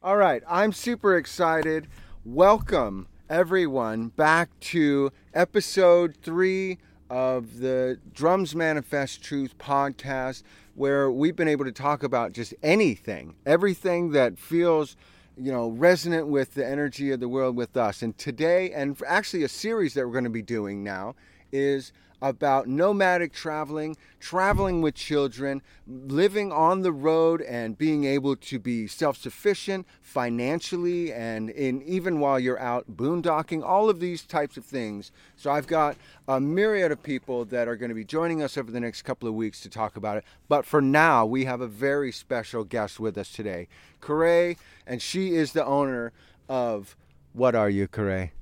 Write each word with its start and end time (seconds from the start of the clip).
All 0.00 0.16
right, 0.16 0.44
I'm 0.48 0.72
super 0.72 1.16
excited. 1.16 1.88
Welcome, 2.24 3.08
everyone, 3.28 4.10
back 4.10 4.48
to 4.60 5.10
episode 5.34 6.16
three 6.22 6.78
of 7.10 7.58
the 7.58 7.98
Drums 8.14 8.54
Manifest 8.54 9.24
Truth 9.24 9.58
podcast, 9.58 10.44
where 10.76 11.10
we've 11.10 11.34
been 11.34 11.48
able 11.48 11.64
to 11.64 11.72
talk 11.72 12.04
about 12.04 12.32
just 12.32 12.54
anything, 12.62 13.34
everything 13.44 14.12
that 14.12 14.38
feels 14.38 14.96
you 15.36 15.50
know, 15.50 15.70
resonant 15.70 16.28
with 16.28 16.54
the 16.54 16.64
energy 16.64 17.10
of 17.10 17.18
the 17.18 17.28
world 17.28 17.56
with 17.56 17.76
us. 17.76 18.00
And 18.00 18.16
today, 18.18 18.70
and 18.70 18.96
actually 19.04 19.42
a 19.42 19.48
series 19.48 19.94
that 19.94 20.06
we're 20.06 20.12
going 20.12 20.22
to 20.22 20.30
be 20.30 20.42
doing 20.42 20.84
now, 20.84 21.16
is 21.50 21.92
about 22.20 22.66
nomadic 22.66 23.32
traveling, 23.32 23.96
traveling 24.18 24.82
with 24.82 24.94
children, 24.94 25.62
living 25.86 26.50
on 26.52 26.82
the 26.82 26.92
road 26.92 27.40
and 27.42 27.78
being 27.78 28.04
able 28.04 28.34
to 28.36 28.58
be 28.58 28.86
self-sufficient 28.86 29.86
financially 30.02 31.12
and 31.12 31.50
in 31.50 31.80
even 31.82 32.18
while 32.18 32.38
you're 32.38 32.58
out 32.58 32.84
boondocking, 32.96 33.62
all 33.64 33.88
of 33.88 34.00
these 34.00 34.22
types 34.22 34.56
of 34.56 34.64
things. 34.64 35.12
So 35.36 35.50
I've 35.50 35.66
got 35.66 35.96
a 36.26 36.40
myriad 36.40 36.92
of 36.92 37.02
people 37.02 37.44
that 37.46 37.68
are 37.68 37.76
going 37.76 37.90
to 37.90 37.94
be 37.94 38.04
joining 38.04 38.42
us 38.42 38.58
over 38.58 38.70
the 38.70 38.80
next 38.80 39.02
couple 39.02 39.28
of 39.28 39.34
weeks 39.34 39.60
to 39.60 39.68
talk 39.68 39.96
about 39.96 40.16
it. 40.16 40.24
But 40.48 40.64
for 40.64 40.80
now, 40.80 41.24
we 41.24 41.44
have 41.44 41.60
a 41.60 41.68
very 41.68 42.12
special 42.12 42.64
guest 42.64 42.98
with 42.98 43.16
us 43.16 43.30
today. 43.30 43.68
Corey, 44.00 44.58
and 44.86 45.00
she 45.00 45.34
is 45.34 45.52
the 45.52 45.64
owner 45.64 46.12
of 46.48 46.96
what 47.32 47.54
are 47.54 47.70
you, 47.70 47.86
Corey? 47.86 48.32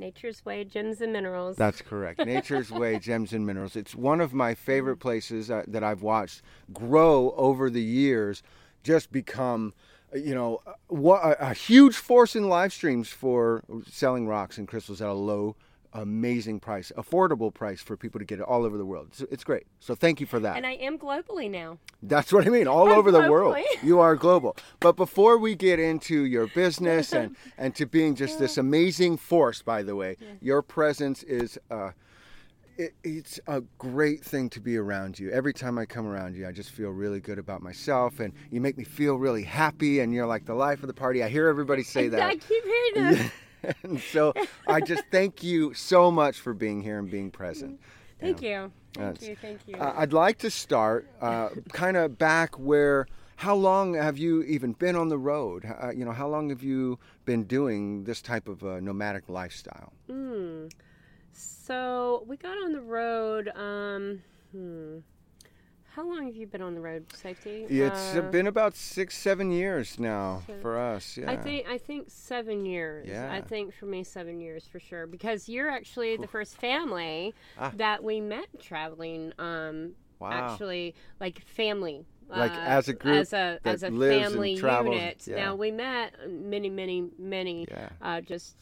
Nature's 0.00 0.44
Way 0.46 0.64
Gems 0.64 1.02
and 1.02 1.12
Minerals. 1.12 1.58
That's 1.58 1.82
correct. 1.82 2.24
Nature's 2.24 2.70
Way 2.70 2.98
Gems 3.00 3.34
and 3.34 3.46
Minerals. 3.46 3.76
It's 3.76 3.94
one 3.94 4.22
of 4.22 4.32
my 4.32 4.54
favorite 4.54 4.96
places 4.96 5.50
uh, 5.50 5.64
that 5.68 5.84
I've 5.84 6.02
watched 6.02 6.40
grow 6.72 7.34
over 7.36 7.68
the 7.68 7.82
years, 7.82 8.42
just 8.82 9.12
become, 9.12 9.74
uh, 10.14 10.18
you 10.18 10.34
know, 10.34 10.62
a, 10.90 11.36
a 11.50 11.54
huge 11.54 11.96
force 11.96 12.34
in 12.34 12.48
live 12.48 12.72
streams 12.72 13.10
for 13.10 13.62
selling 13.86 14.26
rocks 14.26 14.56
and 14.56 14.66
crystals 14.66 15.02
at 15.02 15.08
a 15.08 15.12
low 15.12 15.54
amazing 15.92 16.60
price, 16.60 16.92
affordable 16.96 17.52
price 17.52 17.80
for 17.80 17.96
people 17.96 18.18
to 18.18 18.24
get 18.24 18.38
it 18.38 18.44
all 18.44 18.64
over 18.64 18.76
the 18.78 18.84
world. 18.84 19.08
It's, 19.10 19.20
it's, 19.32 19.44
great. 19.44 19.66
So 19.80 19.94
thank 19.94 20.20
you 20.20 20.26
for 20.26 20.38
that. 20.40 20.56
And 20.56 20.66
I 20.66 20.72
am 20.72 20.98
globally 20.98 21.50
now. 21.50 21.78
That's 22.02 22.32
what 22.32 22.46
I 22.46 22.50
mean. 22.50 22.68
All 22.68 22.90
I'm 22.90 22.98
over 22.98 23.10
globally. 23.10 23.24
the 23.24 23.30
world. 23.30 23.56
You 23.82 24.00
are 24.00 24.16
global. 24.16 24.56
But 24.78 24.96
before 24.96 25.38
we 25.38 25.54
get 25.54 25.78
into 25.78 26.24
your 26.24 26.46
business 26.48 27.12
and, 27.12 27.36
and 27.58 27.74
to 27.76 27.86
being 27.86 28.14
just 28.14 28.38
this 28.38 28.56
amazing 28.56 29.16
force, 29.16 29.62
by 29.62 29.82
the 29.82 29.96
way, 29.96 30.16
yeah. 30.20 30.28
your 30.40 30.62
presence 30.62 31.22
is 31.24 31.58
uh, 31.70 31.90
it, 32.80 32.94
it's 33.04 33.38
a 33.46 33.60
great 33.78 34.24
thing 34.24 34.48
to 34.50 34.60
be 34.60 34.76
around 34.76 35.18
you. 35.18 35.30
Every 35.30 35.52
time 35.52 35.78
I 35.78 35.84
come 35.84 36.06
around 36.06 36.34
you, 36.34 36.48
I 36.48 36.52
just 36.52 36.70
feel 36.70 36.90
really 36.90 37.20
good 37.20 37.38
about 37.38 37.62
myself, 37.62 38.20
and 38.20 38.32
you 38.50 38.60
make 38.60 38.78
me 38.78 38.84
feel 38.84 39.16
really 39.16 39.42
happy, 39.42 40.00
and 40.00 40.14
you're 40.14 40.26
like 40.26 40.46
the 40.46 40.54
life 40.54 40.82
of 40.82 40.86
the 40.86 40.94
party. 40.94 41.22
I 41.22 41.28
hear 41.28 41.48
everybody 41.48 41.82
say 41.82 42.08
that. 42.08 42.22
I 42.22 42.36
keep 42.36 42.64
hearing 42.64 43.12
that. 43.12 43.32
and 43.82 44.00
so 44.00 44.32
I 44.66 44.80
just 44.80 45.04
thank 45.10 45.42
you 45.42 45.74
so 45.74 46.10
much 46.10 46.38
for 46.38 46.54
being 46.54 46.82
here 46.82 46.98
and 46.98 47.10
being 47.10 47.30
present. 47.30 47.80
Thank 48.20 48.42
you. 48.42 48.70
Thank 48.94 49.22
you. 49.22 49.36
Thank 49.36 49.60
you. 49.66 49.76
Uh, 49.76 49.94
I'd 49.96 50.12
like 50.12 50.36
to 50.38 50.50
start 50.50 51.08
uh, 51.20 51.48
kind 51.72 51.96
of 51.96 52.18
back 52.18 52.58
where. 52.58 53.06
How 53.36 53.54
long 53.54 53.94
have 53.94 54.18
you 54.18 54.42
even 54.42 54.74
been 54.74 54.94
on 54.96 55.08
the 55.08 55.16
road? 55.16 55.64
Uh, 55.64 55.92
you 55.92 56.04
know, 56.04 56.12
how 56.12 56.28
long 56.28 56.50
have 56.50 56.62
you 56.62 56.98
been 57.24 57.44
doing 57.44 58.04
this 58.04 58.20
type 58.20 58.46
of 58.46 58.62
uh, 58.62 58.80
nomadic 58.80 59.30
lifestyle? 59.30 59.94
Mm. 60.10 60.70
So 61.32 62.22
we 62.26 62.36
got 62.36 62.58
on 62.58 62.72
the 62.72 62.82
road. 62.82 63.48
Um, 63.56 64.22
hmm. 64.52 64.98
How 65.94 66.06
long 66.06 66.26
have 66.26 66.36
you 66.36 66.46
been 66.46 66.62
on 66.62 66.74
the 66.74 66.80
road, 66.80 67.04
safety? 67.14 67.66
It's 67.68 68.14
uh, 68.14 68.20
been 68.30 68.46
about 68.46 68.76
six, 68.76 69.16
seven 69.16 69.50
years 69.50 69.98
now 69.98 70.42
so 70.46 70.54
for 70.62 70.78
us. 70.78 71.16
Yeah. 71.16 71.30
I 71.30 71.36
think 71.36 71.66
I 71.68 71.78
think 71.78 72.06
seven 72.08 72.64
years. 72.64 73.08
Yeah. 73.08 73.32
I 73.32 73.40
think 73.40 73.74
for 73.74 73.86
me 73.86 74.04
seven 74.04 74.40
years 74.40 74.64
for 74.70 74.78
sure 74.78 75.08
because 75.08 75.48
you're 75.48 75.68
actually 75.68 76.16
the 76.16 76.28
first 76.28 76.56
family 76.58 77.34
ah. 77.58 77.72
that 77.76 78.04
we 78.04 78.20
met 78.20 78.46
traveling. 78.60 79.32
Um, 79.38 79.92
wow. 80.20 80.30
Actually, 80.30 80.94
like 81.18 81.40
family. 81.44 82.06
Like 82.28 82.52
uh, 82.52 82.60
as 82.60 82.88
a 82.88 82.92
group, 82.92 83.16
as 83.16 83.32
a 83.32 83.58
as 83.64 83.82
a 83.82 83.90
family 83.90 84.52
unit. 84.52 85.26
Yeah. 85.26 85.36
Now 85.36 85.54
we 85.56 85.72
met 85.72 86.14
many, 86.30 86.70
many, 86.70 87.08
many, 87.18 87.66
yeah. 87.68 87.88
uh, 88.00 88.20
just 88.20 88.54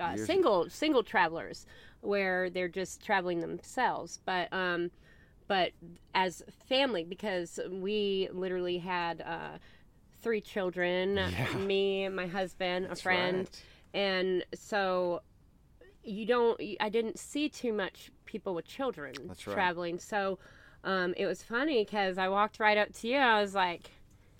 uh, 0.00 0.16
single 0.16 0.68
single 0.68 1.04
travelers 1.04 1.64
where 2.00 2.50
they're 2.50 2.66
just 2.66 3.04
traveling 3.04 3.38
themselves. 3.38 4.18
But 4.24 4.52
um, 4.52 4.90
but 5.48 5.72
as 6.14 6.42
family 6.68 7.04
because 7.04 7.58
we 7.70 8.28
literally 8.32 8.78
had 8.78 9.20
uh, 9.22 9.58
three 10.22 10.40
children 10.40 11.16
yeah. 11.16 11.54
me 11.56 12.08
my 12.08 12.26
husband 12.26 12.86
That's 12.86 13.00
a 13.00 13.02
friend 13.02 13.38
right. 13.38 14.00
and 14.00 14.44
so 14.54 15.22
you 16.02 16.26
don't 16.26 16.60
i 16.80 16.88
didn't 16.88 17.18
see 17.18 17.48
too 17.48 17.72
much 17.72 18.10
people 18.24 18.54
with 18.54 18.66
children 18.66 19.14
That's 19.26 19.40
traveling 19.40 19.98
so 19.98 20.38
um, 20.84 21.14
it 21.16 21.26
was 21.26 21.42
funny 21.42 21.84
because 21.84 22.18
i 22.18 22.28
walked 22.28 22.58
right 22.58 22.76
up 22.76 22.92
to 22.94 23.08
you 23.08 23.18
i 23.18 23.40
was 23.40 23.54
like 23.54 23.90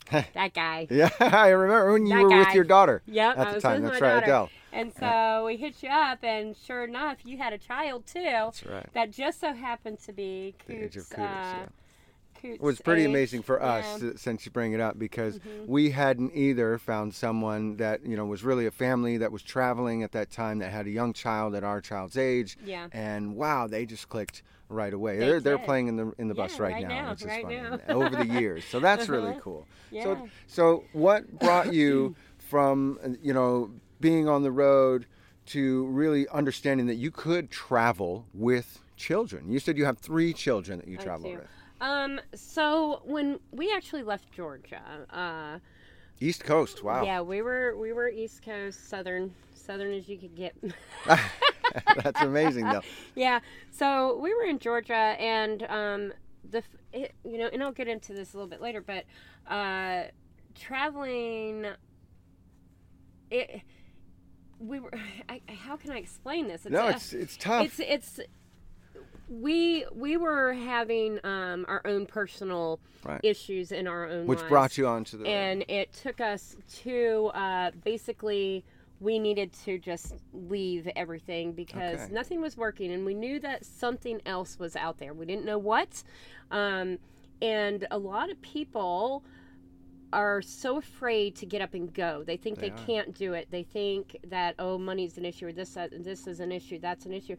that 0.34 0.54
guy. 0.54 0.86
Yeah, 0.90 1.10
I 1.20 1.48
remember 1.48 1.92
when 1.92 2.06
you 2.06 2.14
that 2.16 2.22
were 2.22 2.28
guy. 2.28 2.38
with 2.40 2.54
your 2.54 2.64
daughter. 2.64 3.02
Yep, 3.06 3.38
at 3.38 3.54
the 3.54 3.60
time. 3.60 3.82
That's 3.82 4.00
right, 4.00 4.14
daughter. 4.14 4.24
Adele. 4.24 4.50
And 4.72 4.93
so 4.99 5.44
we 5.47 5.56
hit 5.56 5.83
you 5.83 5.91
up, 5.91 6.25
and 6.25 6.56
sure 6.56 6.84
enough, 6.84 7.19
you 7.25 7.37
had 7.38 7.53
a 7.53 7.59
child 7.59 8.06
too. 8.06 8.22
That's 8.22 8.65
right. 8.65 8.87
That 8.94 9.10
just 9.10 9.41
so 9.41 9.53
happened 9.53 9.99
to 10.05 10.12
be 10.12 10.55
the 10.66 10.84
age 10.84 10.97
of 10.97 11.03
Coots, 11.03 11.09
Coots, 11.10 11.19
uh, 11.19 11.22
yeah. 11.22 11.66
Coots 12.41 12.55
It 12.56 12.60
was 12.62 12.81
pretty 12.81 13.03
age. 13.03 13.09
amazing 13.09 13.43
for 13.43 13.62
us 13.62 14.03
Yeah. 14.03 14.11
since 14.16 14.44
you 14.47 14.50
bring 14.50 14.72
it 14.72 14.81
up 14.81 14.99
because 14.99 15.38
Mhm. 15.38 15.66
we 15.66 15.91
hadn't 15.91 16.34
either 16.34 16.78
found 16.78 17.15
someone 17.15 17.77
that 17.77 18.05
you 18.05 18.16
know 18.16 18.25
was 18.27 18.43
really 18.43 18.66
a 18.66 18.71
family 18.71 19.16
that 19.19 19.31
was 19.31 19.43
traveling 19.43 20.03
at 20.03 20.12
that 20.12 20.31
time 20.31 20.59
that 20.59 20.72
had 20.72 20.87
a 20.87 20.91
young 20.91 21.12
child 21.12 21.55
at 21.55 21.62
our 21.62 21.81
child's 21.81 22.16
age, 22.16 22.56
Yeah. 22.65 22.88
and 22.93 23.37
wow, 23.37 23.66
they 23.66 23.84
just 23.87 24.09
clicked 24.09 24.43
right 24.69 24.93
away. 24.94 25.19
They 25.19 25.28
are 25.31 25.38
they're 25.41 25.59
did. 25.59 25.66
playing 25.66 25.88
in 25.88 25.97
the 25.97 26.12
in 26.19 26.28
the 26.28 26.34
bus 26.34 26.56
Yeah, 26.56 26.62
right, 26.62 26.72
right 26.75 26.88
now, 26.88 27.11
which 27.11 27.21
is 27.21 27.27
right 27.27 27.47
now. 27.47 27.78
Over 27.91 28.16
the 28.16 28.27
years, 28.27 28.65
so 28.65 28.81
that's 28.81 29.09
really 29.09 29.31
Uh-huh. 29.32 29.41
cool. 29.41 29.66
Yeah. 29.91 30.03
So 30.05 30.28
so 30.47 30.84
what 30.94 31.38
brought 31.38 31.72
you 31.75 32.16
from 32.38 32.99
you 33.22 33.34
know 33.34 33.71
being 34.02 34.28
on 34.28 34.42
the 34.42 34.52
road 34.52 35.06
to 35.46 35.86
really 35.86 36.28
understanding 36.28 36.86
that 36.86 36.96
you 36.96 37.10
could 37.10 37.50
travel 37.50 38.26
with 38.34 38.80
children? 38.96 39.50
You 39.50 39.58
said 39.58 39.78
you 39.78 39.86
have 39.86 39.96
three 39.96 40.34
children 40.34 40.78
that 40.78 40.88
you 40.88 40.98
travel 40.98 41.30
with. 41.30 41.48
Um. 41.80 42.20
So 42.34 43.00
when 43.04 43.40
we 43.50 43.72
actually 43.74 44.02
left 44.02 44.30
Georgia, 44.30 44.82
uh, 45.10 45.58
East 46.22 46.44
Coast. 46.44 46.84
Wow. 46.84 47.04
yeah, 47.04 47.20
we 47.20 47.42
were 47.42 47.76
we 47.76 47.92
were 47.92 48.08
East 48.08 48.44
Coast, 48.44 48.88
southern, 48.88 49.34
southern 49.54 49.92
as 49.92 50.08
you 50.08 50.16
could 50.16 50.36
get. 50.36 50.54
That's 52.02 52.20
amazing, 52.20 52.69
though. 52.69 52.82
yeah. 53.16 53.40
So 53.70 54.19
we 54.19 54.32
were 54.34 54.44
in 54.44 54.58
Georgia, 54.58 54.94
and 54.94 55.64
um, 55.64 56.12
the 56.48 56.62
it, 56.92 57.14
you 57.24 57.38
know, 57.38 57.48
and 57.52 57.62
I'll 57.62 57.72
get 57.72 57.88
into 57.88 58.12
this 58.12 58.34
a 58.34 58.36
little 58.36 58.48
bit 58.48 58.60
later, 58.60 58.80
but 58.80 59.04
uh, 59.52 60.04
traveling, 60.54 61.66
it 63.30 63.62
we 64.62 64.81
were. 64.81 64.93
I, 65.28 65.41
how 65.49 65.77
can 65.77 65.91
I 65.91 65.99
explain 65.99 66.49
this? 66.49 66.65
no, 66.69 66.87
a- 66.87 66.91
it's 66.91 67.12
it's 67.12 67.37
tough. 67.37 67.67
it's 67.67 67.81
it's 67.81 68.21
we 69.28 69.87
we 69.95 70.17
were 70.17 70.53
having 70.53 71.19
um, 71.25 71.65
our 71.69 71.81
own 71.84 72.06
personal 72.06 72.81
Right. 73.05 73.21
issues 73.25 73.73
in 73.73 73.89
our 73.89 74.06
own 74.06 74.27
which 74.28 74.39
lives. 74.39 74.49
brought 74.49 74.78
you 74.78 74.87
onto 74.87 75.19
the 75.19 75.27
and 75.27 75.65
it 75.69 75.93
took 75.93 76.21
us 76.21 76.55
to 76.83 77.33
uh, 77.34 77.71
basically 77.83 78.65
we 79.00 79.19
needed 79.19 79.53
to 79.65 79.77
just 79.78 80.15
leave 80.33 80.89
everything 80.94 81.50
because 81.53 81.99
Okay. 82.03 82.12
nothing 82.12 82.41
was 82.41 82.56
working 82.56 82.93
and 82.93 83.05
we 83.05 83.15
knew 83.15 83.41
that 83.41 83.65
something 83.65 84.21
else 84.25 84.56
was 84.61 84.77
out 84.77 84.99
there 84.99 85.15
we 85.15 85.27
didn't 85.27 85.44
know 85.44 85.59
what 85.59 86.05
um, 86.53 86.99
and 87.41 87.89
a 87.91 87.99
lot 87.99 88.31
of 88.31 88.41
people 88.41 89.25
are 90.12 90.43
so 90.43 90.77
afraid 90.78 91.34
to 91.37 91.47
get 91.47 91.62
up 91.62 91.75
and 91.75 91.93
go 91.95 92.23
they 92.25 92.37
think 92.37 92.59
They 92.59 92.71
they, 92.71 92.77
can't 92.87 93.15
do 93.15 93.32
it 93.35 93.49
they 93.50 93.62
think 93.62 94.17
that 94.29 94.55
oh 94.59 94.79
money's 94.79 95.17
an 95.19 95.25
issue 95.25 95.47
or 95.49 95.53
this 95.53 95.70
that, 95.75 95.91
this 96.05 96.26
is 96.26 96.41
an 96.41 96.53
issue 96.53 96.79
that's 96.79 97.06
an 97.06 97.12
issue 97.12 97.37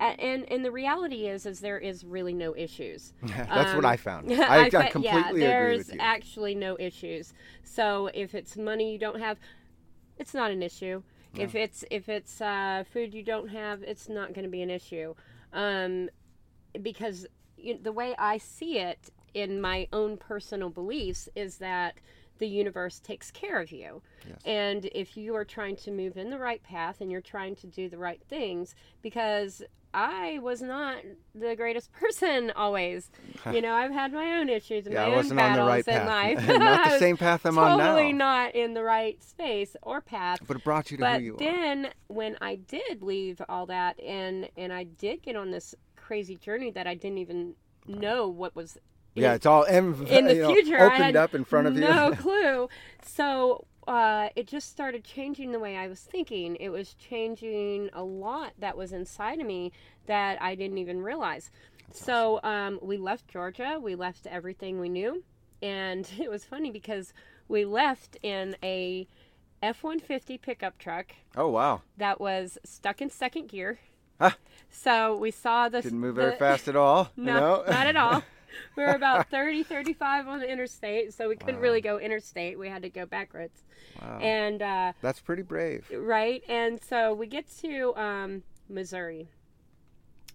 and 0.00 0.50
and 0.50 0.64
the 0.64 0.70
reality 0.70 1.26
is 1.26 1.46
is 1.46 1.60
there 1.60 1.78
is 1.78 2.04
really 2.04 2.34
no 2.34 2.54
issues 2.56 3.12
That's 3.22 3.74
what 3.74 3.84
um, 3.84 3.86
I 3.92 3.96
found. 3.96 4.32
I, 4.32 4.64
I 4.66 4.70
fe- 4.70 4.90
completely 4.90 5.10
yeah, 5.10 5.28
agree 5.28 5.40
there's 5.40 5.78
with 5.78 5.94
you. 5.94 6.00
actually 6.00 6.54
no 6.54 6.76
issues. 6.78 7.32
So 7.64 8.08
if 8.14 8.34
it's 8.34 8.56
money 8.56 8.92
you 8.92 8.98
don't 8.98 9.20
have, 9.20 9.38
it's 10.18 10.34
not 10.34 10.50
an 10.50 10.62
issue. 10.62 11.02
If 11.38 11.54
it's 11.54 11.84
if 11.90 12.08
it's 12.08 12.40
uh, 12.40 12.84
food 12.90 13.12
you 13.12 13.22
don't 13.22 13.48
have, 13.48 13.82
it's 13.82 14.08
not 14.08 14.32
going 14.32 14.44
to 14.44 14.50
be 14.50 14.62
an 14.62 14.70
issue, 14.70 15.14
um, 15.52 16.08
because 16.80 17.26
you, 17.58 17.78
the 17.82 17.92
way 17.92 18.14
I 18.18 18.38
see 18.38 18.78
it 18.78 19.10
in 19.36 19.60
my 19.60 19.86
own 19.92 20.16
personal 20.16 20.70
beliefs 20.70 21.28
is 21.36 21.58
that 21.58 21.94
the 22.38 22.48
universe 22.48 23.00
takes 23.00 23.30
care 23.30 23.60
of 23.60 23.70
you. 23.70 24.00
Yes. 24.26 24.38
And 24.46 24.86
if 24.94 25.14
you 25.14 25.36
are 25.36 25.44
trying 25.44 25.76
to 25.76 25.90
move 25.90 26.16
in 26.16 26.30
the 26.30 26.38
right 26.38 26.62
path 26.62 27.02
and 27.02 27.10
you're 27.10 27.20
trying 27.20 27.54
to 27.56 27.66
do 27.66 27.90
the 27.90 27.98
right 27.98 28.20
things, 28.28 28.74
because 29.02 29.62
I 29.92 30.38
was 30.42 30.62
not 30.62 30.96
the 31.34 31.54
greatest 31.54 31.92
person 32.00 32.50
always. 32.56 33.10
you 33.52 33.60
know, 33.60 33.74
I've 33.74 33.92
had 33.92 34.10
my 34.10 34.38
own 34.38 34.48
issues 34.48 34.86
and 34.86 34.94
yeah, 34.94 35.06
my 35.06 35.12
I 35.12 35.16
wasn't 35.16 35.38
own 35.38 35.46
on 35.46 35.52
the 35.52 35.58
battles 35.58 35.86
right 35.86 35.88
in 35.88 36.06
path. 36.06 36.48
life. 36.48 36.58
not 36.60 36.84
the 36.92 36.98
same 36.98 37.16
path 37.18 37.44
I'm 37.44 37.56
totally 37.56 37.72
on 37.72 37.78
now. 37.78 37.94
Totally 37.94 38.12
not 38.14 38.54
in 38.54 38.72
the 38.72 38.82
right 38.82 39.22
space 39.22 39.76
or 39.82 40.00
path. 40.00 40.38
But 40.46 40.56
it 40.56 40.64
brought 40.64 40.90
you 40.90 40.96
to 40.96 41.02
but 41.02 41.20
who 41.20 41.26
you 41.26 41.34
are. 41.34 41.38
then, 41.38 41.90
when 42.06 42.38
I 42.40 42.54
did 42.54 43.02
leave 43.02 43.42
all 43.50 43.66
that 43.66 44.00
and 44.00 44.48
and 44.56 44.72
I 44.72 44.84
did 44.84 45.22
get 45.22 45.36
on 45.36 45.50
this 45.50 45.74
crazy 45.94 46.36
journey 46.36 46.70
that 46.70 46.86
I 46.86 46.94
didn't 46.94 47.18
even 47.18 47.54
know 47.86 48.28
what 48.28 48.56
was 48.56 48.78
yeah, 49.16 49.34
it's 49.34 49.46
all 49.46 49.64
in, 49.64 50.06
in 50.06 50.26
the 50.26 50.34
know, 50.34 50.52
future. 50.52 50.78
opened 50.80 51.16
up 51.16 51.34
in 51.34 51.44
front 51.44 51.66
of 51.66 51.74
you. 51.74 51.80
No 51.80 52.12
clue. 52.18 52.68
So 53.04 53.66
uh, 53.86 54.28
it 54.34 54.46
just 54.46 54.68
started 54.68 55.04
changing 55.04 55.52
the 55.52 55.58
way 55.58 55.76
I 55.76 55.88
was 55.88 56.00
thinking. 56.00 56.56
It 56.56 56.70
was 56.70 56.94
changing 56.94 57.90
a 57.92 58.02
lot 58.02 58.52
that 58.58 58.76
was 58.76 58.92
inside 58.92 59.40
of 59.40 59.46
me 59.46 59.72
that 60.06 60.40
I 60.42 60.54
didn't 60.54 60.78
even 60.78 61.02
realize. 61.02 61.50
That's 61.86 62.04
so 62.04 62.40
um, 62.42 62.78
we 62.82 62.96
left 62.96 63.28
Georgia. 63.28 63.78
We 63.80 63.94
left 63.94 64.26
everything 64.26 64.80
we 64.80 64.88
knew, 64.88 65.22
and 65.62 66.08
it 66.18 66.30
was 66.30 66.44
funny 66.44 66.70
because 66.70 67.12
we 67.48 67.64
left 67.64 68.16
in 68.22 68.56
a 68.62 69.06
F 69.62 69.82
one 69.82 70.00
fifty 70.00 70.36
pickup 70.36 70.78
truck. 70.78 71.06
Oh 71.36 71.48
wow! 71.48 71.82
That 71.96 72.20
was 72.20 72.58
stuck 72.64 73.00
in 73.00 73.08
second 73.08 73.48
gear. 73.48 73.78
Huh. 74.20 74.32
So 74.70 75.16
we 75.16 75.30
saw 75.30 75.68
the 75.68 75.82
didn't 75.82 76.00
move 76.00 76.16
the, 76.16 76.22
very 76.22 76.36
fast 76.36 76.68
at 76.68 76.76
all. 76.76 77.10
No, 77.16 77.38
know? 77.38 77.64
not 77.68 77.86
at 77.86 77.96
all. 77.96 78.22
We 78.76 78.82
were 78.84 78.90
about 78.90 79.30
30, 79.30 79.62
35 79.62 80.28
on 80.28 80.40
the 80.40 80.50
interstate, 80.50 81.14
so 81.14 81.28
we 81.28 81.36
couldn't 81.36 81.56
wow. 81.56 81.62
really 81.62 81.80
go 81.80 81.98
interstate. 81.98 82.58
We 82.58 82.68
had 82.68 82.82
to 82.82 82.90
go 82.90 83.06
backwards. 83.06 83.62
Wow. 84.00 84.18
And 84.20 84.62
uh, 84.62 84.92
that's 85.00 85.20
pretty 85.20 85.42
brave, 85.42 85.90
right? 85.92 86.42
And 86.48 86.80
so 86.82 87.14
we 87.14 87.26
get 87.26 87.46
to 87.62 87.94
um, 87.96 88.42
Missouri. 88.68 89.28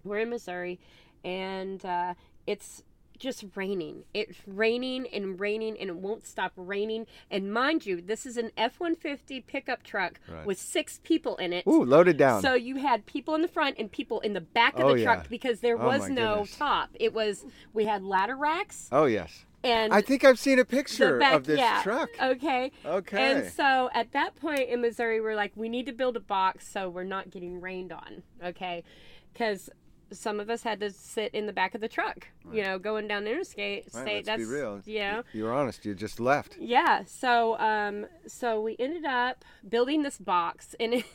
We're 0.04 0.20
in 0.20 0.30
Missouri, 0.30 0.80
and 1.24 1.84
uh, 1.86 2.16
it's 2.48 2.84
just 3.22 3.46
raining. 3.56 4.04
It's 4.14 4.38
raining 4.48 5.08
and 5.14 5.40
raining, 5.40 5.78
and 5.80 5.90
it 5.90 5.96
won't 5.96 6.26
stop 6.26 6.52
raining. 6.58 7.06
And 7.30 7.54
mind 7.54 7.86
you, 7.86 8.02
this 8.02 8.26
is 8.26 8.36
an 8.36 8.52
F 8.58 8.80
150 8.80 9.42
pickup 9.42 9.84
truck 9.84 10.20
right. 10.28 10.46
with 10.46 10.60
six 10.60 11.00
people 11.04 11.38
in 11.38 11.54
it. 11.54 11.66
Ooh, 11.68 11.86
loaded 11.86 12.18
down. 12.18 12.42
So 12.42 12.56
you 12.56 12.78
had 12.78 13.06
people 13.06 13.36
in 13.36 13.42
the 13.42 13.48
front 13.48 13.78
and 13.78 13.92
people 13.92 14.20
in 14.22 14.34
the 14.34 14.42
back 14.42 14.78
of 14.78 14.86
oh, 14.86 14.96
the 14.96 15.04
truck 15.04 15.24
yeah. 15.24 15.30
because 15.30 15.60
there 15.60 15.80
oh, 15.80 15.86
was 15.86 16.10
no 16.10 16.40
goodness. 16.40 16.58
top. 16.58 16.90
It 16.96 17.14
was, 17.14 17.46
we 17.74 17.86
had 17.86 18.04
ladder 18.04 18.36
racks. 18.36 18.90
Oh, 18.92 19.06
yes. 19.06 19.46
And 19.64 19.94
I 19.94 20.02
think 20.02 20.24
I've 20.24 20.40
seen 20.40 20.58
a 20.58 20.66
picture 20.66 21.20
back, 21.20 21.34
of 21.36 21.46
this 21.46 21.60
yeah, 21.60 21.84
truck. 21.84 22.10
Okay. 22.20 22.72
Okay. 22.84 23.32
And 23.32 23.52
so 23.52 23.92
at 23.94 24.12
that 24.14 24.36
point 24.36 24.70
in 24.70 24.82
Missouri, 24.82 25.22
we're 25.22 25.36
like, 25.36 25.52
we 25.56 25.70
need 25.70 25.86
to 25.86 25.92
build 25.92 26.18
a 26.18 26.22
box 26.22 26.68
so 26.68 26.90
we're 26.90 27.04
not 27.04 27.30
getting 27.30 27.62
rained 27.62 27.92
on. 27.92 28.24
Okay. 28.44 28.84
Because 29.32 29.70
some 30.12 30.40
of 30.40 30.50
us 30.50 30.64
had 30.64 30.80
to 30.82 30.92
sit 30.92 31.34
in 31.34 31.46
the 31.46 31.54
back 31.54 31.76
of 31.76 31.82
the 31.82 31.88
truck, 31.88 32.28
right. 32.46 32.56
you 32.56 32.64
know, 32.64 32.78
going 32.78 33.08
down 33.08 33.24
the 33.24 33.32
interstate. 33.32 33.86
Right, 33.94 34.02
state, 34.02 34.16
let's 34.16 34.28
that's, 34.28 34.40
be 34.40 34.46
real. 34.46 34.82
You 34.86 35.00
know, 35.00 35.24
you're 35.34 35.54
honest. 35.54 35.86
You 35.86 35.96
just 35.96 36.20
left. 36.20 36.58
Yeah. 36.60 37.04
So, 37.06 37.58
um, 37.60 38.06
so 38.28 38.62
we 38.62 38.76
ended 38.80 39.06
up 39.06 39.44
building 39.68 40.04
this 40.04 40.18
box, 40.18 40.76
and 40.80 40.94
it, 40.94 41.06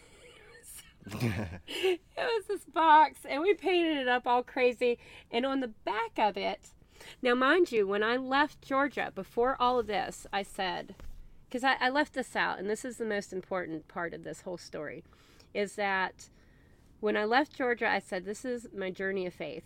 it 1.68 2.00
was 2.16 2.44
this 2.48 2.64
box, 2.64 3.20
and 3.28 3.42
we 3.42 3.54
painted 3.54 3.98
it 3.98 4.08
up 4.08 4.26
all 4.26 4.42
crazy. 4.42 4.98
And 5.30 5.46
on 5.46 5.60
the 5.60 5.68
back 5.68 6.18
of 6.18 6.36
it, 6.36 6.70
now 7.22 7.34
mind 7.34 7.72
you, 7.72 7.86
when 7.86 8.02
I 8.02 8.16
left 8.16 8.62
Georgia 8.62 9.12
before 9.14 9.56
all 9.60 9.78
of 9.78 9.86
this, 9.86 10.26
I 10.32 10.42
said, 10.42 10.94
because 11.48 11.64
I, 11.64 11.76
I 11.80 11.90
left 11.90 12.14
this 12.14 12.34
out, 12.34 12.58
and 12.58 12.68
this 12.68 12.84
is 12.84 12.96
the 12.96 13.04
most 13.04 13.32
important 13.32 13.88
part 13.88 14.14
of 14.14 14.24
this 14.24 14.42
whole 14.42 14.58
story, 14.58 15.04
is 15.54 15.74
that 15.76 16.28
when 17.00 17.16
I 17.16 17.24
left 17.24 17.56
Georgia, 17.56 17.88
I 17.88 17.98
said, 17.98 18.24
This 18.24 18.44
is 18.44 18.68
my 18.76 18.90
journey 18.90 19.26
of 19.26 19.34
faith. 19.34 19.64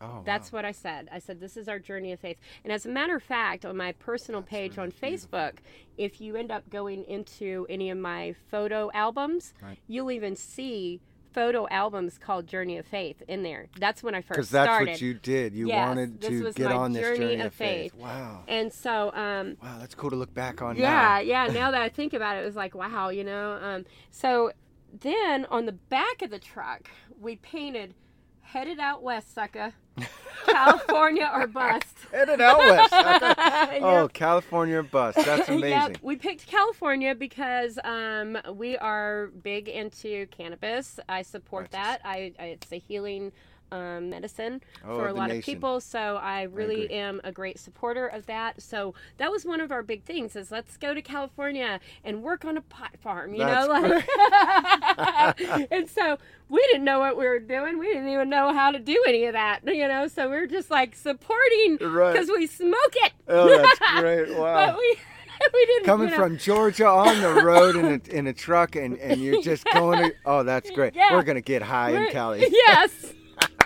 Oh, 0.00 0.22
That's 0.24 0.52
wow. 0.52 0.58
what 0.58 0.64
I 0.64 0.72
said. 0.72 1.08
I 1.12 1.18
said, 1.18 1.40
This 1.40 1.56
is 1.56 1.68
our 1.68 1.78
journey 1.78 2.12
of 2.12 2.20
faith. 2.20 2.36
And 2.62 2.72
as 2.72 2.84
a 2.84 2.88
matter 2.88 3.16
of 3.16 3.22
fact, 3.22 3.64
on 3.64 3.76
my 3.76 3.92
personal 3.92 4.40
That's 4.40 4.50
page 4.50 4.76
really 4.76 4.88
on 4.88 4.92
Facebook, 4.92 5.58
if 5.96 6.20
you 6.20 6.36
end 6.36 6.50
up 6.50 6.68
going 6.70 7.04
into 7.04 7.66
any 7.68 7.90
of 7.90 7.98
my 7.98 8.34
photo 8.50 8.90
albums, 8.92 9.54
right. 9.62 9.78
you'll 9.86 10.10
even 10.10 10.36
see 10.36 11.00
photo 11.34 11.66
albums 11.68 12.16
called 12.16 12.46
Journey 12.46 12.78
of 12.78 12.86
Faith 12.86 13.20
in 13.26 13.42
there. 13.42 13.66
That's 13.78 14.02
when 14.02 14.14
I 14.14 14.20
first 14.20 14.30
Because 14.30 14.50
that's 14.50 14.68
started. 14.68 14.90
what 14.92 15.00
you 15.00 15.14
did. 15.14 15.52
You 15.52 15.66
yes, 15.66 15.88
wanted 15.88 16.20
to 16.22 16.52
get 16.52 16.70
on 16.70 16.92
this 16.92 17.02
journey, 17.02 17.40
of 17.40 17.52
faith. 17.52 17.92
faith. 17.92 18.00
Wow. 18.00 18.44
And 18.46 18.72
so, 18.72 19.12
um, 19.12 19.56
wow, 19.60 19.78
that's 19.80 19.96
cool 19.96 20.10
to 20.10 20.16
look 20.16 20.32
back 20.32 20.62
on. 20.62 20.76
Yeah, 20.76 20.90
now. 20.90 21.18
yeah. 21.18 21.46
Now 21.48 21.70
that 21.72 21.82
I 21.82 21.88
think 21.88 22.14
about 22.14 22.36
it, 22.36 22.42
it 22.42 22.44
was 22.44 22.56
like, 22.56 22.74
wow, 22.74 23.08
you 23.08 23.24
know. 23.24 23.58
Um, 23.60 23.84
so 24.12 24.52
then 25.00 25.46
on 25.46 25.66
the 25.66 25.72
back 25.72 26.22
of 26.22 26.30
the 26.30 26.38
truck, 26.38 26.88
we 27.20 27.36
painted 27.36 27.94
headed 28.40 28.78
out 28.78 29.02
west, 29.02 29.34
sucker. 29.34 29.72
California 30.46 31.30
or 31.32 31.46
bust. 31.46 31.96
Headed 32.12 32.40
out 32.40 32.58
west. 32.58 32.92
Oh, 33.82 34.08
California 34.12 34.78
or 34.78 34.82
bust. 34.82 35.18
That's 35.24 35.48
amazing. 35.48 35.70
yep. 35.70 35.98
We 36.02 36.16
picked 36.16 36.46
California 36.46 37.14
because 37.14 37.78
um, 37.82 38.38
we 38.52 38.76
are 38.76 39.28
big 39.42 39.68
into 39.68 40.26
cannabis. 40.26 41.00
I 41.08 41.22
support 41.22 41.70
that. 41.72 42.00
I, 42.04 42.32
I, 42.38 42.44
it's 42.44 42.72
a 42.72 42.78
healing 42.78 43.32
um, 43.72 44.10
medicine 44.10 44.62
oh, 44.86 44.96
for 44.96 45.08
a 45.08 45.12
lot 45.12 45.28
nation. 45.28 45.38
of 45.38 45.44
people. 45.44 45.80
So 45.80 46.16
I 46.16 46.42
really 46.42 46.90
I 46.90 46.94
am 46.94 47.20
a 47.24 47.32
great 47.32 47.58
supporter 47.58 48.06
of 48.06 48.26
that. 48.26 48.62
So 48.62 48.94
that 49.18 49.30
was 49.30 49.44
one 49.44 49.60
of 49.60 49.70
our 49.70 49.82
big 49.82 50.04
things 50.04 50.36
is 50.36 50.50
let's 50.50 50.76
go 50.76 50.94
to 50.94 51.02
California 51.02 51.80
and 52.04 52.22
work 52.22 52.44
on 52.44 52.56
a 52.56 52.62
pot 52.62 52.96
farm, 53.00 53.34
you 53.34 53.40
That's 53.40 53.66
know, 53.66 53.72
like 53.72 55.68
and 55.70 55.88
so 55.88 56.18
we 56.48 56.60
didn't 56.70 56.84
know 56.84 57.00
what 57.00 57.16
we 57.16 57.26
were 57.26 57.40
doing. 57.40 57.78
We 57.78 57.86
didn't 57.86 58.08
even 58.08 58.28
know 58.28 58.52
how 58.52 58.70
to 58.70 58.78
do 58.78 59.02
any 59.06 59.24
of 59.26 59.32
that, 59.32 59.60
you 59.66 59.88
know. 59.88 60.08
So 60.08 60.30
we 60.30 60.36
are 60.36 60.46
just 60.46 60.70
like 60.70 60.94
supporting 60.94 61.76
because 61.78 62.28
right. 62.28 62.38
we 62.38 62.46
smoke 62.46 62.94
it. 62.94 63.12
Oh, 63.28 63.48
that's 63.48 64.00
great! 64.00 64.24
Wow. 64.34 64.66
but 64.66 64.78
we, 64.78 64.98
we 65.52 65.66
didn't, 65.66 65.84
coming 65.84 66.08
you 66.08 66.16
know. 66.16 66.22
from 66.22 66.38
Georgia 66.38 66.86
on 66.86 67.20
the 67.20 67.42
road 67.42 67.76
in 67.76 67.84
a, 67.86 68.14
in 68.14 68.26
a 68.26 68.32
truck, 68.32 68.76
and, 68.76 68.98
and 68.98 69.20
you're 69.20 69.42
just 69.42 69.64
going. 69.72 70.10
To, 70.10 70.14
oh, 70.24 70.42
that's 70.42 70.70
great. 70.70 70.94
Yeah. 70.94 71.12
We're 71.12 71.22
gonna 71.22 71.40
get 71.40 71.62
high 71.62 71.92
we're, 71.92 72.06
in 72.06 72.12
Cali. 72.12 72.46
Yes. 72.50 73.14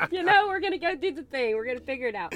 you 0.10 0.22
know, 0.22 0.48
we're 0.48 0.60
gonna 0.60 0.78
go 0.78 0.94
do 0.94 1.12
the 1.12 1.22
thing. 1.22 1.56
We're 1.56 1.66
gonna 1.66 1.80
figure 1.80 2.08
it 2.08 2.14
out. 2.14 2.34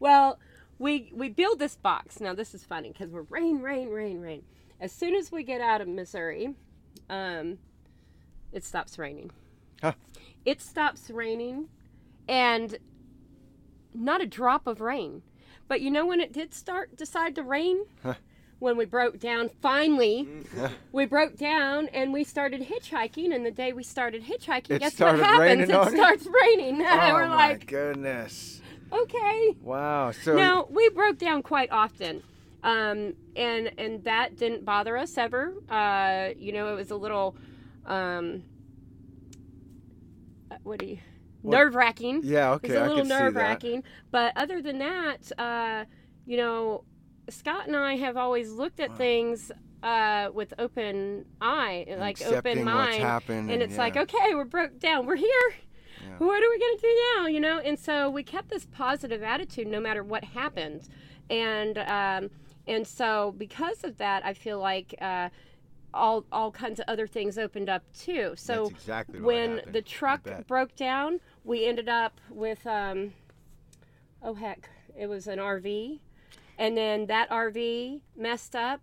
Well, 0.00 0.38
we 0.78 1.10
we 1.14 1.28
build 1.28 1.58
this 1.58 1.76
box. 1.76 2.20
Now 2.20 2.34
this 2.34 2.54
is 2.54 2.64
funny 2.64 2.92
because 2.92 3.10
we're 3.10 3.22
rain, 3.22 3.60
rain, 3.60 3.88
rain, 3.88 4.20
rain. 4.20 4.42
As 4.80 4.92
soon 4.92 5.14
as 5.14 5.32
we 5.32 5.42
get 5.42 5.60
out 5.60 5.80
of 5.80 5.88
Missouri, 5.88 6.54
um, 7.10 7.58
it 8.52 8.64
stops 8.64 8.98
raining. 8.98 9.30
Huh. 9.82 9.94
It 10.44 10.60
stops 10.60 11.10
raining, 11.10 11.68
and 12.28 12.78
not 13.94 14.20
a 14.20 14.26
drop 14.26 14.66
of 14.66 14.80
rain. 14.80 15.22
But 15.66 15.80
you 15.80 15.90
know 15.90 16.06
when 16.06 16.20
it 16.20 16.32
did 16.32 16.54
start 16.54 16.96
decide 16.96 17.34
to 17.34 17.42
rain? 17.42 17.84
Huh 18.02 18.14
when 18.58 18.76
we 18.76 18.84
broke 18.84 19.18
down 19.18 19.48
finally 19.60 20.28
we 20.92 21.06
broke 21.06 21.36
down 21.36 21.88
and 21.88 22.12
we 22.12 22.24
started 22.24 22.60
hitchhiking 22.62 23.34
and 23.34 23.44
the 23.46 23.50
day 23.50 23.72
we 23.72 23.82
started 23.82 24.22
hitchhiking 24.24 24.70
it 24.72 24.80
guess 24.80 24.98
what 24.98 25.18
happens? 25.18 25.68
it 25.68 25.90
starts 25.96 26.26
raining 26.42 26.80
oh 26.82 27.12
we're 27.14 27.28
my 27.28 27.48
like 27.50 27.66
goodness. 27.66 28.60
okay. 28.92 29.54
Wow 29.62 30.10
so 30.12 30.34
now 30.34 30.66
we 30.70 30.88
broke 30.90 31.18
down 31.18 31.42
quite 31.42 31.70
often 31.70 32.22
um, 32.62 33.14
and 33.36 33.70
and 33.78 34.02
that 34.04 34.36
didn't 34.36 34.64
bother 34.64 34.96
us 34.96 35.16
ever. 35.16 35.54
Uh, 35.68 36.30
you 36.36 36.52
know 36.52 36.72
it 36.72 36.76
was 36.76 36.90
a 36.90 36.96
little 36.96 37.36
um, 37.86 38.42
uh, 40.50 40.56
what 40.64 40.78
do 40.80 40.86
you 40.86 40.98
nerve 41.44 41.74
wracking 41.76 42.20
yeah 42.24 42.50
okay 42.50 42.68
it's 42.68 42.76
a 42.76 42.88
little 42.88 43.04
nerve 43.04 43.36
wracking 43.36 43.84
but 44.10 44.32
other 44.36 44.60
than 44.60 44.78
that 44.78 45.30
uh, 45.38 45.84
you 46.26 46.36
know 46.36 46.82
Scott 47.28 47.66
and 47.66 47.76
I 47.76 47.96
have 47.96 48.16
always 48.16 48.50
looked 48.50 48.80
at 48.80 48.90
wow. 48.90 48.96
things 48.96 49.52
uh, 49.82 50.30
with 50.32 50.54
open 50.58 51.24
eye, 51.40 51.86
like 51.98 52.20
open 52.22 52.64
mind, 52.64 53.02
and, 53.28 53.50
and, 53.50 53.62
it's 53.62 53.74
yeah. 53.74 53.78
like, 53.78 53.96
okay, 53.96 54.34
we're 54.34 54.44
broke 54.44 54.78
down, 54.78 55.06
we're 55.06 55.16
here. 55.16 55.54
Yeah. 56.02 56.16
What 56.18 56.42
are 56.42 56.48
we 56.48 56.58
gonna 56.58 56.80
do 56.80 57.02
now? 57.16 57.26
You 57.26 57.40
know, 57.40 57.58
and 57.58 57.78
so 57.78 58.10
we 58.10 58.22
kept 58.22 58.50
this 58.50 58.66
positive 58.66 59.22
attitude 59.22 59.66
no 59.66 59.80
matter 59.80 60.02
what 60.02 60.24
happened, 60.24 60.88
and 61.30 61.78
um, 61.78 62.30
and 62.66 62.86
so 62.86 63.34
because 63.36 63.84
of 63.84 63.98
that, 63.98 64.24
I 64.24 64.34
feel 64.34 64.58
like. 64.58 64.94
Uh, 65.00 65.28
all, 65.94 66.26
all 66.30 66.50
kinds 66.50 66.78
of 66.78 66.84
other 66.86 67.06
things 67.06 67.38
opened 67.38 67.70
up 67.70 67.82
too. 67.94 68.34
So 68.36 68.66
exactly 68.66 69.22
when 69.22 69.62
the 69.72 69.80
truck 69.80 70.28
broke 70.46 70.76
down, 70.76 71.18
we 71.44 71.66
ended 71.66 71.88
up 71.88 72.20
with 72.28 72.66
um, 72.66 73.14
oh 74.22 74.34
heck, 74.34 74.68
it 74.96 75.06
was 75.06 75.26
an 75.26 75.38
RV 75.38 75.98
and 76.58 76.76
then 76.76 77.06
that 77.06 77.30
RV 77.30 78.00
messed 78.16 78.54
up 78.54 78.80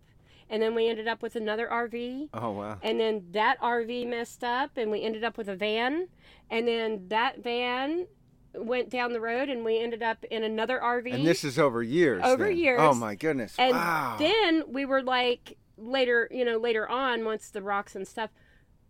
and 0.50 0.62
then 0.62 0.76
we 0.76 0.88
ended 0.88 1.08
up 1.08 1.22
with 1.22 1.36
another 1.36 1.68
RV. 1.68 2.30
Oh 2.34 2.52
wow. 2.52 2.78
And 2.82 3.00
then 3.00 3.26
that 3.32 3.60
RV 3.62 4.08
messed 4.08 4.44
up 4.44 4.72
and 4.78 4.92
we 4.92 5.02
ended 5.04 5.24
up 5.24 5.38
with 5.38 5.50
a 5.50 5.56
van 5.56 6.08
and 6.50 6.68
then 6.68 7.08
that 7.10 7.44
van 7.44 8.08
went 8.54 8.90
down 8.90 9.12
the 9.12 9.20
road 9.20 9.50
and 9.50 9.66
we 9.66 9.80
ended 9.80 10.02
up 10.02 10.24
in 10.26 10.44
another 10.44 10.80
RV. 10.80 11.14
And 11.14 11.28
this 11.28 11.44
is 11.44 11.60
over 11.60 11.84
years. 11.84 12.24
Over 12.24 12.46
then. 12.46 12.58
years. 12.58 12.80
Oh 12.82 12.94
my 12.94 13.16
goodness. 13.16 13.56
And 13.58 13.74
wow. 13.74 14.16
then 14.18 14.64
we 14.68 14.86
were 14.86 15.02
like 15.02 15.58
later, 15.78 16.30
you 16.32 16.46
know, 16.46 16.58
later 16.58 16.88
on 16.88 17.26
once 17.26 17.50
the 17.50 17.62
rocks 17.62 17.96
and 17.96 18.08
stuff 18.08 18.30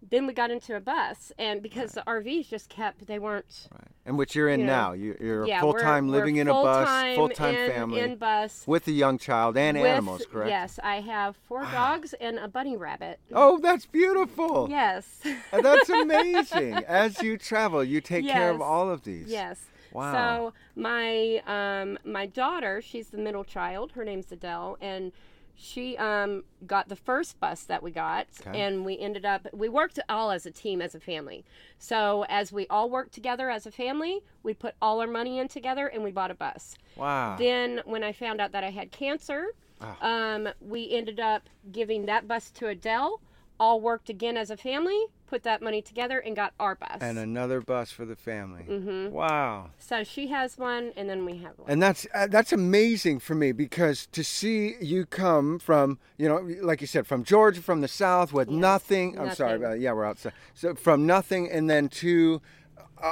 then 0.09 0.27
we 0.27 0.33
got 0.33 0.51
into 0.51 0.75
a 0.75 0.79
bus, 0.79 1.31
and 1.37 1.61
because 1.61 1.95
right. 1.95 2.05
the 2.05 2.11
RVs 2.11 2.49
just 2.49 2.69
kept, 2.69 3.07
they 3.07 3.19
weren't. 3.19 3.67
Right. 3.71 3.87
And 4.05 4.17
which 4.17 4.35
you're 4.35 4.49
in 4.49 4.61
you 4.61 4.65
know, 4.65 4.73
now. 4.73 4.93
You, 4.93 5.17
are 5.19 5.47
yeah, 5.47 5.61
full 5.61 5.73
time 5.73 6.09
living 6.09 6.35
in 6.35 6.47
a 6.47 6.53
bus, 6.53 7.15
full 7.15 7.29
time 7.29 7.55
family, 7.55 7.99
in 7.99 8.15
bus 8.17 8.63
with 8.67 8.87
a 8.87 8.91
young 8.91 9.17
child 9.17 9.57
and 9.57 9.77
with, 9.77 9.87
animals. 9.87 10.25
Correct. 10.31 10.49
Yes, 10.49 10.79
I 10.83 11.01
have 11.01 11.35
four 11.47 11.61
wow. 11.61 11.71
dogs 11.71 12.13
and 12.21 12.37
a 12.37 12.47
bunny 12.47 12.77
rabbit. 12.77 13.19
Oh, 13.33 13.57
that's 13.57 13.85
beautiful. 13.85 14.67
Yes. 14.69 15.21
that's 15.51 15.89
amazing. 16.01 16.73
As 16.73 17.21
you 17.21 17.37
travel, 17.37 17.83
you 17.83 18.01
take 18.01 18.25
yes. 18.25 18.33
care 18.33 18.51
of 18.51 18.61
all 18.61 18.89
of 18.89 19.03
these. 19.03 19.27
Yes. 19.27 19.59
Wow. 19.91 20.13
So 20.13 20.53
my 20.75 21.41
um, 21.47 21.97
my 22.03 22.25
daughter, 22.25 22.81
she's 22.81 23.09
the 23.09 23.17
middle 23.17 23.43
child. 23.43 23.93
Her 23.93 24.03
name's 24.03 24.31
Adele, 24.31 24.77
and 24.81 25.13
she 25.55 25.97
um, 25.97 26.43
got 26.67 26.89
the 26.89 26.95
first 26.95 27.39
bus 27.39 27.63
that 27.63 27.81
we 27.81 27.91
got 27.91 28.27
okay. 28.41 28.61
and 28.61 28.85
we 28.85 28.97
ended 28.99 29.25
up 29.25 29.47
we 29.53 29.69
worked 29.69 29.99
all 30.09 30.31
as 30.31 30.45
a 30.45 30.51
team 30.51 30.81
as 30.81 30.95
a 30.95 30.99
family 30.99 31.43
so 31.77 32.25
as 32.29 32.51
we 32.51 32.67
all 32.67 32.89
worked 32.89 33.13
together 33.13 33.49
as 33.49 33.65
a 33.65 33.71
family 33.71 34.21
we 34.43 34.53
put 34.53 34.75
all 34.81 34.99
our 34.99 35.07
money 35.07 35.39
in 35.39 35.47
together 35.47 35.87
and 35.87 36.03
we 36.03 36.11
bought 36.11 36.31
a 36.31 36.35
bus 36.35 36.75
wow 36.95 37.35
then 37.37 37.81
when 37.85 38.03
i 38.03 38.11
found 38.11 38.41
out 38.41 38.51
that 38.51 38.63
i 38.63 38.69
had 38.69 38.91
cancer 38.91 39.47
oh. 39.81 40.07
um, 40.07 40.49
we 40.59 40.91
ended 40.91 41.19
up 41.19 41.49
giving 41.71 42.05
that 42.05 42.27
bus 42.27 42.51
to 42.51 42.67
adele 42.67 43.19
all 43.59 43.79
worked 43.79 44.09
again 44.09 44.37
as 44.37 44.49
a 44.49 44.57
family, 44.57 45.05
put 45.27 45.43
that 45.43 45.61
money 45.61 45.81
together, 45.81 46.19
and 46.19 46.35
got 46.35 46.53
our 46.59 46.75
bus. 46.75 46.97
And 47.01 47.17
another 47.17 47.61
bus 47.61 47.91
for 47.91 48.05
the 48.05 48.15
family. 48.15 48.65
Mm-hmm. 48.67 49.11
Wow. 49.11 49.71
So 49.77 50.03
she 50.03 50.27
has 50.27 50.57
one, 50.57 50.91
and 50.95 51.09
then 51.09 51.25
we 51.25 51.37
have 51.37 51.57
one. 51.57 51.69
And 51.69 51.81
that's 51.81 52.07
uh, 52.13 52.27
that's 52.27 52.53
amazing 52.53 53.19
for 53.19 53.35
me 53.35 53.51
because 53.51 54.07
to 54.07 54.23
see 54.23 54.75
you 54.79 55.05
come 55.05 55.59
from, 55.59 55.99
you 56.17 56.27
know, 56.27 56.47
like 56.61 56.81
you 56.81 56.87
said, 56.87 57.07
from 57.07 57.23
Georgia, 57.23 57.61
from 57.61 57.81
the 57.81 57.87
South, 57.87 58.33
with 58.33 58.49
yes, 58.49 58.57
nothing. 58.57 59.17
I'm 59.17 59.27
nothing. 59.27 59.35
sorry, 59.35 59.79
yeah, 59.81 59.93
we're 59.93 60.05
outside. 60.05 60.33
So 60.53 60.75
from 60.75 61.05
nothing, 61.05 61.49
and 61.49 61.69
then 61.69 61.89
to 61.89 62.41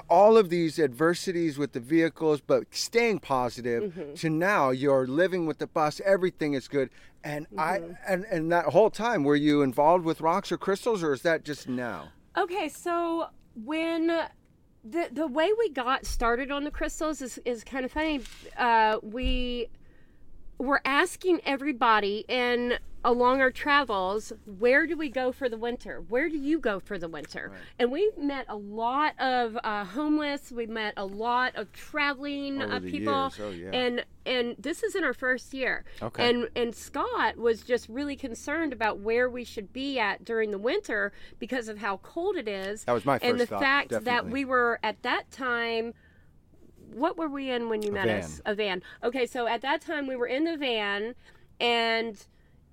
all 0.10 0.38
of 0.38 0.50
these 0.50 0.80
adversities 0.80 1.58
with 1.58 1.74
the 1.74 1.80
vehicles, 1.80 2.42
but 2.42 2.63
staying 2.72 3.20
positive 3.20 3.94
mm-hmm. 3.94 4.13
to 4.16 4.30
now 4.30 4.70
you're 4.70 5.08
living 5.08 5.46
with 5.46 5.60
the 5.60 5.68
bus, 5.68 6.02
everything 6.06 6.54
is 6.54 6.68
good. 6.68 6.90
And 7.24 7.48
mm-hmm. 7.48 7.60
I 7.60 7.82
and, 8.08 8.25
and 8.25 8.52
that 8.52 8.66
whole 8.66 8.90
time 8.90 9.24
were 9.24 9.36
you 9.36 9.62
involved 9.62 10.06
with 10.06 10.22
rocks 10.22 10.52
or 10.52 10.58
crystals 10.58 11.04
or 11.04 11.13
is 11.13 11.22
that 11.22 11.44
just 11.44 11.68
now? 11.68 12.10
Okay, 12.38 12.70
so 12.70 13.28
when 13.56 14.08
the 14.84 15.10
the 15.12 15.28
way 15.28 15.52
we 15.58 15.70
got 15.70 16.06
started 16.06 16.52
on 16.52 16.63
the 16.63 16.72
crystals 16.72 17.22
is, 17.22 17.40
is 17.46 17.63
kind 17.63 17.86
of 17.86 17.92
funny. 17.92 18.22
Uh, 18.58 18.98
we 19.02 19.70
were 20.58 20.82
asking 20.86 21.42
everybody 21.46 22.26
and 22.30 22.80
along 23.06 23.42
our 23.42 23.52
travels, 23.52 24.32
where 24.46 24.88
do 24.88 24.96
we 24.96 25.10
go 25.10 25.32
for 25.32 25.50
the 25.50 25.58
winter? 25.58 26.04
Where 26.08 26.30
do 26.30 26.38
you 26.38 26.60
go 26.60 26.80
for 26.80 26.98
the 26.98 27.10
winter? 27.10 27.50
Right. 27.52 27.60
And 27.80 27.92
we 27.92 28.12
met 28.18 28.46
a 28.48 28.56
lot 28.56 29.20
of 29.20 29.58
uh, 29.64 29.84
homeless. 29.84 30.52
We 30.52 30.68
met 30.68 30.94
a 30.96 31.06
lot 31.06 31.56
of 31.56 31.72
traveling 31.74 32.62
uh, 32.62 32.80
people. 32.80 33.34
Oh, 33.40 33.50
yeah. 33.50 33.72
And 33.72 34.06
and 34.26 34.56
this 34.58 34.84
is 34.84 34.96
in 34.96 35.04
our 35.04 35.14
first 35.14 35.54
year. 35.54 35.84
Okay. 36.02 36.30
And 36.30 36.50
and 36.56 36.74
Scott 36.74 37.38
was 37.38 37.62
just 37.62 37.90
really 37.90 38.16
concerned 38.16 38.72
about 38.72 39.00
where 39.00 39.30
we 39.30 39.44
should 39.44 39.74
be 39.74 40.00
at 40.00 40.24
during 40.24 40.52
the 40.52 40.58
winter 40.58 41.12
because 41.40 41.68
of 41.68 41.80
how 41.80 41.98
cold 41.98 42.38
it 42.38 42.48
is. 42.48 42.86
That 42.86 42.94
was 42.94 43.06
my 43.06 43.20
first 43.20 43.30
And 43.30 43.40
the 43.40 43.46
thought, 43.46 43.62
fact 43.62 43.90
definitely. 43.90 44.12
that 44.12 44.30
we 44.30 44.46
were 44.46 44.80
at 44.82 45.02
that 45.04 45.30
time 45.30 45.94
what 46.94 47.18
were 47.18 47.28
we 47.30 47.50
in 47.50 47.70
when 47.70 47.82
you 47.82 47.92
met 47.92 48.06
van. 48.08 48.20
us? 48.24 48.42
A 48.46 48.56
van. 48.56 48.82
Okay, 49.04 49.26
so 49.26 49.48
at 49.48 49.62
that 49.62 49.82
time 49.82 50.08
we 50.08 50.16
were 50.16 50.28
in 50.28 50.44
the 50.46 50.58
van 50.58 51.16
and 51.60 52.26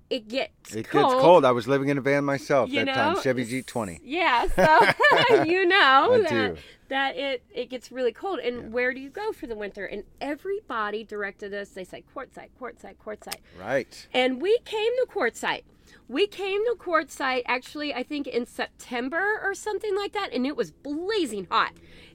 it 0.09 0.27
gets 0.27 0.71
cold. 0.73 0.79
it 0.79 0.89
cold. 0.89 1.11
gets 1.13 1.21
cold. 1.21 1.45
I 1.45 1.51
was 1.51 1.67
living 1.67 1.87
in 1.89 1.97
a 1.97 2.01
van 2.01 2.25
myself 2.25 2.69
you 2.69 2.75
that 2.79 2.85
know? 2.87 2.93
time, 2.93 3.21
Chevy 3.21 3.45
G20. 3.45 3.99
Yeah, 4.03 4.47
so 4.55 5.43
you 5.45 5.65
know 5.65 6.13
I 6.13 6.21
that 6.23 6.29
do. 6.55 6.57
that 6.89 7.15
it 7.17 7.43
it 7.53 7.69
gets 7.69 7.91
really 7.91 8.11
cold. 8.11 8.39
And 8.39 8.55
Yeah. 8.57 8.67
where 8.69 8.93
do 8.93 8.99
you 8.99 9.09
go 9.09 9.31
for 9.31 9.47
the 9.47 9.55
winter? 9.55 9.85
And 9.85 10.03
everybody 10.19 11.03
directed 11.05 11.53
us. 11.53 11.69
They 11.69 11.85
say 11.85 12.03
Quartzsite, 12.13 12.49
Quartzsite, 12.59 12.95
Quartzsite. 12.97 13.39
Right. 13.59 14.07
And 14.13 14.41
we 14.41 14.57
came 14.65 14.91
to 14.97 15.07
Quartzsite. 15.09 15.63
We 16.07 16.27
came 16.27 16.63
to 16.65 16.75
Quartzsite 16.77 17.43
actually, 17.45 17.93
I 17.93 18.03
think 18.03 18.27
in 18.27 18.45
September 18.45 19.39
or 19.43 19.53
something 19.53 19.95
like 19.95 20.11
that, 20.13 20.33
and 20.33 20.45
it 20.45 20.55
was 20.57 20.71
blazing 20.71 21.47
hot. 21.49 21.71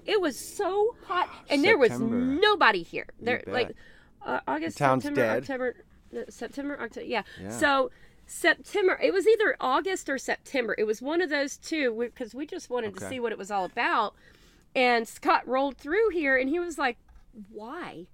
It 0.06 0.20
was 0.20 0.38
so 0.38 0.94
hot, 1.06 1.28
and 1.50 1.62
there 1.64 1.76
was 1.78 1.90
September. 1.90 2.16
nobody 2.16 2.82
here. 2.82 3.06
There, 3.20 3.42
bet. 3.44 3.54
like 3.54 3.72
uh, 4.24 4.40
August, 4.46 4.78
The 4.78 4.84
town's 4.84 5.02
September, 5.02 5.20
dead. 5.20 5.42
October, 5.42 5.74
uh, 6.16 6.20
September, 6.30 6.80
October. 6.80 7.06
Yeah. 7.06 7.22
Yeah. 7.40 7.50
So 7.50 7.90
September. 8.26 8.98
It 9.02 9.12
was 9.12 9.26
either 9.26 9.56
August 9.60 10.08
or 10.08 10.18
September. 10.18 10.74
It 10.78 10.84
was 10.84 11.00
one 11.02 11.20
of 11.20 11.30
those 11.30 11.56
two 11.56 11.94
because 11.98 12.34
we 12.34 12.46
just 12.46 12.70
wanted 12.70 12.96
to 12.96 13.04
Okay. 13.04 13.14
see 13.16 13.20
what 13.20 13.32
it 13.32 13.38
was 13.38 13.50
all 13.50 13.64
about. 13.64 14.14
And 14.74 15.06
Scott 15.08 15.46
rolled 15.48 15.76
through 15.78 16.10
here, 16.10 16.36
and 16.36 16.50
he 16.50 16.58
was 16.60 16.76
like, 16.78 16.98
"Why? 17.50 18.06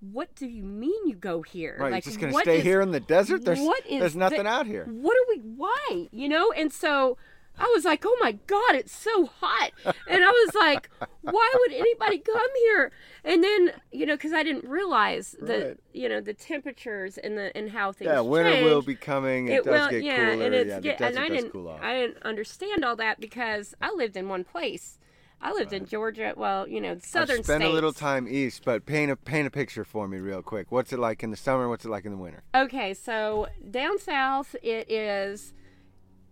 What 0.00 0.34
do 0.36 0.46
you 0.46 0.62
mean 0.62 1.06
you 1.08 1.14
go 1.16 1.40
here? 1.42 1.76
Right. 1.80 1.90
Like, 1.90 2.04
just 2.04 2.20
going 2.20 2.30
to 2.30 2.34
what 2.34 2.44
stay 2.44 2.58
is- 2.58 2.62
here 2.64 2.80
in 2.82 2.90
the 2.92 3.00
desert? 3.00 3.44
There's, 3.44 3.58
what 3.58 3.84
is 3.86 4.00
there's 4.00 4.14
nothing 4.16 4.42
the- 4.44 4.48
out 4.48 4.66
here. 4.66 4.84
What 4.84 5.16
are 5.16 5.24
we? 5.34 5.40
Why? 5.40 6.08
You 6.12 6.28
know? 6.28 6.52
And 6.52 6.70
so 6.72 7.16
I 7.58 7.70
was 7.74 7.84
like, 7.84 8.04
oh 8.06 8.16
my 8.20 8.32
god, 8.32 8.74
it's 8.74 8.94
so 8.94 9.26
hot, 9.26 9.70
and 9.84 10.22
I 10.24 10.28
was 10.28 10.54
like, 10.54 10.90
why 11.22 11.52
would 11.60 11.72
anybody 11.72 12.18
come 12.18 12.50
here? 12.66 12.92
And 13.24 13.42
then 13.42 13.72
you 13.92 14.06
know, 14.06 14.14
because 14.14 14.32
I 14.32 14.42
didn't 14.42 14.64
realize 14.68 15.34
the 15.40 15.56
Right. 15.56 15.76
you 15.92 16.08
know 16.08 16.20
the 16.20 16.34
temperatures 16.34 17.18
and 17.18 17.36
the 17.36 17.56
and 17.56 17.70
how 17.70 17.92
things 17.92 18.10
are. 18.10 18.14
Yeah, 18.14 18.20
winter 18.20 18.52
change. 18.52 18.64
will 18.64 18.82
be 18.82 18.94
coming. 18.94 19.48
It, 19.48 19.64
does 19.64 19.72
will, 19.72 19.90
get 19.90 20.02
yeah, 20.04 20.32
cooler. 20.32 20.44
and 20.44 20.54
it's 20.54 20.68
yeah, 20.70 20.80
get, 20.80 21.00
and 21.00 21.18
I 21.18 21.28
didn't 21.28 21.50
cool 21.50 21.68
off. 21.68 21.80
I 21.82 21.94
didn't 21.94 22.22
understand 22.22 22.84
all 22.84 22.96
that 22.96 23.20
because 23.20 23.74
I 23.80 23.92
lived 23.92 24.16
in 24.16 24.28
one 24.28 24.44
place. 24.44 24.98
I 25.40 25.52
lived 25.52 25.72
in 25.72 25.84
Georgia. 25.84 26.32
Well, 26.36 26.66
you 26.66 26.80
know, 26.80 26.96
southern 26.98 27.40
I've 27.40 27.44
spent 27.44 27.62
states. 27.62 27.70
a 27.70 27.74
little 27.74 27.92
time 27.92 28.26
east, 28.28 28.62
but 28.64 28.86
paint 28.86 29.10
a 29.10 29.16
paint 29.16 29.46
a 29.46 29.50
picture 29.50 29.84
for 29.84 30.08
me 30.08 30.18
real 30.18 30.42
quick. 30.42 30.72
What's 30.72 30.92
it 30.92 30.98
like 30.98 31.22
in 31.22 31.30
the 31.30 31.36
summer? 31.36 31.68
What's 31.68 31.84
it 31.84 31.90
like 31.90 32.04
in 32.04 32.12
the 32.12 32.18
winter? 32.18 32.42
Okay, 32.54 32.94
so 32.94 33.48
down 33.70 33.98
south 33.98 34.56
it 34.62 34.90
is 34.90 35.52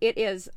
it 0.01 0.17
is 0.17 0.49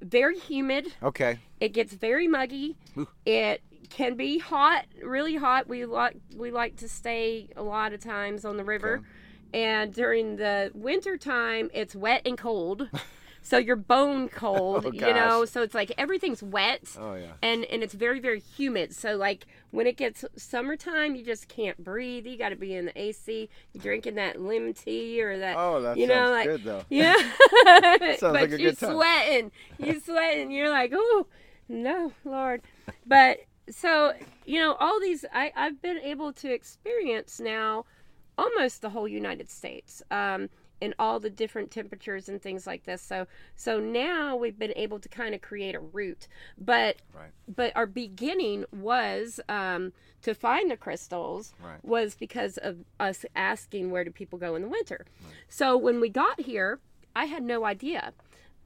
very 0.00 0.38
humid. 0.38 0.92
Okay. 1.02 1.38
It 1.60 1.70
gets 1.70 1.92
very 1.92 2.28
muggy. 2.28 2.76
Ooh. 2.96 3.08
It 3.24 3.62
can 3.90 4.16
be 4.16 4.38
hot, 4.38 4.86
really 5.02 5.36
hot. 5.36 5.68
We 5.68 5.84
like 5.84 6.16
we 6.36 6.50
like 6.50 6.76
to 6.76 6.88
stay 6.88 7.48
a 7.56 7.62
lot 7.62 7.92
of 7.92 8.00
times 8.00 8.44
on 8.44 8.56
the 8.56 8.64
river. 8.64 8.94
Okay. 8.94 9.04
And 9.52 9.92
during 9.92 10.36
the 10.36 10.70
winter 10.74 11.16
time, 11.16 11.70
it's 11.74 11.94
wet 11.94 12.22
and 12.24 12.38
cold. 12.38 12.88
so 13.42 13.56
you're 13.58 13.76
bone 13.76 14.28
cold, 14.28 14.86
Oh, 14.88 14.92
you 14.92 15.12
know. 15.14 15.44
So 15.44 15.62
it's 15.62 15.74
like 15.74 15.92
everything's 15.98 16.42
wet 16.42 16.96
Oh 16.98 17.14
yeah. 17.14 17.32
and 17.42 17.64
and 17.64 17.82
it's 17.82 17.94
very 17.94 18.20
very 18.20 18.40
humid 18.40 18.94
so 18.94 19.16
like 19.16 19.46
when 19.70 19.86
it 19.86 19.96
gets 19.96 20.24
summertime 20.36 21.14
you 21.14 21.24
just 21.24 21.48
can't 21.48 21.82
breathe 21.82 22.26
you 22.26 22.36
got 22.36 22.50
to 22.50 22.56
be 22.56 22.74
in 22.74 22.86
the 22.86 23.00
ac 23.00 23.48
you're 23.72 23.82
drinking 23.82 24.16
that 24.16 24.40
lemon 24.40 24.74
tea 24.74 25.22
or 25.22 25.38
that 25.38 25.56
Oh, 25.56 25.80
that 25.82 25.96
you 25.96 26.06
sounds 26.06 26.18
know 26.28 26.30
like 26.32 26.46
good 26.46 26.64
though. 26.64 26.82
yeah 26.90 27.14
Sounds 28.16 28.20
but 28.20 28.32
like 28.32 28.52
a 28.52 28.60
you're 28.60 28.70
good 28.72 28.78
time. 28.78 28.94
sweating 28.94 29.52
you 29.78 30.00
sweating 30.00 30.50
you're 30.50 30.70
like 30.70 30.92
oh 30.94 31.26
no 31.68 32.12
lord 32.24 32.62
but 33.06 33.38
so 33.70 34.12
you 34.44 34.58
know 34.58 34.74
all 34.80 34.98
these 35.00 35.24
i 35.32 35.52
i've 35.56 35.80
been 35.80 35.98
able 35.98 36.32
to 36.32 36.52
experience 36.52 37.38
now 37.40 37.84
almost 38.36 38.82
the 38.82 38.90
whole 38.90 39.06
united 39.06 39.48
states 39.50 40.02
um 40.10 40.48
in 40.80 40.94
all 40.98 41.20
the 41.20 41.30
different 41.30 41.70
temperatures 41.70 42.28
and 42.28 42.40
things 42.40 42.66
like 42.66 42.84
this 42.84 43.02
so 43.02 43.26
so 43.56 43.78
now 43.80 44.34
we've 44.36 44.58
been 44.58 44.72
able 44.76 44.98
to 44.98 45.08
kind 45.08 45.34
of 45.34 45.40
create 45.42 45.74
a 45.74 45.80
route 45.80 46.26
but 46.58 46.96
Right. 47.14 47.30
but 47.54 47.72
our 47.76 47.86
beginning 47.86 48.64
was 48.72 49.40
um, 49.48 49.92
to 50.22 50.34
find 50.34 50.70
the 50.70 50.76
crystals 50.76 51.52
Right. 51.62 51.84
was 51.84 52.14
because 52.14 52.56
of 52.58 52.78
us 52.98 53.24
asking 53.36 53.90
where 53.90 54.04
do 54.04 54.10
people 54.10 54.38
go 54.38 54.54
in 54.54 54.62
the 54.62 54.68
winter. 54.68 55.04
So 55.48 55.76
when 55.76 56.00
we 56.00 56.08
got 56.08 56.40
here, 56.40 56.78
I 57.16 57.24
had 57.24 57.42
no 57.42 57.64
idea 57.64 58.12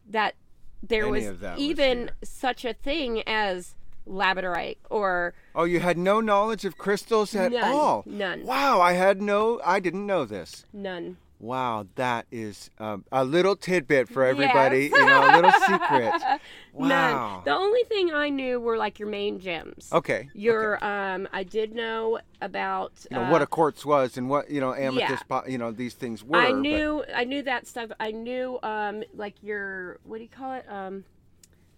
that 0.09 0.35
there 0.83 1.05
Any 1.05 1.29
was 1.29 1.39
that 1.41 1.59
even 1.59 1.99
here. 1.99 2.11
such 2.23 2.65
a 2.65 2.75
thing 2.75 3.23
as 3.27 3.75
labradorite 4.07 4.77
or 4.91 5.33
Oh, 5.55 5.65
you 5.65 5.81
had 5.81 5.97
no 5.97 6.21
knowledge 6.21 6.65
of 6.65 6.77
crystals 6.77 7.35
at 7.35 7.53
None. 7.53 7.65
all. 7.73 8.03
None. 8.07 8.45
Wow, 8.45 8.81
I 8.81 8.93
had 8.93 9.23
no. 9.23 9.61
I 9.65 9.81
didn't 9.81 10.07
know 10.07 10.25
this. 10.25 10.67
none. 10.73 11.17
Wow, 11.45 11.87
that 11.97 12.25
is 12.33 12.71
um, 12.79 13.05
a 13.13 13.23
little 13.23 13.55
tidbit 13.55 14.09
for 14.09 14.25
everybody. 14.25 14.85
You 14.87 15.05
know, 15.07 15.27
a 15.31 15.33
little 15.37 15.53
secret. 15.53 16.13
Wow. 16.77 16.89
None. 16.89 17.45
The 17.45 17.53
only 17.53 17.85
thing 17.85 18.13
I 18.13 18.31
knew 18.31 18.59
were 18.59 18.77
like 18.77 18.99
your 18.99 19.09
main 19.09 19.39
gems. 19.39 19.91
Okay. 19.93 20.29
Your 20.35 20.85
um, 20.85 21.29
I 21.33 21.45
did 21.45 21.73
know 21.73 22.19
about 22.43 22.93
You 23.09 23.17
know 23.19 23.23
uh, 23.25 23.31
what 23.31 23.43
a 23.43 23.47
quartz 23.47 23.87
was 23.87 24.17
and 24.17 24.29
what 24.29 24.51
you 24.51 24.61
know 24.61 24.75
amethyst. 24.75 25.29
po- 25.29 25.45
You 25.47 25.57
know 25.59 25.71
these 25.71 25.95
things 25.95 26.25
were. 26.25 26.37
I 26.37 26.51
but- 26.51 26.59
knew 26.59 27.05
I 27.15 27.23
knew 27.23 27.43
that 27.43 27.69
stuff. 27.69 27.91
I 28.01 28.11
knew 28.11 28.59
um 28.65 29.05
like 29.15 29.35
your 29.41 30.01
what 30.03 30.17
do 30.17 30.25
you 30.25 30.29
call 30.29 30.53
it? 30.55 30.65
Um 30.69 31.05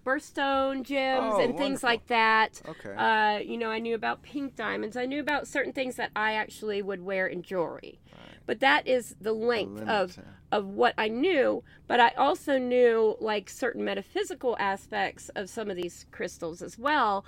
birthstone 0.06 0.82
gems 0.82 1.34
Oh, 1.34 1.40
and 1.40 1.58
things 1.58 1.82
wonderful. 1.82 1.88
like 1.90 2.06
that. 2.06 2.62
Okay. 2.66 2.94
Uh 2.94 3.38
you 3.40 3.58
know, 3.58 3.70
I 3.70 3.80
knew 3.80 3.94
about 3.94 4.22
pink 4.22 4.56
diamonds. 4.56 4.96
I 4.96 5.04
knew 5.04 5.20
about 5.20 5.46
certain 5.46 5.74
things 5.74 5.96
that 5.96 6.10
I 6.16 6.32
actually 6.32 6.80
would 6.80 7.02
wear 7.04 7.26
in 7.26 7.42
jewelry. 7.42 7.98
But 8.46 8.60
that 8.60 8.86
is 8.86 9.16
the 9.20 9.32
length 9.32 9.84
the 9.84 9.92
of 9.92 10.18
of 10.52 10.66
what 10.66 10.94
I 10.96 11.08
knew. 11.08 11.62
But 11.86 12.00
I 12.00 12.10
also 12.10 12.58
knew 12.58 13.16
like 13.20 13.50
certain 13.50 13.84
metaphysical 13.84 14.56
aspects 14.58 15.28
of 15.30 15.50
some 15.50 15.70
of 15.70 15.76
these 15.76 16.06
crystals 16.10 16.62
as 16.62 16.78
well, 16.78 17.24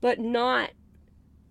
but 0.00 0.18
not 0.18 0.70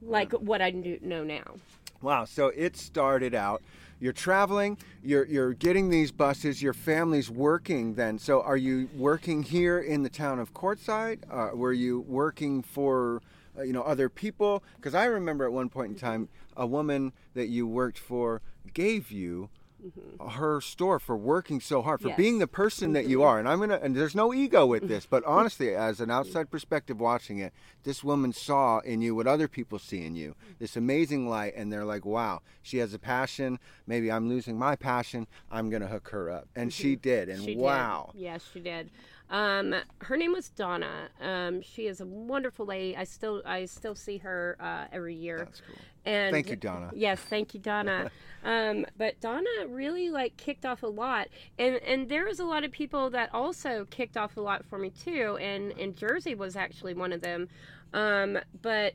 like 0.01 0.31
yeah. 0.31 0.39
what 0.39 0.61
I 0.61 0.71
know 0.71 1.23
now. 1.23 1.55
Wow. 2.01 2.25
So 2.25 2.47
it 2.55 2.77
started 2.77 3.35
out 3.35 3.61
you're 3.99 4.13
traveling 4.13 4.77
you're 5.03 5.25
you're 5.25 5.53
getting 5.53 5.89
these 5.89 6.11
buses 6.11 6.61
your 6.61 6.73
family's 6.73 7.29
working 7.29 7.95
then 7.95 8.17
so 8.17 8.41
are 8.41 8.57
you 8.57 8.89
working 8.95 9.43
here 9.43 9.79
in 9.79 10.03
the 10.03 10.09
town 10.09 10.39
of 10.39 10.53
quartzsite 10.53 11.19
uh, 11.29 11.55
were 11.55 11.73
you 11.73 12.01
working 12.01 12.61
for 12.63 13.21
uh, 13.57 13.61
you 13.61 13.73
know 13.73 13.81
other 13.83 14.09
people 14.09 14.63
because 14.77 14.95
i 14.95 15.05
remember 15.05 15.45
at 15.45 15.51
one 15.51 15.69
point 15.69 15.91
in 15.91 15.97
time 15.97 16.29
a 16.55 16.65
woman 16.65 17.11
that 17.33 17.47
you 17.47 17.67
worked 17.67 17.99
for 17.99 18.41
gave 18.73 19.11
you 19.11 19.49
mm-hmm. 19.83 20.29
her 20.29 20.61
store 20.61 20.99
for 20.99 21.15
working 21.15 21.59
so 21.59 21.81
hard, 21.81 22.01
for 22.01 22.09
yes. 22.09 22.17
being 22.17 22.39
the 22.39 22.47
person 22.47 22.93
that 22.93 23.07
you 23.07 23.23
are. 23.23 23.39
And 23.39 23.47
I'm 23.47 23.59
gonna 23.59 23.79
and 23.81 23.95
there's 23.95 24.15
no 24.15 24.33
ego 24.33 24.65
with 24.65 24.87
this, 24.87 25.05
but 25.05 25.23
honestly, 25.27 25.75
as 25.75 25.99
an 25.99 26.11
outside 26.11 26.49
perspective 26.49 26.99
watching 26.99 27.39
it, 27.39 27.53
this 27.83 28.03
woman 28.03 28.33
saw 28.33 28.79
in 28.79 29.01
you 29.01 29.15
what 29.15 29.27
other 29.27 29.47
people 29.47 29.79
see 29.79 30.05
in 30.05 30.15
you, 30.15 30.35
this 30.59 30.75
amazing 30.75 31.29
light, 31.29 31.53
and 31.55 31.71
they're 31.71 31.85
like, 31.85 32.05
Wow, 32.05 32.41
she 32.61 32.77
has 32.77 32.93
a 32.93 32.99
passion. 32.99 33.59
Maybe 33.87 34.11
I'm 34.11 34.29
losing 34.29 34.57
my 34.57 34.75
passion. 34.75 35.27
I'm 35.51 35.69
gonna 35.69 35.87
hook 35.87 36.09
her 36.09 36.29
up. 36.29 36.47
And 36.55 36.73
she 36.73 36.93
mm-hmm. 36.93 37.01
did, 37.01 37.29
and 37.29 37.43
she 37.43 37.55
wow. 37.55 38.11
Did. 38.13 38.21
Yes, 38.21 38.45
she 38.51 38.59
did. 38.59 38.89
Um, 39.29 39.75
her 39.99 40.17
name 40.17 40.31
was 40.31 40.49
Donna. 40.49 41.09
Um, 41.21 41.61
she 41.61 41.87
is 41.87 42.01
a 42.01 42.05
wonderful 42.05 42.65
lady. 42.65 42.97
I 42.97 43.03
still 43.03 43.43
I 43.45 43.65
still 43.65 43.95
see 43.95 44.17
her 44.17 44.57
uh, 44.59 44.85
every 44.91 45.15
year. 45.15 45.37
That's 45.39 45.61
cool. 45.61 45.75
And 46.05 46.33
thank 46.33 46.49
you, 46.49 46.55
Donna. 46.55 46.89
Yes, 46.93 47.19
thank 47.19 47.53
you, 47.53 47.59
Donna. 47.59 48.09
um, 48.43 48.85
but 48.97 49.19
Donna 49.21 49.67
really 49.67 50.09
like 50.09 50.35
kicked 50.37 50.65
off 50.65 50.81
a 50.81 50.87
lot, 50.87 51.27
and 51.59 51.75
and 51.75 52.09
there 52.09 52.25
was 52.25 52.39
a 52.39 52.45
lot 52.45 52.63
of 52.63 52.71
people 52.71 53.09
that 53.11 53.33
also 53.33 53.85
kicked 53.91 54.17
off 54.17 54.37
a 54.37 54.41
lot 54.41 54.65
for 54.65 54.79
me 54.79 54.89
too. 54.89 55.37
And 55.39 55.73
and 55.73 55.95
Jersey 55.95 56.33
was 56.33 56.55
actually 56.55 56.95
one 56.95 57.13
of 57.13 57.21
them. 57.21 57.49
Um, 57.93 58.39
but 58.61 58.93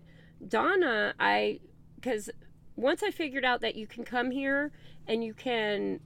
Donna, 0.48 1.14
I 1.20 1.60
because 1.94 2.30
once 2.76 3.02
I 3.02 3.10
figured 3.10 3.44
out 3.44 3.60
that 3.60 3.76
you 3.76 3.86
can 3.86 4.04
come 4.04 4.30
here 4.30 4.72
and 5.06 5.22
you 5.22 5.32
can, 5.32 6.00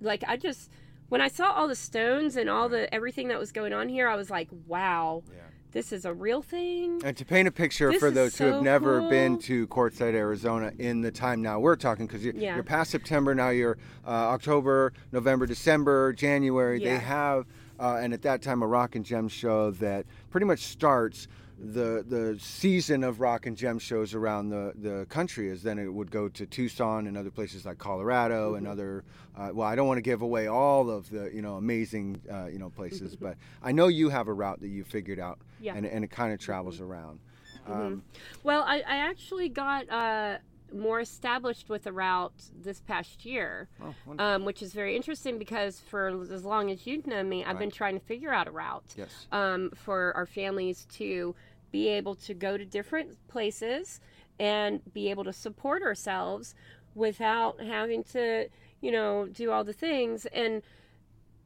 like, 0.00 0.24
I 0.26 0.36
just 0.36 0.70
when 1.10 1.20
I 1.20 1.28
saw 1.28 1.52
all 1.52 1.68
the 1.68 1.74
stones 1.74 2.36
and 2.36 2.48
all 2.48 2.68
the 2.68 2.92
everything 2.94 3.28
that 3.28 3.38
was 3.38 3.52
going 3.52 3.74
on 3.74 3.88
here, 3.88 4.08
I 4.08 4.16
was 4.16 4.30
like, 4.30 4.48
wow. 4.66 5.22
Yeah. 5.28 5.42
This 5.72 5.92
is 5.92 6.04
a 6.04 6.12
real 6.12 6.42
thing. 6.42 7.00
And 7.04 7.16
to 7.16 7.24
paint 7.24 7.46
a 7.46 7.52
picture 7.52 7.92
this 7.92 8.00
for 8.00 8.10
those 8.10 8.34
so 8.34 8.44
who 8.44 8.54
have 8.54 8.62
never 8.62 9.00
cool. 9.00 9.10
been 9.10 9.38
to 9.40 9.68
Quartzsite, 9.68 10.14
Arizona, 10.14 10.72
in 10.78 11.00
the 11.00 11.12
time 11.12 11.42
now 11.42 11.60
we're 11.60 11.76
talking, 11.76 12.08
because 12.08 12.24
you're, 12.24 12.34
yeah. 12.34 12.56
you're, 12.56 12.64
past 12.64 12.90
September 12.90 13.36
now, 13.36 13.50
you're 13.50 13.78
uh, 14.04 14.10
October, 14.10 14.92
November, 15.12 15.46
December, 15.46 16.12
January. 16.12 16.82
Yeah. 16.82 16.94
They 16.94 16.98
have, 16.98 17.46
uh, 17.78 17.98
and 18.00 18.12
at 18.12 18.22
that 18.22 18.42
time, 18.42 18.62
a 18.62 18.66
rock 18.66 18.96
and 18.96 19.04
gem 19.04 19.28
show 19.28 19.70
that 19.72 20.06
pretty 20.30 20.46
much 20.46 20.60
starts 20.60 21.28
the 21.62 22.04
the 22.08 22.38
season 22.40 23.04
of 23.04 23.20
rock 23.20 23.44
and 23.44 23.56
gem 23.56 23.78
shows 23.78 24.14
around 24.14 24.48
the, 24.48 24.72
the 24.76 25.06
country 25.10 25.50
is 25.50 25.62
then 25.62 25.78
it 25.78 25.92
would 25.92 26.10
go 26.10 26.28
to 26.28 26.46
Tucson 26.46 27.06
and 27.06 27.18
other 27.18 27.30
places 27.30 27.66
like 27.66 27.76
Colorado 27.76 28.48
mm-hmm. 28.48 28.58
and 28.58 28.68
other 28.68 29.04
uh, 29.36 29.50
well 29.52 29.68
I 29.68 29.76
don't 29.76 29.86
want 29.86 29.98
to 29.98 30.02
give 30.02 30.22
away 30.22 30.46
all 30.46 30.88
of 30.88 31.10
the 31.10 31.30
you 31.32 31.42
know 31.42 31.56
amazing 31.56 32.20
uh, 32.32 32.46
you 32.46 32.58
know 32.58 32.70
places 32.70 33.14
but 33.20 33.36
I 33.62 33.72
know 33.72 33.88
you 33.88 34.08
have 34.08 34.28
a 34.28 34.32
route 34.32 34.60
that 34.60 34.68
you 34.68 34.84
figured 34.84 35.20
out 35.20 35.38
yeah. 35.60 35.74
and, 35.74 35.84
and 35.84 36.02
it 36.02 36.10
kind 36.10 36.32
of 36.32 36.38
travels 36.38 36.76
mm-hmm. 36.76 36.84
around 36.84 37.20
mm-hmm. 37.68 37.72
um, 37.72 38.02
well 38.42 38.62
I, 38.62 38.76
I 38.78 38.96
actually 38.96 39.50
got 39.50 39.90
uh, 39.90 40.38
more 40.72 41.00
established 41.00 41.68
with 41.68 41.84
the 41.84 41.92
route 41.92 42.32
this 42.62 42.80
past 42.80 43.24
year, 43.24 43.68
oh, 43.82 43.94
um, 44.18 44.44
which 44.44 44.62
is 44.62 44.72
very 44.72 44.96
interesting 44.96 45.38
because 45.38 45.80
for 45.80 46.08
as 46.32 46.44
long 46.44 46.70
as 46.70 46.86
you've 46.86 47.06
known 47.06 47.28
me, 47.28 47.42
I've 47.42 47.48
right. 47.48 47.58
been 47.58 47.70
trying 47.70 47.98
to 47.98 48.04
figure 48.04 48.32
out 48.32 48.48
a 48.48 48.50
route 48.50 48.84
yes. 48.96 49.26
um, 49.32 49.70
for 49.74 50.12
our 50.16 50.26
families 50.26 50.86
to 50.92 51.34
be 51.70 51.88
able 51.88 52.14
to 52.14 52.34
go 52.34 52.56
to 52.56 52.64
different 52.64 53.16
places 53.28 54.00
and 54.38 54.80
be 54.92 55.10
able 55.10 55.24
to 55.24 55.32
support 55.32 55.82
ourselves 55.82 56.54
without 56.94 57.60
having 57.60 58.02
to, 58.02 58.48
you 58.80 58.90
know, 58.90 59.26
do 59.26 59.50
all 59.50 59.64
the 59.64 59.72
things 59.72 60.26
and 60.26 60.62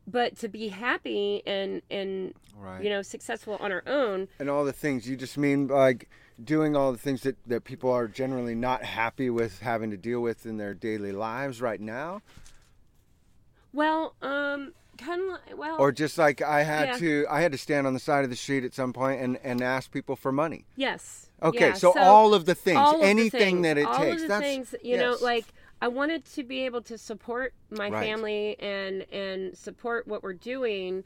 but 0.06 0.36
to 0.36 0.48
be 0.48 0.68
happy 0.68 1.42
and 1.46 1.82
and 1.90 2.34
right. 2.58 2.82
you 2.82 2.90
know 2.90 3.02
successful 3.02 3.56
on 3.60 3.72
our 3.72 3.82
own 3.86 4.28
and 4.38 4.50
all 4.50 4.64
the 4.64 4.72
things 4.72 5.08
you 5.08 5.16
just 5.16 5.38
mean 5.38 5.66
like 5.66 6.08
doing 6.42 6.76
all 6.76 6.92
the 6.92 6.98
things 6.98 7.22
that 7.22 7.36
that 7.46 7.64
people 7.64 7.90
are 7.90 8.06
generally 8.06 8.54
not 8.54 8.84
happy 8.84 9.30
with 9.30 9.60
having 9.60 9.90
to 9.90 9.96
deal 9.96 10.20
with 10.20 10.44
in 10.44 10.58
their 10.58 10.74
daily 10.74 11.12
lives 11.12 11.62
right 11.62 11.80
now 11.80 12.20
well 13.72 14.14
um 14.20 14.72
kind 14.98 15.20
of 15.20 15.58
well 15.58 15.76
or 15.78 15.92
just 15.92 16.18
like 16.18 16.42
i 16.42 16.62
had 16.62 16.88
yeah. 16.88 16.98
to 16.98 17.26
i 17.30 17.40
had 17.40 17.52
to 17.52 17.58
stand 17.58 17.86
on 17.86 17.94
the 17.94 18.00
side 18.00 18.24
of 18.24 18.30
the 18.30 18.36
street 18.36 18.64
at 18.64 18.74
some 18.74 18.92
point 18.92 19.20
and 19.20 19.38
and 19.42 19.62
ask 19.62 19.90
people 19.90 20.16
for 20.16 20.32
money 20.32 20.64
yes 20.76 21.30
okay 21.42 21.68
yeah. 21.68 21.74
so, 21.74 21.92
so, 21.92 22.00
all 22.00 22.34
of 22.34 22.44
the 22.44 22.54
things 22.54 22.80
anything 23.00 23.30
the 23.30 23.38
things, 23.38 23.62
that 23.62 23.78
it 23.78 23.86
all 23.86 23.98
takes 23.98 24.22
of 24.22 24.28
the 24.28 24.38
things 24.40 24.74
you 24.82 24.96
yes. 24.96 25.00
know 25.00 25.16
like 25.24 25.46
i 25.80 25.88
wanted 25.88 26.24
to 26.24 26.42
be 26.42 26.64
able 26.64 26.82
to 26.82 26.96
support 26.96 27.54
my 27.70 27.88
right. 27.88 28.04
family 28.04 28.56
and 28.60 29.04
and 29.12 29.56
support 29.56 30.06
what 30.06 30.22
we're 30.22 30.32
doing 30.32 31.04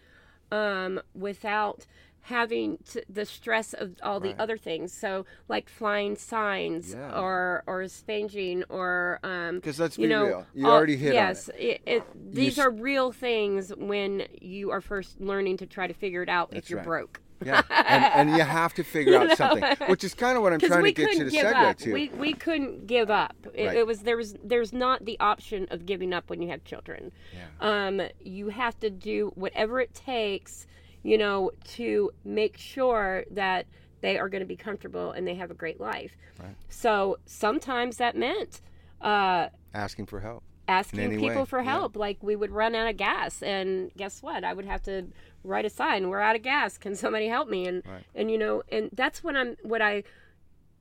um 0.52 1.00
without 1.14 1.86
having 2.22 2.78
to, 2.90 3.02
the 3.08 3.24
stress 3.24 3.72
of 3.72 3.96
all 4.02 4.20
the 4.20 4.28
right. 4.28 4.40
other 4.40 4.56
things. 4.56 4.92
So 4.92 5.24
like 5.48 5.68
flying 5.68 6.16
signs 6.16 6.92
yeah. 6.92 7.18
or 7.18 7.62
or 7.66 7.86
spanging 7.88 8.64
or 8.68 9.18
um 9.22 9.56
because 9.56 9.80
let's 9.80 9.96
be 9.96 10.02
you 10.02 10.08
know, 10.08 10.24
real, 10.24 10.46
you 10.54 10.66
all, 10.66 10.72
already 10.72 10.96
hit 10.96 11.14
yes, 11.14 11.48
it. 11.56 11.56
It, 11.58 11.82
it, 11.86 12.34
these 12.34 12.58
are 12.58 12.70
real 12.70 13.12
things 13.12 13.72
when 13.76 14.24
you 14.40 14.70
are 14.70 14.80
first 14.80 15.20
learning 15.20 15.56
to 15.58 15.66
try 15.66 15.86
to 15.86 15.94
figure 15.94 16.22
it 16.22 16.28
out 16.28 16.50
if 16.52 16.68
you're 16.70 16.78
right. 16.78 16.86
broke. 16.86 17.20
yeah, 17.44 17.62
and, 17.70 18.04
and, 18.30 18.36
you 18.36 18.42
have 18.42 18.74
to 18.74 18.82
figure 18.82 19.12
you 19.12 19.18
know? 19.20 19.30
out 19.30 19.36
something, 19.36 19.62
which 19.86 20.02
is 20.02 20.12
kind 20.12 20.36
of 20.36 20.42
what 20.42 20.52
I'm 20.52 20.58
trying 20.58 20.82
to 20.82 20.92
get 20.92 21.12
you 21.12 21.30
to 21.30 21.30
segue 21.30 21.54
up. 21.54 21.78
to. 21.78 21.92
We, 21.92 22.08
we 22.08 22.32
couldn't 22.32 22.88
give 22.88 23.10
up. 23.10 23.36
It, 23.54 23.66
right. 23.66 23.76
it, 23.76 23.86
was 23.86 24.00
there 24.00 24.16
was 24.16 24.34
there's 24.42 24.72
not 24.72 25.04
the 25.04 25.18
option 25.20 25.68
of 25.70 25.86
giving 25.86 26.12
up 26.12 26.30
when 26.30 26.42
you 26.42 26.48
have 26.48 26.64
children. 26.64 27.12
Yeah. 27.32 27.86
Um, 27.86 28.02
you 28.20 28.48
have 28.48 28.78
to 28.80 28.90
do 28.90 29.30
whatever 29.36 29.80
it 29.80 29.94
takes 29.94 30.66
you 31.08 31.16
know, 31.16 31.50
to 31.64 32.10
make 32.22 32.58
sure 32.58 33.24
that 33.30 33.66
they 34.02 34.18
are 34.18 34.28
going 34.28 34.42
to 34.42 34.46
be 34.46 34.56
comfortable 34.56 35.12
and 35.12 35.26
they 35.26 35.34
have 35.34 35.50
a 35.50 35.54
great 35.54 35.80
life. 35.80 36.14
Right. 36.38 36.54
So 36.68 37.18
sometimes 37.24 37.96
that 37.96 38.14
meant 38.14 38.60
uh, 39.00 39.48
asking 39.72 40.06
for 40.06 40.20
help. 40.20 40.44
Asking 40.68 41.18
people 41.18 41.40
way. 41.40 41.44
for 41.46 41.62
help. 41.62 41.94
Yeah. 41.96 42.00
Like 42.00 42.22
we 42.22 42.36
would 42.36 42.50
run 42.50 42.74
out 42.74 42.90
of 42.90 42.98
gas, 42.98 43.42
and 43.42 43.90
guess 43.96 44.22
what? 44.22 44.44
I 44.44 44.52
would 44.52 44.66
have 44.66 44.82
to 44.82 45.06
write 45.42 45.64
a 45.64 45.70
sign: 45.70 46.10
"We're 46.10 46.20
out 46.20 46.36
of 46.36 46.42
gas. 46.42 46.76
Can 46.76 46.94
somebody 46.94 47.28
help 47.28 47.48
me?" 47.48 47.66
And 47.66 47.82
right. 47.86 48.04
and 48.14 48.30
you 48.30 48.36
know, 48.36 48.62
and 48.70 48.90
that's 48.92 49.24
what 49.24 49.34
I'm. 49.34 49.56
What 49.62 49.80
I 49.80 50.02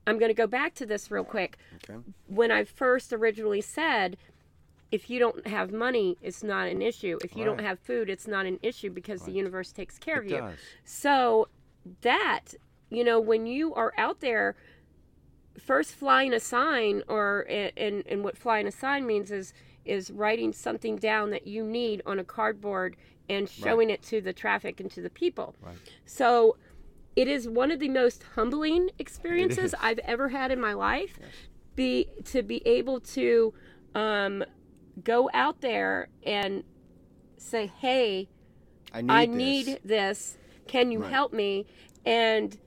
I'm 0.06 0.18
going 0.18 0.28
to 0.30 0.34
go 0.34 0.46
back 0.46 0.74
to 0.74 0.86
this 0.86 1.10
real 1.10 1.24
quick. 1.24 1.56
Okay. 1.88 1.98
When 2.26 2.50
I 2.50 2.64
first 2.64 3.14
originally 3.14 3.62
said 3.62 4.18
if 4.90 5.10
you 5.10 5.18
don't 5.18 5.46
have 5.46 5.72
money, 5.72 6.16
it's 6.22 6.42
not 6.42 6.68
an 6.68 6.80
issue. 6.80 7.18
If 7.22 7.36
you 7.36 7.44
right. 7.44 7.56
don't 7.56 7.64
have 7.64 7.78
food, 7.78 8.08
it's 8.08 8.26
not 8.26 8.46
an 8.46 8.58
issue 8.62 8.90
because 8.90 9.20
right. 9.20 9.26
the 9.26 9.32
universe 9.32 9.72
takes 9.72 9.98
care 9.98 10.16
it 10.16 10.26
of 10.26 10.30
you. 10.30 10.38
Does. 10.38 10.58
So 10.84 11.48
that, 12.02 12.54
you 12.90 13.04
know, 13.04 13.20
when 13.20 13.46
you 13.46 13.74
are 13.74 13.92
out 13.98 14.20
there 14.20 14.56
first 15.58 15.94
flying 15.94 16.32
a 16.32 16.40
sign 16.40 17.02
or 17.08 17.44
and 17.48 18.04
and 18.06 18.22
what 18.22 18.38
flying 18.38 18.66
a 18.66 18.72
sign 18.72 19.06
means 19.06 19.30
is 19.30 19.52
is 19.84 20.10
writing 20.10 20.52
something 20.52 20.96
down 20.96 21.30
that 21.30 21.46
you 21.46 21.64
need 21.64 22.02
on 22.06 22.18
a 22.18 22.24
cardboard 22.24 22.96
and 23.28 23.48
showing 23.48 23.88
right. 23.88 23.98
it 23.98 24.02
to 24.02 24.20
the 24.20 24.32
traffic 24.32 24.80
and 24.80 24.90
to 24.90 25.02
the 25.02 25.10
people. 25.10 25.54
So 26.06 26.56
it 27.16 27.28
is 27.28 27.48
one 27.48 27.70
of 27.70 27.80
the 27.80 27.88
most 27.88 28.22
humbling 28.34 28.90
experiences 28.98 29.74
I've 29.80 29.98
ever 30.00 30.28
had 30.28 30.50
in 30.50 30.60
my 30.60 30.72
life. 30.72 31.18
Yes. 31.20 31.30
Be 31.74 32.08
to 32.24 32.42
be 32.42 32.66
able 32.66 33.00
to 33.00 33.54
um, 33.94 34.44
go 35.04 35.30
out 35.34 35.60
there 35.60 36.08
and 36.24 36.64
say, 37.36 37.66
"Hey, 37.66 38.28
I 38.92 39.02
need, 39.02 39.10
I 39.10 39.26
this. 39.26 39.36
need 39.36 39.80
this. 39.84 40.38
Can 40.66 40.90
you 40.90 41.00
right. 41.02 41.10
help 41.10 41.32
me?" 41.32 41.66
And 42.04 42.58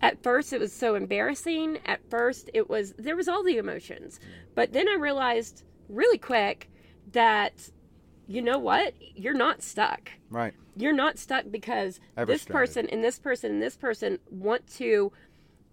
at 0.00 0.22
first 0.22 0.52
it 0.52 0.60
was 0.60 0.72
so 0.72 0.94
embarrassing. 0.94 1.78
At 1.86 2.00
first 2.10 2.50
it 2.54 2.68
was 2.68 2.94
there 2.98 3.16
was 3.16 3.28
all 3.28 3.42
the 3.42 3.58
emotions. 3.58 4.20
But 4.54 4.72
then 4.72 4.88
I 4.88 4.94
realized 4.94 5.64
really 5.88 6.18
quick 6.18 6.70
that 7.12 7.70
you 8.26 8.42
know 8.42 8.58
what? 8.58 8.94
You're 9.14 9.34
not 9.34 9.62
stuck. 9.62 10.10
Right. 10.30 10.52
You're 10.76 10.92
not 10.92 11.18
stuck 11.18 11.44
because 11.50 12.00
Ever 12.16 12.32
this 12.32 12.42
started. 12.42 12.58
person 12.58 12.88
and 12.90 13.04
this 13.04 13.18
person 13.18 13.52
and 13.52 13.62
this 13.62 13.76
person 13.76 14.18
want 14.30 14.66
to 14.74 15.12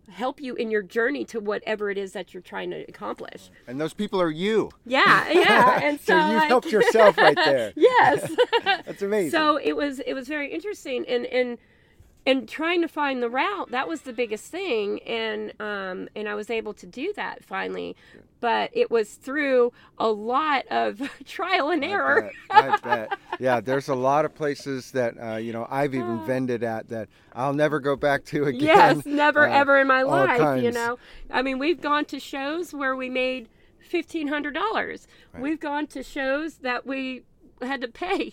help 0.10 0.42
you 0.42 0.56
in 0.56 0.72
your 0.72 0.82
journey 0.82 1.26
to 1.26 1.40
whatever 1.40 1.90
it 1.90 1.98
is 1.98 2.14
that 2.14 2.34
you're 2.34 2.42
trying 2.42 2.70
to 2.72 2.82
accomplish. 2.88 3.50
And 3.68 3.80
those 3.80 3.94
people 3.94 4.22
are 4.22 4.30
you. 4.30 4.72
Yeah, 4.86 5.30
yeah. 5.32 5.80
And 5.82 6.00
so, 6.00 6.20
so 6.20 6.28
you 6.30 6.36
like, 6.36 6.48
helped 6.48 6.72
yourself 6.72 7.18
right 7.18 7.36
there. 7.36 7.74
yes. 7.76 8.36
That's 8.64 9.02
amazing. 9.02 9.32
So 9.32 9.58
it 9.58 9.76
was 9.76 10.00
it 10.00 10.14
was 10.14 10.28
very 10.28 10.52
interesting 10.52 11.06
and 11.08 11.26
and 11.26 11.58
and 12.26 12.48
trying 12.48 12.82
to 12.82 12.88
find 12.88 13.22
the 13.22 13.30
route 13.30 13.72
that 13.72 13.88
was 13.88 14.02
the 14.02 14.14
biggest 14.14 14.46
thing 14.46 15.02
and 15.04 15.54
um 15.60 16.08
and 16.16 16.30
i 16.30 16.36
was 16.36 16.50
able 16.50 16.74
to 16.74 16.86
do 16.86 17.14
that 17.16 17.44
finally. 17.44 17.96
But 18.40 18.72
it 18.74 18.92
was 18.92 19.14
through 19.14 19.72
a 19.98 20.10
lot 20.10 20.68
of 20.68 21.02
trial 21.26 21.70
and 21.70 21.82
error. 21.82 22.30
I 22.50 22.62
bet, 22.62 22.72
I 22.72 22.96
bet. 22.96 23.20
yeah 23.40 23.62
there's 23.62 23.88
a 23.88 23.96
lot 23.96 24.26
of 24.26 24.36
places 24.36 24.92
that 24.92 25.14
uh, 25.22 25.38
you 25.38 25.54
know 25.54 25.66
i've 25.70 25.96
even 25.96 26.20
uh, 26.20 26.26
vended 26.26 26.64
at 26.64 26.90
that 26.90 27.08
i'll 27.34 27.54
never 27.54 27.80
go 27.80 27.96
back 27.96 28.26
to 28.26 28.46
again. 28.46 28.62
yes 28.62 29.06
never 29.06 29.48
uh, 29.48 29.54
ever 29.54 29.80
in 29.80 29.88
my 29.88 30.04
life 30.04 30.40
kinds. 30.40 30.64
you 30.64 30.72
know. 30.72 30.98
I 31.32 31.42
mean 31.42 31.58
we've 31.58 31.80
gone 31.80 32.06
to 32.06 32.20
shows 32.20 32.74
where 32.74 32.96
we 32.96 33.10
made 33.10 33.48
$1500 33.92 34.54
right. 34.56 35.08
we've 35.42 35.60
gone 35.60 35.88
to 35.88 36.04
shows 36.04 36.56
that 36.56 36.86
we 36.86 37.24
had 37.62 37.82
to 37.82 37.88
pay. 37.88 38.32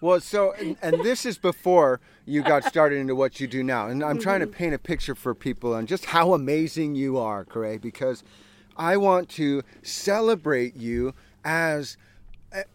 Well, 0.00 0.20
so 0.20 0.52
and, 0.52 0.76
and, 0.82 1.04
this 1.04 1.24
is 1.24 1.38
before 1.38 2.00
you 2.24 2.42
got 2.42 2.64
started 2.64 2.96
into 2.96 3.14
what 3.14 3.40
you 3.40 3.46
do 3.46 3.62
now, 3.62 3.88
and 3.88 4.02
I'm 4.02 4.18
trying 4.18 4.40
to 4.40 4.46
mm-hmm. 4.46 4.54
paint 4.54 4.74
a 4.74 4.78
picture 4.78 5.14
for 5.14 5.34
people 5.34 5.74
on 5.74 5.86
just 5.86 6.06
how 6.06 6.34
amazing 6.34 6.94
you 6.94 7.18
are, 7.18 7.44
Cray, 7.44 7.78
because 7.78 8.22
I 8.76 8.96
want 8.96 9.28
to 9.30 9.62
celebrate 9.82 10.76
you 10.76 11.14
as 11.44 11.96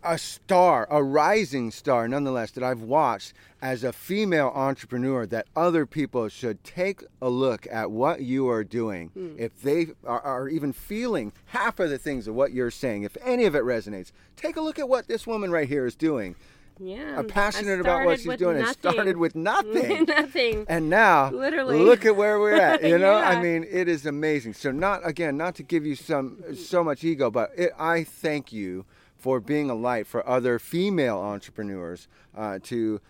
a 0.04 0.18
star, 0.18 0.88
a 0.90 1.04
rising 1.04 1.72
star, 1.72 2.08
nonetheless, 2.08 2.52
that 2.52 2.64
I've 2.64 2.82
watched 2.82 3.34
as 3.62 3.84
a 3.84 3.94
female 3.94 4.52
entrepreneur. 4.54 5.26
That 5.26 5.48
other 5.56 5.86
people 5.86 6.30
should 6.30 6.64
take 6.64 7.04
a 7.22 7.30
look 7.30 7.68
at 7.72 7.92
what 7.92 8.22
you 8.22 8.50
are 8.50 8.64
doing. 8.64 9.12
Mm. 9.16 9.38
If 9.38 9.62
they 9.62 9.88
are, 10.06 10.22
are, 10.22 10.50
even 10.50 10.74
feeling 10.74 11.32
half 11.46 11.80
of 11.80 11.90
the 11.90 11.98
things 11.98 12.28
of 12.28 12.36
what 12.36 12.54
you're 12.54 12.72
saying, 12.72 13.04
if 13.04 13.18
any 13.24 13.46
of 13.46 13.56
it 13.56 13.64
resonates, 13.64 14.12
take 14.36 14.58
a 14.58 14.62
look 14.62 14.80
at 14.80 14.90
what 14.90 15.08
this 15.08 15.28
woman 15.28 15.52
right 15.52 15.68
here 15.68 15.86
is 15.86 15.96
doing. 15.96 16.36
Yeah. 16.80 17.18
I'm 17.18 17.28
passionate 17.28 17.80
about 17.80 18.06
what 18.06 18.20
she's 18.20 18.36
doing. 18.38 18.58
Nothing. 18.58 18.72
It 18.72 18.94
started 18.94 19.18
with 19.18 19.36
nothing. 19.36 20.06
nothing. 20.06 20.66
And 20.68 20.90
now, 20.90 21.32
literally, 21.32 21.80
look 21.80 22.06
at 22.06 22.16
where 22.16 22.40
we're 22.40 22.60
at. 22.60 22.84
You 22.84 22.98
know, 23.00 23.18
yeah. 23.18 23.30
I 23.30 23.42
mean, 23.42 23.66
it 23.70 23.88
is 23.88 24.06
amazing. 24.06 24.54
So, 24.54 24.72
not 24.72 25.08
again, 25.08 25.38
not 25.38 25.56
to 25.56 25.63
give 25.63 25.86
you 25.86 25.96
some 25.96 26.44
so 26.56 26.84
much 26.84 27.04
ego, 27.04 27.32
but 27.32 27.52
it, 27.56 27.72
I 27.78 28.04
thank 28.04 28.52
you 28.52 28.86
for 29.16 29.40
being 29.40 29.70
a 29.70 29.76
light 29.76 30.08
for 30.08 30.28
other 30.28 30.60
female 30.60 31.18
entrepreneurs 31.18 32.08
uh, 32.36 32.60
to 32.63 33.02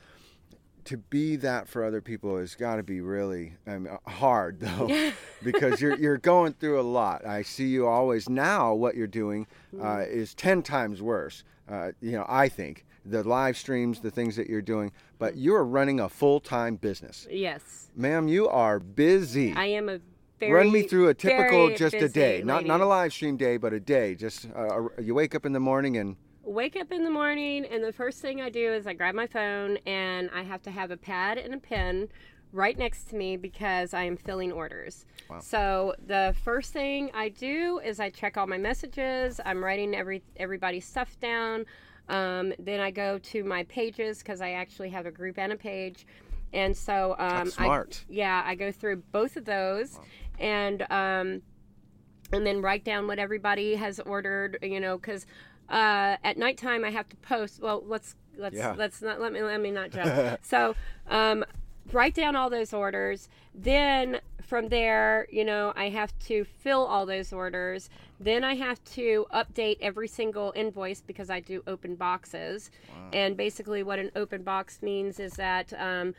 to 0.86 0.96
be 0.96 1.36
that 1.36 1.68
for 1.68 1.84
other 1.84 2.02
people 2.02 2.38
has 2.38 2.56
got 2.56 2.78
to 2.78 2.84
be 2.84 3.02
really 3.02 3.54
I 3.68 3.78
mean, 3.78 3.98
hard 4.08 4.60
though 4.62 5.12
because 5.44 5.82
you're 5.82 5.98
you're 5.98 6.18
going 6.18 6.54
through 6.54 6.80
a 6.80 6.82
lot. 6.82 7.26
I 7.26 7.42
see 7.42 7.68
you 7.68 7.88
always 7.88 8.30
now. 8.30 8.74
What 8.74 8.96
you're 8.96 9.06
doing 9.06 9.48
uh, 9.76 9.98
mm. 9.98 10.10
is 10.10 10.34
ten 10.34 10.64
times 10.64 11.02
worse. 11.02 11.44
Uh, 11.70 11.92
you 12.02 12.14
know, 12.14 12.26
I 12.30 12.48
think 12.48 12.86
the 13.10 13.24
live 13.24 13.58
streams, 13.58 14.00
the 14.02 14.12
things 14.12 14.36
that 14.36 14.48
you're 14.48 14.62
doing, 14.62 14.92
but 15.20 15.34
mm. 15.34 15.44
you're 15.44 15.64
running 15.64 16.00
a 16.00 16.10
full 16.10 16.40
time 16.40 16.76
business. 16.76 17.28
Yes. 17.30 17.90
Ma'am, 17.96 18.28
you 18.28 18.48
are 18.48 18.80
busy. 18.80 19.54
I 19.54 19.66
am 19.66 19.90
a 19.90 20.00
very, 20.40 20.54
Run 20.54 20.72
me 20.72 20.84
through 20.84 21.08
a 21.08 21.16
typical 21.16 21.76
just 21.76 21.96
a 21.96 22.08
day, 22.08 22.44
not 22.46 22.64
not 22.66 22.80
a 22.80 22.86
live 22.86 23.12
stream 23.12 23.38
day, 23.38 23.58
but 23.58 23.74
a 23.74 23.80
day. 23.80 24.14
Just 24.14 24.48
uh, 24.56 24.84
you 25.02 25.16
wake 25.16 25.34
up 25.34 25.48
in 25.48 25.54
the 25.54 25.60
morning 25.60 25.98
and 25.98 26.16
wake 26.44 26.76
up 26.76 26.92
in 26.92 27.04
the 27.04 27.10
morning, 27.10 27.66
and 27.66 27.84
the 27.84 27.92
first 27.92 28.22
thing 28.22 28.40
I 28.40 28.50
do 28.50 28.72
is 28.72 28.86
I 28.86 28.94
grab 28.94 29.16
my 29.16 29.26
phone 29.26 29.78
and 29.88 30.30
I 30.34 30.44
have 30.44 30.62
to 30.64 30.72
have 30.72 30.92
a 30.92 30.98
pad 30.98 31.40
and 31.40 31.56
a 31.56 31.58
pen 31.58 32.10
right 32.54 32.78
next 32.78 33.10
to 33.10 33.16
me 33.16 33.36
because 33.36 33.94
I 33.94 34.04
am 34.04 34.16
filling 34.16 34.52
orders. 34.52 35.06
Wow. 35.30 35.40
So 35.40 35.96
the 36.06 36.36
first 36.44 36.72
thing 36.72 37.12
I 37.14 37.30
do 37.30 37.80
is 37.84 38.00
I 38.00 38.10
check 38.10 38.38
all 38.38 38.48
my 38.48 38.58
messages. 38.58 39.42
I'm 39.46 39.64
writing 39.64 39.96
every 39.96 40.24
everybody's 40.38 40.86
stuff 40.86 41.20
down. 41.20 41.66
Um, 42.10 42.54
then 42.60 42.80
I 42.80 42.92
go 42.92 43.18
to 43.18 43.44
my 43.44 43.64
pages 43.64 44.20
because 44.20 44.42
I 44.42 44.52
actually 44.52 44.90
have 44.90 45.06
a 45.06 45.12
group 45.12 45.38
and 45.38 45.52
a 45.52 45.58
page. 45.58 46.06
And 46.54 46.76
so, 46.76 47.16
um, 47.20 47.52
smart. 47.52 48.06
I, 48.10 48.14
yeah, 48.14 48.44
I 48.46 48.56
go 48.56 48.72
through 48.72 49.04
both 49.12 49.36
of 49.36 49.44
those, 49.44 49.96
wow. 49.96 50.04
and 50.40 50.82
um, 50.90 51.42
and 52.32 52.46
then 52.46 52.62
write 52.62 52.86
down 52.86 53.06
what 53.06 53.20
everybody 53.20 53.76
has 53.76 54.00
ordered. 54.00 54.58
You 54.62 54.80
know, 54.80 54.98
because 54.98 55.26
uh, 55.70 56.16
at 56.24 56.38
nighttime 56.38 56.86
I 56.86 56.92
have 56.92 57.10
to 57.10 57.18
post. 57.18 57.62
Well, 57.62 57.84
let's 57.86 58.16
let's 58.38 58.56
yeah. 58.56 58.76
let's 58.78 59.02
not 59.02 59.20
let 59.20 59.34
me 59.34 59.42
let 59.42 59.60
me 59.60 59.72
not 59.72 59.92
jump. 59.92 60.40
so, 60.44 60.74
um, 61.10 61.44
write 61.92 62.14
down 62.14 62.36
all 62.36 62.50
those 62.50 62.74
orders. 62.74 63.30
Then 63.54 64.20
from 64.42 64.70
there, 64.70 65.28
you 65.32 65.44
know, 65.44 65.74
I 65.76 65.90
have 65.90 66.18
to 66.20 66.46
fill 66.46 66.86
all 66.86 67.06
those 67.06 67.34
orders. 67.34 67.90
Then 68.20 68.44
I 68.44 68.56
have 68.56 68.84
to 68.96 69.26
update 69.34 69.78
every 69.82 70.08
single 70.08 70.54
invoice 70.56 71.02
because 71.02 71.30
I 71.30 71.40
do 71.40 71.64
open 71.68 71.96
boxes. 71.96 72.72
Wow. 72.90 73.10
And 73.14 73.38
basically, 73.38 73.84
what 73.84 74.00
an 74.00 74.12
open 74.16 74.44
box 74.44 74.82
means 74.82 75.20
is 75.20 75.34
that 75.34 75.74
um, 75.74 76.16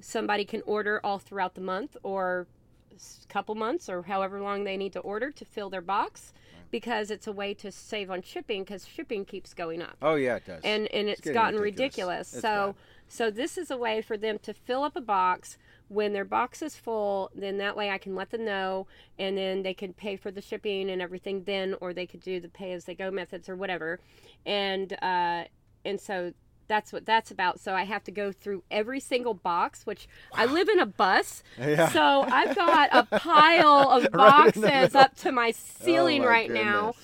somebody 0.00 0.44
can 0.44 0.62
order 0.66 1.00
all 1.04 1.18
throughout 1.18 1.54
the 1.54 1.60
month 1.60 1.96
or 2.02 2.46
a 2.92 3.32
couple 3.32 3.54
months 3.54 3.88
or 3.88 4.02
however 4.02 4.40
long 4.40 4.64
they 4.64 4.76
need 4.76 4.92
to 4.92 5.00
order 5.00 5.30
to 5.30 5.44
fill 5.44 5.70
their 5.70 5.80
box 5.80 6.32
because 6.70 7.10
it's 7.10 7.26
a 7.26 7.32
way 7.32 7.54
to 7.54 7.70
save 7.70 8.10
on 8.10 8.22
shipping 8.22 8.62
because 8.62 8.86
shipping 8.86 9.24
keeps 9.24 9.54
going 9.54 9.82
up. 9.82 9.96
Oh 10.02 10.14
yeah, 10.14 10.36
it 10.36 10.46
does. 10.46 10.60
And 10.64 10.88
and 10.92 11.08
it's, 11.08 11.20
it's 11.20 11.30
gotten 11.30 11.60
ridiculous. 11.60 12.32
ridiculous. 12.32 12.42
So 12.42 12.66
bad. 12.66 12.74
So 13.12 13.30
this 13.30 13.58
is 13.58 13.70
a 13.70 13.76
way 13.76 14.00
for 14.00 14.16
them 14.16 14.38
to 14.38 14.54
fill 14.54 14.84
up 14.84 14.96
a 14.96 15.00
box 15.02 15.58
when 15.88 16.14
their 16.14 16.24
box 16.24 16.62
is 16.62 16.76
full, 16.76 17.30
then 17.34 17.58
that 17.58 17.76
way 17.76 17.90
I 17.90 17.98
can 17.98 18.14
let 18.14 18.30
them 18.30 18.46
know 18.46 18.86
and 19.18 19.36
then 19.36 19.62
they 19.62 19.74
can 19.74 19.92
pay 19.92 20.16
for 20.16 20.30
the 20.30 20.40
shipping 20.40 20.88
and 20.88 21.02
everything 21.02 21.44
then 21.44 21.74
or 21.82 21.92
they 21.92 22.06
could 22.06 22.20
do 22.20 22.40
the 22.40 22.48
pay 22.48 22.72
as 22.72 22.86
they 22.86 22.94
go 22.94 23.10
methods 23.10 23.50
or 23.50 23.56
whatever. 23.56 24.00
And 24.46 24.94
uh 25.02 25.44
and 25.84 26.00
so 26.00 26.32
that's 26.68 26.90
what 26.90 27.04
that's 27.04 27.30
about. 27.30 27.60
So 27.60 27.74
I 27.74 27.82
have 27.82 28.02
to 28.04 28.10
go 28.10 28.32
through 28.32 28.62
every 28.70 29.00
single 29.00 29.34
box, 29.34 29.84
which 29.84 30.08
wow. 30.32 30.44
I 30.44 30.46
live 30.46 30.70
in 30.70 30.78
a 30.78 30.86
bus. 30.86 31.42
Yeah. 31.58 31.90
So 31.90 32.22
I've 32.22 32.56
got 32.56 32.88
a 32.92 33.18
pile 33.18 33.90
of 33.90 34.10
boxes 34.12 34.62
right 34.62 34.96
up 34.96 35.14
to 35.16 35.32
my 35.32 35.50
ceiling 35.50 36.22
oh 36.22 36.24
my 36.24 36.30
right 36.30 36.48
goodness. 36.48 36.64
now 36.64 36.94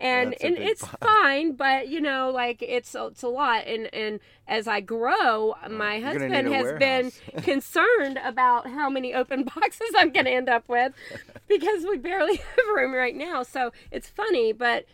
and 0.00 0.34
and 0.42 0.56
it's 0.58 0.84
fine 1.00 1.52
but 1.52 1.88
you 1.88 2.00
know 2.00 2.30
like 2.30 2.62
it's 2.62 2.94
it's 2.94 3.22
a 3.22 3.28
lot. 3.28 3.66
And 3.66 3.92
and 3.94 4.20
as 4.48 4.68
i 4.68 4.80
grow 4.80 5.54
my 5.68 6.00
husband 6.00 6.48
has 6.48 6.78
been 6.78 7.12
concerned 7.42 8.18
about 8.22 8.68
how 8.68 8.88
many 8.88 9.14
open 9.14 9.44
boxes 9.54 9.90
i'm 9.96 10.10
going 10.10 10.26
to 10.26 10.30
end 10.30 10.48
up 10.48 10.68
with 10.68 10.92
because 11.48 11.84
we 11.84 11.96
barely 11.98 12.36
have 12.36 12.66
room 12.74 12.92
right 12.92 13.16
now. 13.16 13.42
So 13.42 13.72
it's 13.90 14.08
funny 14.08 14.52
but 14.52 14.86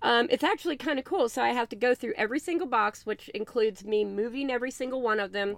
um, 0.00 0.28
it's 0.30 0.44
actually 0.44 0.76
kind 0.76 0.98
of 0.98 1.04
cool. 1.04 1.28
So 1.28 1.42
i 1.42 1.48
have 1.50 1.68
to 1.70 1.76
go 1.76 1.94
through 1.94 2.14
every 2.16 2.38
single 2.38 2.66
box 2.66 3.04
which 3.04 3.28
includes 3.30 3.84
me 3.84 4.04
moving 4.04 4.50
every 4.50 4.70
single 4.70 5.02
one 5.02 5.20
of 5.20 5.32
them 5.32 5.56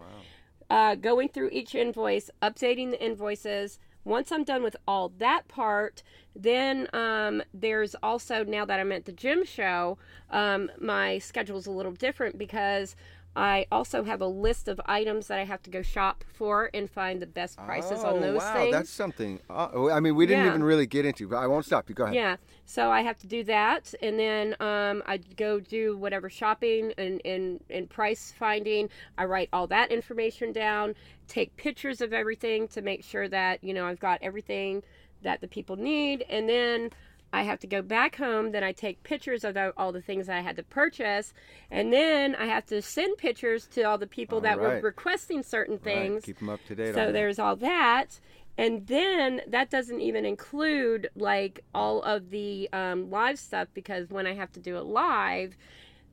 wow. 0.70 0.92
uh, 0.92 0.94
going 0.96 1.29
through 1.29 1.50
each 1.53 1.74
invoice 1.74 2.31
updating 2.42 2.90
the 2.90 3.03
invoices 3.03 3.79
once 4.04 4.32
I'm 4.32 4.44
done 4.44 4.62
with 4.62 4.76
all 4.86 5.12
that 5.18 5.48
part, 5.48 6.02
then 6.34 6.88
um, 6.92 7.42
there's 7.52 7.94
also 8.02 8.44
now 8.44 8.64
that 8.64 8.80
I'm 8.80 8.92
at 8.92 9.04
the 9.04 9.12
gem 9.12 9.44
show, 9.44 9.98
um, 10.30 10.70
my 10.80 11.18
schedule's 11.18 11.66
a 11.66 11.70
little 11.70 11.92
different 11.92 12.38
because 12.38 12.96
I 13.36 13.66
also 13.70 14.02
have 14.02 14.20
a 14.20 14.26
list 14.26 14.66
of 14.66 14.80
items 14.86 15.28
that 15.28 15.38
I 15.38 15.44
have 15.44 15.62
to 15.62 15.70
go 15.70 15.82
shop 15.82 16.24
for 16.32 16.68
and 16.74 16.90
find 16.90 17.22
the 17.22 17.26
best 17.26 17.58
prices 17.58 18.00
oh, 18.02 18.14
on 18.14 18.20
those 18.20 18.40
wow, 18.40 18.54
things. 18.54 18.72
That's 18.72 18.90
something. 18.90 19.38
Uh, 19.48 19.90
I 19.90 20.00
mean, 20.00 20.16
we 20.16 20.26
didn't 20.26 20.44
yeah. 20.44 20.50
even 20.50 20.64
really 20.64 20.86
get 20.86 21.06
into, 21.06 21.28
but 21.28 21.36
I 21.36 21.46
won't 21.46 21.64
stop 21.64 21.88
you. 21.88 21.94
Go 21.94 22.04
ahead. 22.04 22.16
Yeah. 22.16 22.36
So 22.64 22.90
I 22.90 23.02
have 23.02 23.18
to 23.18 23.28
do 23.28 23.44
that, 23.44 23.94
and 24.02 24.18
then 24.18 24.56
um, 24.58 25.02
I 25.06 25.18
go 25.36 25.60
do 25.60 25.96
whatever 25.96 26.28
shopping 26.28 26.92
and, 26.98 27.20
and, 27.24 27.60
and 27.70 27.88
price 27.88 28.34
finding. 28.36 28.88
I 29.16 29.26
write 29.26 29.48
all 29.52 29.66
that 29.68 29.92
information 29.92 30.52
down, 30.52 30.94
take 31.28 31.56
pictures 31.56 32.00
of 32.00 32.12
everything 32.12 32.66
to 32.68 32.82
make 32.82 33.04
sure 33.04 33.28
that 33.28 33.62
you 33.62 33.74
know 33.74 33.86
I've 33.86 34.00
got 34.00 34.18
everything 34.22 34.82
that 35.22 35.40
the 35.40 35.48
people 35.48 35.76
need, 35.76 36.24
and 36.28 36.48
then 36.48 36.90
I 37.32 37.42
have 37.42 37.60
to 37.60 37.66
go 37.66 37.82
back 37.82 38.16
home. 38.16 38.52
Then 38.52 38.64
I 38.64 38.72
take 38.72 39.02
pictures 39.02 39.44
of 39.44 39.56
all 39.76 39.92
the 39.92 40.00
things 40.00 40.28
I 40.28 40.40
had 40.40 40.56
to 40.56 40.62
purchase, 40.62 41.32
and 41.70 41.92
then 41.92 42.34
I 42.34 42.46
have 42.46 42.66
to 42.66 42.82
send 42.82 43.18
pictures 43.18 43.66
to 43.68 43.82
all 43.82 43.98
the 43.98 44.06
people 44.06 44.36
all 44.36 44.42
that 44.42 44.58
right. 44.58 44.82
were 44.82 44.88
requesting 44.88 45.42
certain 45.42 45.78
things. 45.78 46.14
Right. 46.14 46.22
Keep 46.24 46.38
them 46.40 46.48
up 46.48 46.60
to 46.66 46.74
date. 46.74 46.94
So 46.94 47.12
there's 47.12 47.38
all 47.38 47.56
that, 47.56 48.20
and 48.58 48.86
then 48.86 49.42
that 49.46 49.70
doesn't 49.70 50.00
even 50.00 50.24
include 50.24 51.10
like 51.14 51.60
all 51.74 52.02
of 52.02 52.30
the 52.30 52.68
um, 52.72 53.10
live 53.10 53.38
stuff 53.38 53.68
because 53.74 54.10
when 54.10 54.26
I 54.26 54.34
have 54.34 54.52
to 54.52 54.60
do 54.60 54.76
it 54.76 54.84
live, 54.84 55.56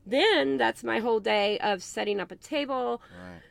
then 0.06 0.56
that's 0.56 0.84
my 0.84 1.00
whole 1.00 1.20
day 1.20 1.58
of 1.58 1.82
setting 1.82 2.20
up 2.20 2.30
a 2.30 2.36
table. 2.36 3.02
Right 3.18 3.42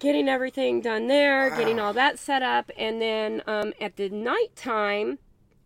getting 0.00 0.30
everything 0.30 0.80
done 0.80 1.06
there, 1.06 1.50
getting 1.50 1.78
all 1.78 1.92
that 1.92 2.18
set 2.18 2.42
up, 2.42 2.70
and 2.76 3.00
then 3.00 3.42
um, 3.46 3.72
at 3.80 3.96
the 3.96 4.08
nighttime, 4.08 5.18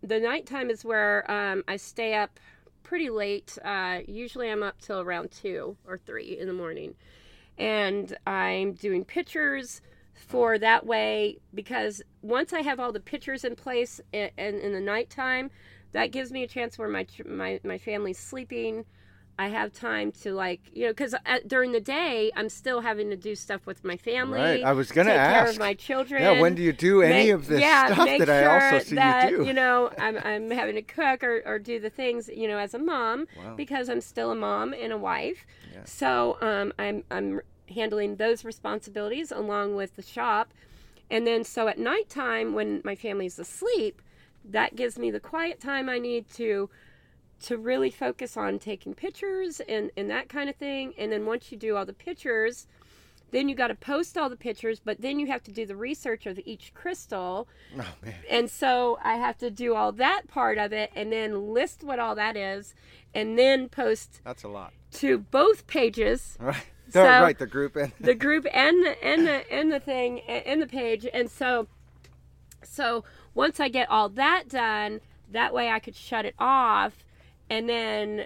the 0.05 0.19
nighttime 0.19 0.69
is 0.69 0.85
where 0.85 1.29
um, 1.29 1.63
I 1.67 1.77
stay 1.77 2.13
up 2.13 2.39
pretty 2.83 3.09
late. 3.09 3.57
Uh, 3.63 3.99
usually 4.07 4.49
I'm 4.49 4.63
up 4.63 4.79
till 4.79 5.01
around 5.01 5.31
2 5.31 5.75
or 5.87 5.97
3 5.97 6.37
in 6.39 6.47
the 6.47 6.53
morning. 6.53 6.95
And 7.57 8.15
I'm 8.27 8.73
doing 8.73 9.03
pictures 9.03 9.81
for 10.13 10.57
that 10.59 10.85
way 10.85 11.39
because 11.53 12.01
once 12.21 12.53
I 12.53 12.61
have 12.61 12.79
all 12.79 12.91
the 12.91 12.99
pictures 12.99 13.43
in 13.43 13.55
place 13.55 13.99
in, 14.13 14.29
in, 14.37 14.59
in 14.59 14.71
the 14.73 14.79
nighttime, 14.79 15.49
that 15.91 16.11
gives 16.11 16.31
me 16.31 16.43
a 16.43 16.47
chance 16.47 16.77
where 16.77 16.87
my, 16.87 17.05
my, 17.25 17.59
my 17.63 17.77
family's 17.77 18.19
sleeping. 18.19 18.85
I 19.37 19.49
have 19.49 19.73
time 19.73 20.11
to 20.23 20.33
like 20.33 20.61
you 20.73 20.85
know 20.85 20.91
because 20.91 21.13
during 21.45 21.73
the 21.73 21.81
day 21.81 22.31
I'm 22.35 22.47
still 22.47 22.81
having 22.81 23.09
to 23.09 23.17
do 23.17 23.35
stuff 23.35 23.65
with 23.65 23.83
my 23.83 23.97
family. 23.97 24.39
Right. 24.39 24.63
I 24.63 24.71
was 24.71 24.91
gonna 24.91 25.09
take 25.09 25.19
ask. 25.19 25.43
Care 25.43 25.51
of 25.51 25.59
my 25.59 25.73
children. 25.73 26.21
Yeah. 26.21 26.39
When 26.39 26.55
do 26.55 26.61
you 26.61 26.71
do 26.71 27.01
any 27.01 27.25
make, 27.25 27.33
of 27.33 27.47
this 27.47 27.59
yeah, 27.59 27.93
stuff 27.93 28.05
make 28.05 28.19
that 28.19 28.27
sure 28.27 28.49
I 28.49 28.73
also 28.73 28.85
see 28.85 28.95
that, 28.95 29.31
you 29.31 29.37
do? 29.39 29.45
You 29.45 29.53
know, 29.53 29.91
I'm 29.97 30.17
I'm 30.17 30.51
having 30.51 30.75
to 30.75 30.81
cook 30.81 31.23
or, 31.23 31.41
or 31.45 31.59
do 31.59 31.79
the 31.79 31.89
things 31.89 32.29
you 32.33 32.47
know 32.47 32.57
as 32.57 32.73
a 32.73 32.79
mom 32.79 33.27
Wow. 33.37 33.55
because 33.55 33.89
I'm 33.89 34.01
still 34.01 34.31
a 34.31 34.35
mom 34.35 34.73
and 34.73 34.93
a 34.93 34.97
wife. 34.97 35.45
Yeah. 35.73 35.81
So 35.85 36.37
um, 36.41 36.73
I'm 36.79 37.03
I'm 37.11 37.41
handling 37.69 38.15
those 38.15 38.45
responsibilities 38.45 39.31
along 39.31 39.75
with 39.75 39.95
the 39.97 40.01
shop, 40.01 40.53
and 41.09 41.27
then 41.27 41.43
so 41.43 41.67
at 41.67 41.77
nighttime 41.77 42.53
when 42.53 42.81
my 42.85 42.95
family's 42.95 43.37
asleep, 43.37 44.01
that 44.45 44.75
gives 44.77 44.97
me 44.97 45.11
the 45.11 45.19
quiet 45.19 45.59
time 45.59 45.89
I 45.89 45.99
need 45.99 46.29
to 46.35 46.69
to 47.45 47.57
really 47.57 47.89
focus 47.91 48.37
on 48.37 48.59
taking 48.59 48.93
pictures 48.93 49.59
and, 49.67 49.91
and 49.97 50.09
that 50.09 50.29
kind 50.29 50.49
of 50.49 50.55
thing. 50.55 50.93
And 50.97 51.11
then 51.11 51.25
once 51.25 51.51
you 51.51 51.57
do 51.57 51.75
all 51.75 51.85
the 51.85 51.93
pictures, 51.93 52.67
then 53.31 53.49
you 53.49 53.55
got 53.55 53.67
to 53.67 53.75
post 53.75 54.17
all 54.17 54.29
the 54.29 54.35
pictures, 54.35 54.79
but 54.83 55.01
then 55.01 55.19
you 55.19 55.27
have 55.27 55.43
to 55.43 55.51
do 55.51 55.65
the 55.65 55.75
research 55.75 56.25
of 56.25 56.39
each 56.45 56.73
crystal. 56.73 57.47
Oh 57.77 57.85
man. 58.03 58.13
And 58.29 58.49
so 58.49 58.97
I 59.03 59.15
have 59.15 59.37
to 59.39 59.49
do 59.51 59.75
all 59.75 59.91
that 59.93 60.27
part 60.27 60.57
of 60.57 60.73
it 60.73 60.91
and 60.95 61.11
then 61.11 61.53
list 61.53 61.83
what 61.83 61.99
all 61.99 62.15
that 62.15 62.35
is 62.37 62.73
and 63.13 63.37
then 63.37 63.69
post 63.69 64.21
That's 64.23 64.43
a 64.43 64.47
lot. 64.47 64.73
to 64.93 65.17
both 65.17 65.67
pages 65.67 66.37
Right. 66.41 66.65
So- 66.89 67.03
right. 67.21 67.37
The 67.37 67.47
group 67.47 67.75
and 67.75 67.91
the 67.99 68.15
group 68.15 68.45
and 68.53 68.83
the 68.85 69.03
and 69.05 69.25
the 69.27 69.53
and 69.53 69.71
the 69.71 69.79
thing 69.79 70.21
and 70.21 70.61
the 70.61 70.67
page 70.67 71.05
and 71.13 71.29
so 71.29 71.67
so 72.63 73.03
once 73.33 73.59
i 73.59 73.67
get 73.69 73.89
all 73.89 74.09
that 74.09 74.47
done 74.49 75.01
that 75.31 75.53
way 75.53 75.69
i 75.69 75.79
could 75.79 75.95
shut 75.95 76.25
it 76.25 76.35
off 76.39 77.04
and 77.49 77.67
then 77.69 78.25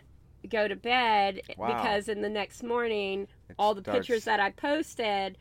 go 0.49 0.67
to 0.67 0.75
bed 0.75 1.41
Wow. 1.57 1.67
because 1.67 2.07
in 2.07 2.21
the 2.21 2.29
next 2.29 2.63
morning 2.63 3.27
It 3.49 3.55
all 3.59 3.73
the 3.75 3.81
starts- 3.81 3.99
pictures 3.99 4.23
that 4.25 4.39
i 4.39 4.51
posted 4.51 5.37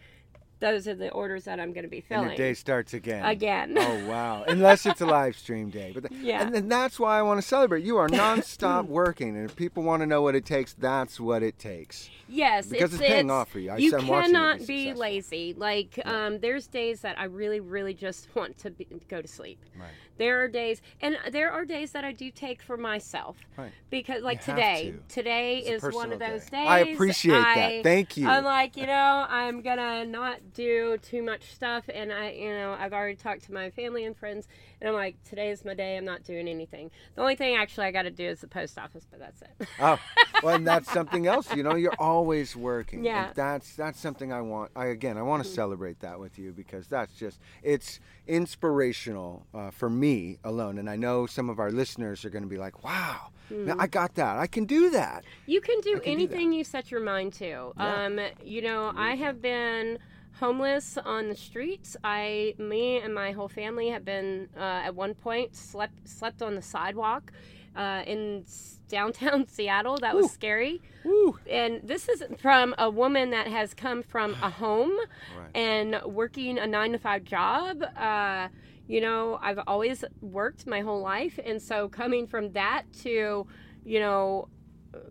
those 0.60 0.88
are 0.88 0.94
the 0.96 1.08
orders 1.12 1.44
that 1.44 1.60
i'm 1.60 1.72
going 1.72 1.84
to 1.84 1.88
be 1.88 1.98
and 1.98 2.06
filling 2.06 2.28
the 2.30 2.34
day 2.34 2.52
starts 2.52 2.92
again. 2.92 3.24
again 3.24 3.76
Oh 3.78 4.06
wow! 4.08 4.42
Unless 4.48 4.86
it's 4.86 5.00
a 5.00 5.06
live 5.18 5.36
stream 5.36 5.70
day, 5.70 5.92
but 5.94 6.08
th- 6.08 6.20
Yeah. 6.20 6.42
and 6.42 6.52
then 6.52 6.68
that's 6.68 6.98
why 6.98 7.16
I 7.16 7.22
want 7.22 7.40
to 7.40 7.46
celebrate. 7.46 7.84
You 7.84 7.96
are 7.98 8.08
nonstop 8.08 8.86
working, 8.88 9.36
and 9.36 9.44
if 9.48 9.54
people 9.54 9.84
want 9.84 10.00
to 10.00 10.06
know 10.06 10.20
what 10.20 10.34
it 10.34 10.44
takes, 10.44 10.72
that's 10.74 11.20
what 11.20 11.44
it 11.44 11.60
takes. 11.60 12.10
Yes, 12.28 12.66
Because 12.66 12.92
it's 12.92 13.00
paying 13.00 13.30
off 13.30 13.50
for 13.50 13.60
you. 13.60 13.70
I- 13.70 13.76
you 13.76 13.94
I'm 13.96 14.04
cannot 14.04 14.58
be 14.66 14.86
be 14.86 14.94
lazy. 14.94 15.54
Like 15.56 16.00
um, 16.04 16.40
there's 16.40 16.66
days 16.66 17.02
that 17.02 17.16
I 17.20 17.24
really, 17.26 17.60
really 17.60 17.94
just 17.94 18.34
want 18.34 18.58
to 18.58 18.70
be, 18.70 18.84
go 19.08 19.22
to 19.22 19.28
sleep. 19.28 19.60
Right. 19.78 19.86
There 20.18 20.42
are 20.42 20.48
days, 20.48 20.82
and 21.00 21.16
there 21.30 21.50
are 21.50 21.64
days 21.64 21.92
that 21.92 22.04
I 22.04 22.12
do 22.12 22.30
take 22.30 22.60
for 22.60 22.76
myself. 22.76 23.36
Right. 23.56 23.70
Because 23.90 24.22
like 24.22 24.42
have 24.44 24.56
today, 24.56 24.94
to. 25.08 25.14
today 25.14 25.58
It's 25.58 25.84
is 25.84 25.94
one 25.94 26.12
of 26.12 26.18
those 26.18 26.44
day. 26.46 26.58
days. 26.58 26.68
I 26.68 26.78
appreciate 26.80 27.32
that. 27.32 27.82
Thank 27.82 28.16
you. 28.16 28.28
I'm 28.28 28.44
like, 28.44 28.76
you 28.76 28.86
know, 28.86 29.26
I'm 29.28 29.62
gonna 29.62 30.04
not 30.04 30.52
do 30.54 30.98
too 30.98 31.22
much 31.22 31.54
stuff, 31.54 31.84
and 31.92 32.12
I, 32.12 32.32
you 32.32 32.50
know, 32.50 32.76
I've 32.78 32.92
already 32.92 33.16
talked 33.16 33.44
to 33.44 33.52
my 33.52 33.70
family 33.70 34.04
and 34.04 34.16
friends, 34.16 34.48
and 34.80 34.88
I'm 34.88 34.94
like, 34.94 35.22
today 35.24 35.50
is 35.50 35.64
my 35.64 35.74
day. 35.74 35.96
I'm 35.96 36.04
not 36.04 36.24
doing 36.24 36.48
anything. 36.48 36.90
The 37.14 37.20
only 37.20 37.34
thing 37.34 37.56
actually 37.56 37.86
I 37.86 37.90
got 37.90 38.02
to 38.02 38.10
do 38.10 38.24
is 38.24 38.40
the 38.40 38.46
post 38.46 38.78
office, 38.78 39.06
but 39.10 39.18
that's 39.18 39.42
it. 39.42 39.68
Oh, 39.80 39.98
well, 40.42 40.54
and 40.56 40.66
that's 40.66 40.90
something 40.92 41.26
else. 41.26 41.54
You 41.54 41.62
know, 41.62 41.74
you're 41.74 41.96
always 41.98 42.54
working. 42.54 43.04
Yeah. 43.04 43.26
And 43.26 43.34
that's 43.34 43.74
that's 43.74 43.98
something 43.98 44.32
I 44.32 44.40
want. 44.40 44.70
I 44.76 44.86
again, 44.86 45.18
I 45.18 45.22
want 45.22 45.42
to 45.42 45.48
celebrate 45.48 46.00
that 46.00 46.20
with 46.20 46.38
you 46.38 46.52
because 46.52 46.86
that's 46.86 47.14
just 47.14 47.40
it's 47.62 47.98
inspirational 48.26 49.46
uh, 49.52 49.70
for 49.70 49.90
me 49.90 50.38
alone, 50.44 50.78
and 50.78 50.88
I 50.88 50.96
know 50.96 51.26
some 51.26 51.50
of 51.50 51.58
our 51.58 51.70
listeners 51.70 52.24
are 52.24 52.30
going 52.30 52.44
to 52.44 52.48
be 52.48 52.58
like, 52.58 52.84
"Wow, 52.84 53.30
man, 53.50 53.80
I 53.80 53.86
got 53.88 54.14
that. 54.14 54.38
I 54.38 54.46
can 54.46 54.64
do 54.64 54.90
that." 54.90 55.24
You 55.46 55.60
can 55.60 55.80
do 55.80 55.94
can 55.94 56.00
do 56.00 56.10
anything 56.10 56.52
you 56.52 56.64
set 56.64 56.90
your 56.90 57.00
mind 57.00 57.32
to. 57.34 57.72
Yeah. 57.76 58.04
Um, 58.04 58.20
you 58.44 58.62
know, 58.62 58.92
I 58.96 59.16
have 59.16 59.42
been 59.42 59.98
homeless 60.40 60.98
on 61.04 61.28
the 61.28 61.34
streets. 61.36 61.96
I, 62.04 62.54
me, 62.58 62.98
and 62.98 63.14
my 63.14 63.32
whole 63.32 63.48
family 63.48 63.88
have 63.90 64.04
been 64.04 64.48
uh, 64.56 64.60
at 64.60 64.94
one 64.94 65.14
point 65.14 65.54
slept 65.56 66.08
slept 66.08 66.42
on 66.42 66.54
the 66.54 66.62
sidewalk 66.62 67.32
uh, 67.76 68.02
in 68.06 68.44
downtown 68.88 69.46
Seattle. 69.48 69.98
That 69.98 70.14
was 70.16 70.30
scary. 70.30 70.80
Woo. 71.04 71.38
And 71.48 71.80
this 71.84 72.08
is 72.08 72.22
from 72.40 72.74
a 72.78 72.88
woman 72.90 73.30
that 73.30 73.46
has 73.48 73.74
come 73.74 74.02
from 74.02 74.34
a 74.42 74.50
home 74.64 74.92
Right. 75.36 75.50
and 75.54 76.00
working 76.04 76.58
a 76.58 76.66
nine 76.66 76.92
to 76.92 76.98
five 76.98 77.24
job. 77.24 77.82
Uh, 77.96 78.48
you 78.86 79.00
know, 79.02 79.38
I've 79.42 79.60
always 79.66 80.02
worked 80.22 80.66
my 80.66 80.80
whole 80.80 81.02
life. 81.02 81.38
And 81.44 81.60
so 81.60 81.88
coming 81.88 82.26
from 82.26 82.52
that 82.52 82.84
to, 83.02 83.46
you 83.84 84.00
know, 84.00 84.48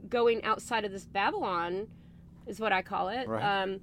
going 0.10 0.44
outside 0.44 0.84
of 0.84 0.92
this 0.92 1.06
Babylon 1.06 1.88
is 2.48 2.60
what 2.60 2.72
I 2.74 2.82
call 2.82 3.10
it. 3.10 3.28
Right. 3.28 3.44
Um, 3.64 3.80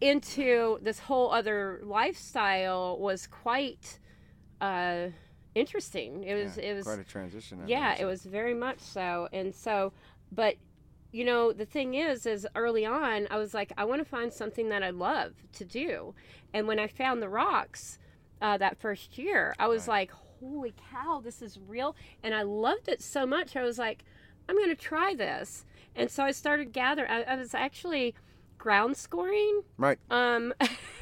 into 0.00 0.78
this 0.82 0.98
whole 0.98 1.30
other 1.30 1.80
lifestyle 1.82 2.98
was 2.98 3.26
quite 3.26 3.98
uh, 4.60 5.08
interesting. 5.54 6.24
It 6.24 6.34
was, 6.34 6.56
Yeah, 6.56 6.64
it 6.64 6.74
was, 6.74 6.84
quite 6.84 6.98
a 6.98 7.04
transition. 7.04 7.60
I 7.62 7.66
yeah, 7.66 7.96
it 7.98 8.04
was 8.04 8.24
very 8.24 8.54
much 8.54 8.80
so. 8.80 9.28
And 9.32 9.54
so, 9.54 9.92
but 10.32 10.56
you 11.12 11.24
know, 11.24 11.52
the 11.52 11.66
thing 11.66 11.94
is, 11.94 12.24
is 12.24 12.46
early 12.54 12.86
on, 12.86 13.26
I 13.30 13.36
was 13.36 13.52
like, 13.52 13.72
I 13.76 13.84
want 13.84 14.00
to 14.00 14.04
find 14.04 14.32
something 14.32 14.68
that 14.68 14.82
I 14.82 14.90
love 14.90 15.34
to 15.54 15.64
do. 15.64 16.14
And 16.54 16.68
when 16.68 16.78
I 16.78 16.86
found 16.86 17.20
the 17.20 17.28
rocks 17.28 17.98
uh, 18.40 18.56
that 18.58 18.78
first 18.78 19.18
year, 19.18 19.54
I 19.58 19.66
was 19.66 19.88
Right. 19.88 20.08
like, 20.08 20.12
holy 20.40 20.72
cow, 20.90 21.20
this 21.22 21.42
is 21.42 21.58
real. 21.58 21.96
And 22.22 22.32
I 22.32 22.42
loved 22.42 22.88
it 22.88 23.02
so 23.02 23.26
much. 23.26 23.56
I 23.56 23.62
was 23.62 23.76
like, 23.78 24.04
I'm 24.48 24.56
going 24.56 24.68
to 24.70 24.76
try 24.76 25.14
this. 25.14 25.64
And 25.96 26.10
so 26.10 26.22
I 26.24 26.30
started 26.30 26.72
gathering. 26.72 27.10
I, 27.10 27.22
I 27.22 27.36
was 27.36 27.54
actually 27.54 28.14
ground 28.60 28.94
scoring. 28.94 29.62
Right. 29.78 29.98
Um, 30.10 30.52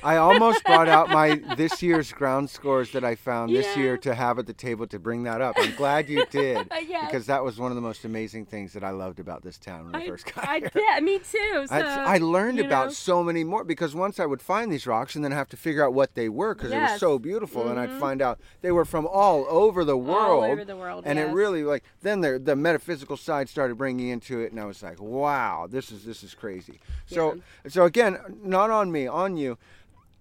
I 0.05 0.16
almost 0.16 0.62
brought 0.64 0.88
out 0.88 1.11
my 1.11 1.42
this 1.57 1.83
year's 1.83 2.12
ground 2.12 2.49
scores 2.49 2.92
that 2.92 3.03
I 3.05 3.16
found 3.16 3.53
this 3.53 3.66
Yeah. 3.77 3.83
year 3.83 3.99
to 3.99 4.14
have 4.14 4.38
at 4.38 4.47
the 4.47 4.53
table 4.53 4.87
to 4.87 4.99
bring 5.01 5.25
that 5.25 5.40
up. 5.40 5.57
I'm 5.59 5.75
glad 5.75 6.09
you 6.09 6.25
did 6.31 6.68
Yes. 6.87 7.07
because 7.11 7.27
that 7.27 7.42
was 7.42 7.59
one 7.59 7.73
of 7.73 7.75
the 7.75 7.81
most 7.83 8.05
amazing 8.05 8.47
things 8.47 8.73
that 8.75 8.85
I 8.85 8.90
loved 8.90 9.18
about 9.18 9.42
this 9.42 9.59
town 9.59 9.87
when 9.87 9.97
I, 9.97 10.05
I, 10.05 10.07
first 10.07 10.33
got 10.33 10.49
I 10.49 10.59
here. 10.61 10.71
did. 10.73 11.03
Me 11.03 11.18
too. 11.18 11.66
So, 11.66 11.75
I, 11.75 12.14
I 12.14 12.18
learned 12.18 12.61
about 12.61 12.87
know. 12.87 12.92
so 12.92 13.25
many 13.25 13.42
more 13.42 13.64
because 13.64 13.92
once 13.92 14.21
I 14.21 14.25
would 14.27 14.40
find 14.40 14.71
these 14.73 14.87
rocks 14.87 15.16
and 15.16 15.25
then 15.25 15.33
have 15.33 15.49
to 15.49 15.57
figure 15.57 15.85
out 15.85 15.92
what 15.92 16.14
they 16.14 16.29
were 16.29 16.55
because 16.55 16.71
it 16.71 16.77
was 16.81 16.90
Yes. 16.90 17.01
so 17.01 17.18
beautiful, 17.18 17.68
and 17.68 17.79
I'd 17.81 17.90
Mhm. 17.90 17.99
find 17.99 18.23
out 18.23 18.38
they 18.62 18.71
were 18.71 18.85
from 18.85 19.05
all 19.05 19.47
over 19.49 19.85
the 19.85 19.97
world. 19.97 20.44
all 20.44 20.51
over 20.53 20.64
the 20.64 20.77
world. 20.77 21.03
and 21.07 21.18
it 21.18 21.25
really 21.33 21.64
like 21.64 21.83
then 22.03 22.21
the 22.21 22.38
the 22.38 22.55
metaphysical 22.55 23.16
side 23.16 23.49
started 23.49 23.77
bringing 23.77 24.09
into 24.11 24.38
it, 24.38 24.53
and 24.53 24.61
I 24.61 24.64
was 24.64 24.81
like, 24.81 25.01
wow, 25.03 25.66
this 25.68 25.90
is 25.90 26.05
this 26.05 26.23
is 26.23 26.35
crazy. 26.35 26.79
So 27.07 27.40
so 27.69 27.85
again, 27.85 28.19
not 28.43 28.71
on 28.71 28.91
me, 28.93 29.07
on 29.07 29.37
you. 29.37 29.59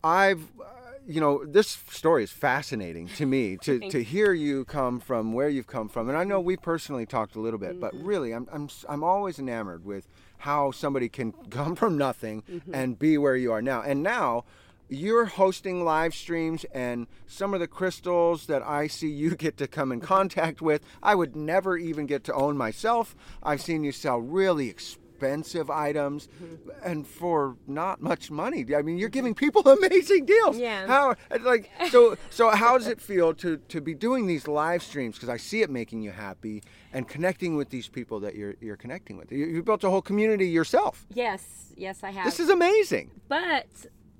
I've 0.04 0.42
uh, 0.60 0.64
you 1.08 1.22
know 1.22 1.46
this 1.46 1.68
story 1.90 2.24
is 2.24 2.32
fascinating 2.32 3.08
to 3.10 3.26
me 3.26 3.58
to, 3.58 3.80
to 3.92 4.04
hear 4.04 4.34
you 4.34 4.66
come 4.66 5.00
from 5.00 5.34
where 5.34 5.48
you've 5.50 5.68
come 5.68 5.88
from 5.88 6.10
and 6.10 6.18
i 6.18 6.24
know 6.26 6.40
we 6.42 6.58
personally 6.58 7.06
talked 7.06 7.36
a 7.36 7.40
little 7.40 7.58
bit 7.60 7.80
but 7.80 7.94
Mm-hmm. 7.94 8.06
really 8.06 8.32
i'm, 8.34 8.46
I'm, 8.52 8.68
I'm 8.90 9.04
always 9.06 9.40
enamored 9.40 9.86
with 9.86 10.06
how 10.40 10.72
somebody 10.72 11.08
can 11.08 11.32
come 11.50 11.76
from 11.76 11.98
nothing 11.98 12.44
Mm-hmm. 12.52 12.74
and 12.76 13.00
be 13.00 13.18
where 13.18 13.38
you 13.38 13.54
are 13.54 13.62
now 13.62 13.82
and 13.82 14.04
now 14.04 14.44
you're 14.90 15.26
hosting 15.26 15.84
live 15.86 16.14
streams 16.14 16.66
and 16.74 17.08
some 17.26 17.54
of 17.54 17.62
the 17.62 17.68
crystals 17.68 18.46
that 18.48 18.62
i 18.62 18.88
see 18.88 19.10
you 19.10 19.34
get 19.36 19.56
to 19.58 19.68
come 19.68 19.94
in 19.94 20.02
contact 20.02 20.62
with 20.62 20.82
i 21.02 21.16
would 21.16 21.36
never 21.38 21.78
even 21.78 22.06
get 22.06 22.26
to 22.26 22.34
own 22.34 22.58
myself 22.58 23.16
i've 23.44 23.62
seen 23.62 23.82
you 23.84 23.94
sell 23.94 24.20
really 24.20 24.70
expensive 24.70 25.02
items 25.22 26.28
Mm-hmm. 26.28 26.70
and 26.84 27.06
for 27.08 27.56
not 27.68 28.02
much 28.02 28.30
money. 28.32 28.66
I 28.76 28.82
mean 28.82 28.98
you're 28.98 29.10
giving 29.10 29.34
people 29.34 29.62
amazing 29.68 30.26
deals. 30.26 30.58
Yeah. 30.58 30.88
how 30.88 31.16
like 31.42 31.70
so 31.90 32.18
so 32.30 32.50
how 32.50 32.78
does 32.78 32.88
it 32.88 33.02
feel 33.02 33.34
to 33.36 33.58
to 33.58 33.82
be 33.82 33.94
doing 33.94 34.28
these 34.28 34.48
live 34.48 34.82
streams? 34.84 35.16
Because 35.16 35.30
i 35.30 35.38
see 35.38 35.62
it 35.62 35.70
making 35.70 36.02
you 36.02 36.12
happy 36.12 36.64
and 36.94 37.08
connecting 37.08 37.56
with 37.56 37.70
these 37.70 37.88
people 37.88 38.20
that 38.22 38.36
you're 38.36 38.56
you're 38.62 38.78
connecting 38.78 39.18
with. 39.18 39.32
You, 39.32 39.46
you 39.46 39.64
built 39.64 39.84
a 39.84 39.90
whole 39.90 40.02
community 40.02 40.48
yourself. 40.48 41.06
Yes, 41.14 41.74
yes, 41.76 42.04
I 42.04 42.12
have. 42.12 42.26
this 42.26 42.40
is 42.40 42.50
amazing. 42.50 43.12
But 43.28 43.68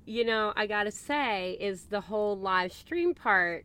you 0.06 0.24
know, 0.24 0.52
I 0.56 0.66
gotta 0.66 0.90
say, 0.90 1.56
is 1.60 1.84
the 1.84 2.00
whole 2.00 2.38
live 2.38 2.72
stream 2.72 3.14
part 3.14 3.64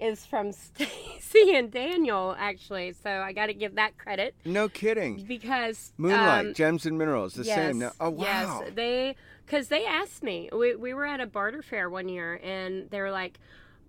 is 0.00 0.26
from 0.26 0.52
Stacy 0.52 1.54
and 1.54 1.70
Daniel 1.70 2.34
actually. 2.38 2.94
So 3.02 3.10
I 3.10 3.32
got 3.32 3.46
to 3.46 3.54
give 3.54 3.74
that 3.76 3.98
credit 3.98 4.34
no 4.44 4.68
kidding 4.68 5.24
because 5.24 5.92
moonlight 5.96 6.46
um, 6.46 6.54
gems 6.54 6.86
and 6.86 6.98
minerals 6.98 7.34
the 7.34 7.44
yes, 7.44 7.56
same 7.56 7.90
oh 8.00 8.10
wow 8.10 8.62
Yes, 8.64 8.72
they 8.74 9.16
because 9.44 9.68
they 9.68 9.84
asked 9.84 10.22
me. 10.22 10.48
We 10.52 10.74
we 10.74 10.94
were 10.94 11.06
at 11.06 11.20
a 11.20 11.26
barter 11.26 11.62
fair 11.62 11.88
one 11.88 12.08
year, 12.08 12.40
and 12.42 12.90
they 12.90 13.00
were 13.00 13.12
like, 13.12 13.38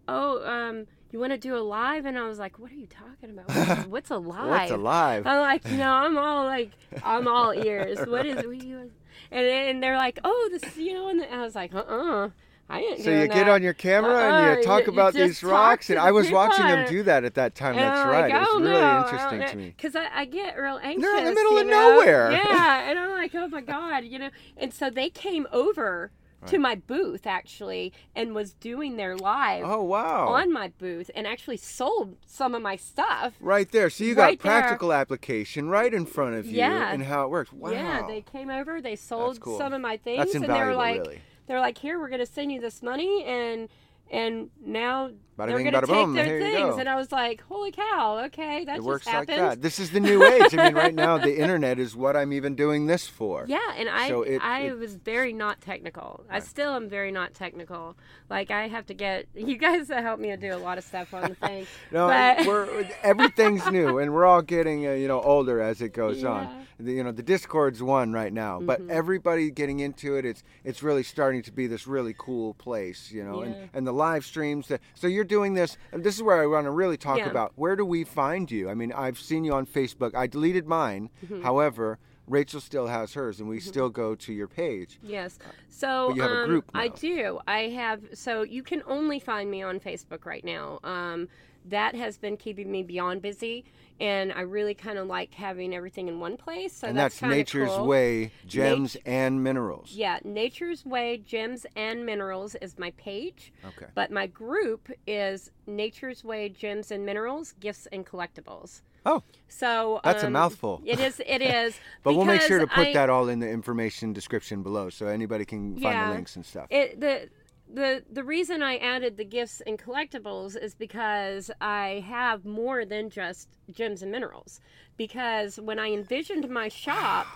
"Oh, 0.08 0.46
um." 0.46 0.88
You 1.10 1.20
want 1.20 1.32
to 1.32 1.38
do 1.38 1.56
a 1.56 1.64
live? 1.64 2.06
And 2.06 2.20
I 2.20 2.28
was 2.28 2.38
like, 2.38 2.60
"What 2.60 2.70
are 2.70 2.76
you 2.76 2.86
talking 2.86 3.30
about? 3.30 3.48
What's, 3.48 3.88
what's 3.88 4.12
a 4.12 4.18
live?" 4.18 4.50
what's 4.50 4.72
alive 4.72 5.26
I'm 5.26 5.40
like, 5.40 5.66
you 5.66 5.78
know, 5.78 5.90
I'm 5.90 6.18
all 6.18 6.44
like, 6.44 6.72
I'm 7.02 7.30
all 7.30 7.52
ears. 7.66 8.06
What 8.06 8.26
is 8.26 8.44
you? 8.44 8.92
And 9.32 9.48
and 9.48 9.82
they're 9.82 9.96
like, 9.96 10.20
oh, 10.26 10.50
this, 10.52 10.76
you 10.76 10.94
know, 10.94 11.08
and 11.08 11.24
I 11.24 11.42
was 11.42 11.56
like, 11.56 11.74
uh, 11.74 11.80
uh 11.80 12.30
I 12.70 12.82
ain't 12.82 13.02
so 13.02 13.12
you 13.12 13.28
that. 13.28 13.32
get 13.32 13.48
on 13.48 13.64
your 13.64 13.74
camera 13.74 14.14
uh, 14.14 14.30
and 14.30 14.58
you 14.60 14.66
talk 14.66 14.86
you, 14.86 14.92
about 14.92 15.16
you 15.16 15.26
these 15.26 15.42
rocks, 15.42 15.90
and 15.90 15.98
I 15.98 16.12
was 16.12 16.30
watching 16.30 16.66
them 16.66 16.90
do 16.90 17.02
that 17.04 17.24
at 17.24 17.36
that 17.36 17.56
time. 17.56 17.76
And 17.76 17.80
That's 17.80 18.00
I'm 18.00 18.10
right. 18.10 18.32
Like, 18.32 18.34
it 18.34 18.40
was 18.40 18.48
oh, 18.52 18.60
really 18.60 19.04
interesting 19.04 19.48
to 19.48 19.56
me 19.56 19.74
because 19.76 19.96
I, 19.96 20.08
I, 20.14 20.26
get 20.26 20.58
real 20.58 20.80
anxious. 20.84 21.04
They're 21.04 21.18
in 21.20 21.26
the 21.26 21.32
middle 21.34 21.58
of 21.58 21.66
know? 21.66 21.92
nowhere. 21.92 22.32
Yeah, 22.32 22.82
and 22.90 23.00
I'm 23.00 23.12
like, 23.12 23.34
oh 23.36 23.48
my 23.48 23.62
god, 23.62 24.04
you 24.04 24.20
know. 24.20 24.30
And 24.58 24.74
so 24.74 24.90
they 24.90 25.10
came 25.10 25.48
over 25.52 26.12
Right. 26.40 26.52
to 26.52 26.60
my 26.60 26.76
booth 26.76 27.26
actually 27.26 27.92
and 28.16 28.36
was 28.36 28.54
doing 28.54 28.96
their 28.96 29.18
live 29.18 29.64
oh 29.66 29.82
wow 29.82 30.28
on 30.28 30.54
my 30.54 30.68
booth 30.68 31.10
and 31.16 31.26
actually 31.26 31.58
sold 31.58 32.16
some 32.28 32.54
of 32.54 32.62
my 32.62 32.76
stuff 32.76 33.34
right 33.40 33.72
there 33.72 33.90
so 33.90 34.04
you 34.04 34.14
got 34.14 34.38
practical 34.38 34.90
there. 34.90 35.00
application 35.00 35.68
right 35.68 35.96
in 35.96 36.06
front 36.06 36.36
of 36.36 36.46
you 36.46 36.58
yeah. 36.58 36.94
and 36.94 37.02
how 37.06 37.24
it 37.24 37.32
works 37.32 37.52
wow 37.52 37.72
yeah 37.72 38.06
they 38.06 38.22
came 38.22 38.52
over 38.52 38.80
they 38.80 38.96
sold 38.96 39.40
cool. 39.40 39.58
some 39.58 39.74
of 39.74 39.82
my 39.82 39.98
things 39.98 40.26
That's 40.26 40.36
and 40.36 40.44
they 40.44 40.50
were 40.50 40.76
like 40.76 41.02
really. 41.02 41.22
They're 41.48 41.60
like 41.60 41.78
here 41.78 42.00
we're 42.00 42.10
going 42.10 42.20
to 42.20 42.26
send 42.26 42.52
you 42.52 42.62
this 42.62 42.82
money 42.84 43.24
and 43.26 43.70
and 44.12 44.50
now 44.64 45.10
bada 45.38 45.48
they're 45.48 45.72
to 45.72 45.72
take 45.72 45.86
boom, 45.88 46.14
their 46.14 46.40
things. 46.40 46.78
And 46.78 46.90
I 46.90 46.96
was 46.96 47.12
like, 47.12 47.42
holy 47.42 47.72
cow, 47.72 48.24
okay, 48.26 48.66
that 48.66 48.74
it 48.74 48.78
just 48.78 48.88
works 48.88 49.08
happened. 49.08 49.30
like 49.30 49.38
that. 49.38 49.62
This 49.62 49.80
is 49.80 49.92
the 49.92 50.00
new 50.00 50.24
age. 50.24 50.54
I 50.58 50.66
mean, 50.66 50.76
right 50.76 50.94
now 50.94 51.18
the 51.18 51.38
internet 51.42 51.80
is 51.80 51.96
what 51.96 52.16
I'm 52.16 52.34
even 52.34 52.56
doing 52.56 52.88
this 52.88 53.08
for. 53.08 53.46
Yeah, 53.48 53.60
and 53.78 53.88
I 53.88 54.08
so 54.08 54.24
it, 54.24 54.40
I 54.42 54.62
it, 54.62 54.78
was 54.78 54.96
very 54.96 55.34
not 55.34 55.62
technical. 55.62 56.26
Right. 56.30 56.38
I 56.38 56.46
still 56.46 56.74
am 56.74 56.90
very 56.90 57.12
not 57.12 57.34
technical. 57.34 57.96
Like 58.30 58.52
I 58.52 58.68
have 58.68 58.88
to 58.88 58.94
get 58.94 59.28
you 59.36 59.58
guys 59.58 59.88
to 59.88 60.02
help 60.02 60.20
me 60.20 60.30
to 60.30 60.38
do 60.38 60.54
a 60.54 60.58
lot 60.58 60.78
of 60.78 60.84
stuff 60.84 61.14
on 61.14 61.30
the 61.30 61.36
thing. 61.48 61.68
no, 61.92 62.08
but... 62.08 62.46
we're 62.46 62.90
everything's 63.04 63.66
new, 63.68 64.00
and 64.00 64.14
we're 64.14 64.26
all 64.26 64.42
getting 64.42 64.88
uh, 64.88 64.92
you 64.92 65.08
know 65.08 65.22
older 65.22 65.62
as 65.62 65.82
it 65.82 65.94
goes 65.94 66.22
yeah. 66.22 66.30
on. 66.30 66.64
The, 66.80 66.94
you 66.94 67.04
know, 67.04 67.12
the 67.12 67.24
Discord's 67.24 67.82
one 67.82 68.14
right 68.14 68.32
now, 68.32 68.60
but 68.60 68.80
mm-hmm. 68.80 68.92
everybody 68.92 69.50
getting 69.50 69.80
into 69.80 70.16
it. 70.16 70.26
It's 70.26 70.44
it's 70.64 70.84
really 70.84 71.02
starting 71.04 71.42
to 71.44 71.52
be 71.52 71.66
this 71.66 71.88
really 71.88 72.14
cool 72.18 72.54
place. 72.54 73.12
You 73.12 73.24
know, 73.24 73.44
yeah. 73.44 73.50
and 73.50 73.70
and 73.74 73.88
the 73.88 73.94
live 73.94 74.26
streams. 74.26 74.68
That, 74.68 74.82
so 74.94 75.08
you're 75.08 75.27
doing 75.28 75.54
this, 75.54 75.78
and 75.92 76.04
this 76.04 76.16
is 76.16 76.24
where 76.24 76.42
I 76.42 76.48
want 76.48 76.66
to 76.66 76.72
really 76.72 76.98
talk 76.98 77.20
yeah. 77.20 77.30
about. 77.30 77.54
Where 77.56 77.76
do 77.76 77.86
we 77.86 78.04
find 78.04 78.50
you? 78.50 78.70
I 78.70 78.74
mean, 78.74 78.92
I've 78.92 79.20
seen 79.20 79.44
you 79.44 79.54
on 79.54 79.66
Facebook. 79.66 80.16
I 80.16 80.28
deleted 80.28 80.68
mine, 80.68 81.10
mm-hmm. 81.24 81.44
however. 81.44 82.00
Rachel 82.28 82.60
still 82.60 82.88
has 82.88 83.14
hers, 83.14 83.40
and 83.40 83.48
we 83.48 83.58
mm-hmm. 83.58 83.70
still 83.70 83.90
go 83.90 84.14
to 84.14 84.34
your 84.34 84.50
page. 84.50 85.00
Yes. 85.02 85.40
So 85.70 86.10
but 86.10 86.16
you 86.18 86.22
have 86.24 86.32
um, 86.32 86.38
a 86.38 86.46
group. 86.46 86.74
Now. 86.74 86.80
I 86.82 86.88
do. 86.90 87.40
I 87.48 87.60
have. 87.70 88.02
So 88.14 88.42
you 88.42 88.64
can 88.64 88.84
only 88.86 89.20
find 89.20 89.50
me 89.50 89.64
on 89.64 89.80
Facebook 89.80 90.26
right 90.26 90.44
now. 90.44 90.80
Um, 90.84 91.30
that 91.70 91.96
has 91.96 92.18
been 92.18 92.38
keeping 92.38 92.72
me 92.72 92.84
beyond 92.84 93.22
busy 93.22 93.66
and 94.00 94.32
I 94.34 94.42
really 94.42 94.74
kind 94.74 94.98
of 94.98 95.08
like 95.08 95.34
having 95.34 95.74
everything 95.74 96.08
in 96.08 96.20
one 96.20 96.38
place. 96.38 96.74
So 96.74 96.88
and 96.88 96.98
that's, 96.98 97.20
that's 97.20 97.30
Nature's 97.30 97.70
cool. 97.70 97.88
Way 97.88 98.32
Gems 98.46 98.96
Nat- 98.96 99.12
and 99.12 99.44
Minerals. 99.44 99.92
Yeah, 99.94 100.20
Nature's 100.24 100.86
Way 100.86 101.18
Gems 101.18 101.66
and 101.76 102.06
Minerals 102.06 102.56
is 102.56 102.78
my 102.78 102.92
page. 102.92 103.52
Okay. 103.66 103.88
But 103.96 104.12
my 104.12 104.28
group 104.28 104.90
is 105.06 105.52
Nature's 105.66 106.24
Way 106.24 106.50
Gems 106.50 106.92
and 106.92 107.06
Minerals 107.06 107.54
Gifts 107.60 107.88
and 107.92 108.06
Collectibles. 108.06 108.82
Oh, 109.06 109.24
so 109.48 110.02
that's 110.04 110.24
um, 110.24 110.28
a 110.28 110.32
mouthful. 110.32 110.82
It 110.86 111.00
is. 111.00 111.22
It 111.26 111.42
is. 111.42 111.80
but 112.04 112.14
we'll 112.14 112.26
make 112.26 112.42
sure 112.42 112.60
to 112.60 112.68
put 112.68 112.88
I, 112.88 112.94
that 112.94 113.10
all 113.10 113.30
in 113.30 113.40
the 113.40 113.50
information 113.50 114.12
description 114.12 114.64
below, 114.64 114.90
so 114.90 115.08
anybody 115.08 115.46
can 115.46 115.74
find 115.76 115.84
yeah, 115.84 116.10
the 116.10 116.16
links 116.16 116.36
and 116.36 116.46
stuff. 116.46 116.68
It, 116.70 117.00
the 117.00 117.30
the 117.72 118.04
the 118.12 118.24
reason 118.24 118.62
I 118.64 118.78
added 118.78 119.18
the 119.18 119.26
gifts 119.26 119.62
and 119.66 119.78
collectibles 119.78 120.56
is 120.56 120.74
because 120.74 121.52
I 121.60 122.04
have 122.08 122.46
more 122.46 122.86
than 122.86 123.10
just 123.10 123.50
gems 123.72 124.02
and 124.02 124.12
minerals. 124.12 124.60
Because 124.96 125.60
when 125.60 125.80
I 125.80 125.92
envisioned 125.92 126.50
my 126.50 126.70
shop, 126.70 127.28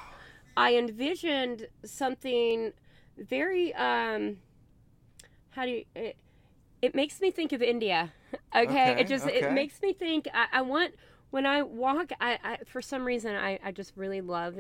I 0.55 0.75
envisioned 0.75 1.67
something 1.83 2.73
very 3.17 3.73
um 3.75 4.37
how 5.51 5.65
do 5.65 5.71
you 5.71 5.85
it, 5.95 6.15
it 6.81 6.95
makes 6.95 7.21
me 7.21 7.31
think 7.31 7.51
of 7.51 7.61
India. 7.61 8.13
Okay, 8.55 8.91
okay 8.91 9.01
it 9.01 9.07
just 9.07 9.25
okay. 9.25 9.39
it 9.39 9.51
makes 9.53 9.81
me 9.81 9.91
think. 9.93 10.27
I, 10.33 10.47
I 10.53 10.61
want 10.61 10.93
when 11.31 11.45
I 11.45 11.63
walk. 11.63 12.11
I, 12.21 12.37
I 12.43 12.57
for 12.65 12.81
some 12.81 13.05
reason 13.05 13.35
I 13.35 13.59
I 13.63 13.71
just 13.71 13.91
really 13.97 14.21
love 14.21 14.59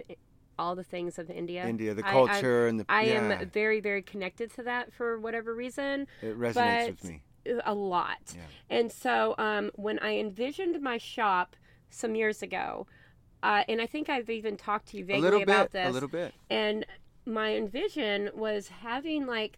all 0.61 0.75
the 0.75 0.83
things 0.83 1.17
of 1.17 1.29
India. 1.29 1.65
India, 1.65 1.93
the 1.93 2.03
culture 2.03 2.65
I, 2.65 2.69
and 2.69 2.79
the. 2.79 2.85
I 2.87 3.03
yeah. 3.03 3.39
am 3.39 3.49
very, 3.49 3.79
very 3.79 4.01
connected 4.01 4.53
to 4.55 4.63
that 4.63 4.93
for 4.93 5.19
whatever 5.19 5.53
reason. 5.53 6.07
It 6.21 6.37
resonates 6.39 6.87
with 6.87 7.03
me 7.03 7.21
a 7.65 7.73
lot. 7.73 8.35
Yeah. 8.35 8.41
And 8.69 8.91
so 8.91 9.35
um, 9.37 9.71
when 9.75 9.99
I 9.99 10.17
envisioned 10.17 10.81
my 10.81 10.97
shop 10.97 11.55
some 11.89 12.15
years 12.15 12.41
ago, 12.41 12.87
uh, 13.43 13.63
and 13.67 13.81
I 13.81 13.87
think 13.87 14.09
I've 14.09 14.29
even 14.29 14.55
talked 14.55 14.89
to 14.89 14.97
you 14.97 15.05
vaguely 15.05 15.41
about 15.41 15.71
this. 15.71 15.89
A 15.89 15.91
little 15.91 16.09
bit. 16.09 16.33
And 16.49 16.85
my 17.25 17.55
envision 17.55 18.29
was 18.35 18.67
having 18.67 19.25
like 19.25 19.57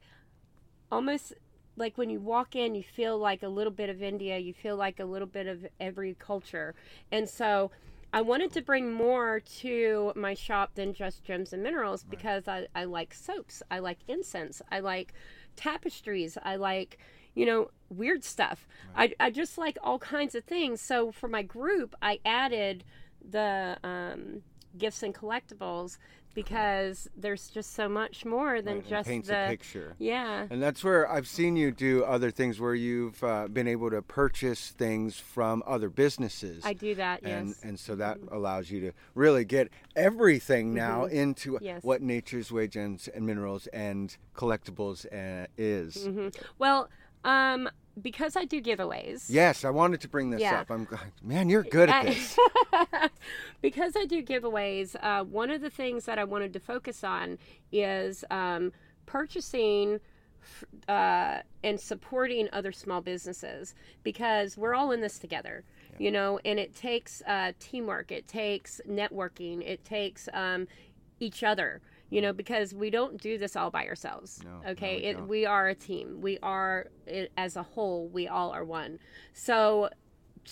almost 0.92 1.34
like 1.76 1.98
when 1.98 2.10
you 2.10 2.20
walk 2.20 2.56
in, 2.56 2.76
you 2.76 2.84
feel 2.84 3.18
like 3.18 3.44
a 3.44 3.48
little 3.48 3.74
bit 3.74 3.90
of 3.90 4.02
India, 4.02 4.38
you 4.38 4.54
feel 4.54 4.76
like 4.78 5.00
a 5.00 5.06
little 5.06 5.28
bit 5.28 5.48
of 5.48 5.66
every 5.80 6.16
culture. 6.20 6.76
And 7.12 7.28
so 7.28 7.72
I 8.14 8.22
wanted 8.22 8.54
to 8.54 8.62
bring 8.62 8.94
more 8.94 9.40
to 9.62 10.14
my 10.16 10.36
shop 10.36 10.76
than 10.76 10.94
just 10.94 11.24
gems 11.24 11.52
and 11.52 11.64
minerals 11.64 12.04
because 12.04 12.48
I, 12.48 12.68
I 12.76 12.84
like 12.84 13.12
soaps, 13.12 13.64
I 13.72 13.80
like 13.80 13.98
incense, 14.08 14.62
I 14.72 14.82
like 14.82 15.14
tapestries, 15.56 16.38
I 16.44 16.58
like, 16.58 17.00
you 17.34 17.48
know, 17.48 17.72
weird 17.90 18.24
stuff. 18.24 18.68
Right. 18.96 19.16
I, 19.20 19.26
I 19.26 19.30
just 19.32 19.58
like 19.58 19.80
all 19.82 19.98
kinds 19.98 20.36
of 20.36 20.44
things. 20.44 20.80
So 20.80 21.12
for 21.12 21.28
my 21.28 21.42
group, 21.42 21.96
I 22.04 22.20
added 22.24 22.84
the 23.28 23.78
um, 23.84 24.44
gifts 24.78 25.02
and 25.02 25.16
collectibles 25.16 25.98
because 26.34 27.08
there's 27.16 27.48
just 27.50 27.74
so 27.74 27.88
much 27.88 28.26
more 28.26 28.62
than 28.62 28.76
right, 28.76 28.88
just 28.88 29.10
paints 29.10 29.28
the 29.28 29.46
a 29.46 29.48
picture. 29.50 29.96
Yeah. 30.00 30.48
And 30.50 30.62
that's 30.62 30.84
where 30.84 31.10
I've 31.12 31.28
seen 31.28 31.56
you 31.56 31.72
do 31.72 32.04
other 32.04 32.32
things 32.32 32.60
where 32.60 32.76
you've 32.76 33.24
uh, 33.24 33.48
been 33.48 33.68
able 33.68 33.90
to 33.92 34.02
purchase 34.02 34.70
things 34.70 35.20
from 35.20 35.64
other 35.66 35.90
businesses. 35.90 36.64
I 36.66 36.74
do 36.74 36.96
that, 36.96 37.22
and, 37.24 37.50
yes. 37.50 37.62
And 37.64 37.80
so 37.80 37.96
that 37.96 38.18
mm-hmm. 38.18 38.34
allows 38.36 38.72
you 38.72 38.82
to 38.82 38.92
really 39.16 39.46
get 39.46 39.70
everything 39.96 40.74
now 40.74 41.04
mm-hmm. 41.06 41.16
into 41.16 41.58
yes. 41.62 41.84
what 41.84 42.02
Nature's 42.02 42.52
Way 42.52 42.68
Gems 42.68 43.08
and 43.08 43.26
Minerals 43.26 43.68
and 43.68 44.16
Collectibles 44.36 45.06
uh, 45.06 45.48
is. 45.58 45.98
Mm-hmm. 45.98 46.30
Well, 46.58 46.90
um, 47.24 47.70
because 48.02 48.36
I 48.36 48.46
do 48.46 48.62
giveaways. 48.62 49.26
Yes, 49.30 49.64
I 49.64 49.70
wanted 49.70 50.02
to 50.02 50.08
bring 50.08 50.30
this 50.32 50.42
yeah. 50.42 50.62
up. 50.62 50.72
I'm 50.72 50.88
like, 50.92 51.24
man, 51.24 51.50
you're 51.50 51.64
good 51.64 51.90
at 51.90 52.06
this. 52.06 52.38
because 53.62 53.94
I 53.96 54.06
do 54.06 54.24
giveaways, 54.24 54.96
uh, 55.02 55.24
one 55.24 55.52
of 55.52 55.62
the 55.62 55.70
things 55.70 56.06
that 56.06 56.18
I 56.18 56.24
wanted 56.24 56.54
to 56.54 56.60
focus 56.60 57.04
on 57.04 57.38
is 57.72 58.26
um, 58.32 58.72
purchasing 59.06 60.00
uh, 60.88 61.40
and 61.64 61.80
supporting 61.80 62.50
other 62.52 62.72
small 62.72 63.02
businesses 63.02 63.76
because 64.04 64.58
we're 64.58 64.74
all 64.74 64.92
in 64.92 65.02
this 65.02 65.20
together, 65.20 65.64
yeah. 65.92 65.98
you 66.00 66.12
know, 66.12 66.40
and 66.44 66.60
it 66.60 66.76
takes 66.76 67.22
uh, 67.28 67.52
teamwork, 67.60 68.12
it 68.12 68.28
takes 68.28 68.82
networking, 68.90 69.62
it 69.62 69.86
takes 69.86 70.28
um, 70.34 70.68
each 71.20 71.44
other 71.44 71.82
you 72.14 72.22
know 72.22 72.32
because 72.32 72.76
we 72.76 72.92
don't 72.92 73.20
do 73.20 73.40
this 73.40 73.56
all 73.56 73.72
by 73.72 73.88
ourselves 73.88 74.40
no, 74.46 74.72
okay? 74.72 74.98
no, 74.98 75.02
we, 75.02 75.08
it, 75.08 75.28
we 75.28 75.46
are 75.48 75.70
a 75.70 75.76
team. 75.76 76.22
We 76.22 76.38
are 76.44 76.88
it, 77.08 77.32
as 77.38 77.56
a 77.56 77.64
whole 77.64 78.08
we 78.08 78.28
all 78.28 78.52
are 78.52 78.64
one. 78.64 79.00
So 79.34 79.90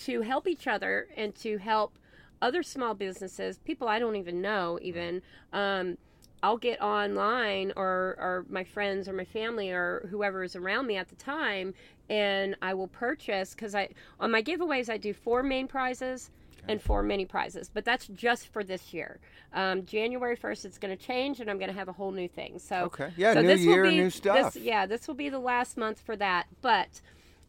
to 0.05 0.21
help 0.21 0.47
each 0.47 0.67
other 0.67 1.07
and 1.15 1.35
to 1.35 1.57
help 1.57 1.99
other 2.41 2.63
small 2.63 2.95
businesses 2.95 3.59
people 3.59 3.87
i 3.87 3.99
don't 3.99 4.15
even 4.15 4.41
know 4.41 4.79
even 4.81 5.21
um, 5.53 5.97
i'll 6.41 6.57
get 6.57 6.81
online 6.81 7.71
or 7.75 8.15
or 8.17 8.45
my 8.49 8.63
friends 8.63 9.07
or 9.07 9.13
my 9.13 9.25
family 9.25 9.69
or 9.69 10.07
whoever 10.09 10.43
is 10.43 10.55
around 10.55 10.87
me 10.87 10.95
at 10.95 11.09
the 11.09 11.15
time 11.15 11.73
and 12.09 12.55
i 12.61 12.73
will 12.73 12.87
purchase 12.87 13.53
because 13.53 13.75
i 13.75 13.87
on 14.19 14.31
my 14.31 14.41
giveaways 14.41 14.89
i 14.89 14.97
do 14.97 15.13
four 15.13 15.43
main 15.43 15.67
prizes 15.67 16.31
and 16.67 16.81
four 16.81 17.03
mini 17.03 17.25
prizes. 17.25 17.69
But 17.69 17.85
that's 17.85 18.07
just 18.07 18.47
for 18.47 18.63
this 18.63 18.93
year. 18.93 19.19
Um, 19.53 19.85
January 19.85 20.37
1st, 20.37 20.65
it's 20.65 20.77
going 20.77 20.95
to 20.95 21.03
change, 21.03 21.39
and 21.39 21.49
I'm 21.49 21.57
going 21.57 21.69
to 21.71 21.77
have 21.77 21.87
a 21.87 21.93
whole 21.93 22.11
new 22.11 22.27
thing. 22.27 22.59
So, 22.59 22.83
okay. 22.85 23.11
Yeah, 23.17 23.33
so 23.33 23.41
new 23.41 23.47
this 23.47 23.61
year, 23.61 23.83
will 23.83 23.89
be, 23.89 23.97
new 23.97 24.09
stuff. 24.09 24.53
This, 24.53 24.63
yeah, 24.63 24.85
this 24.85 25.07
will 25.07 25.15
be 25.15 25.29
the 25.29 25.39
last 25.39 25.77
month 25.77 25.99
for 25.99 26.15
that. 26.15 26.47
But 26.61 27.01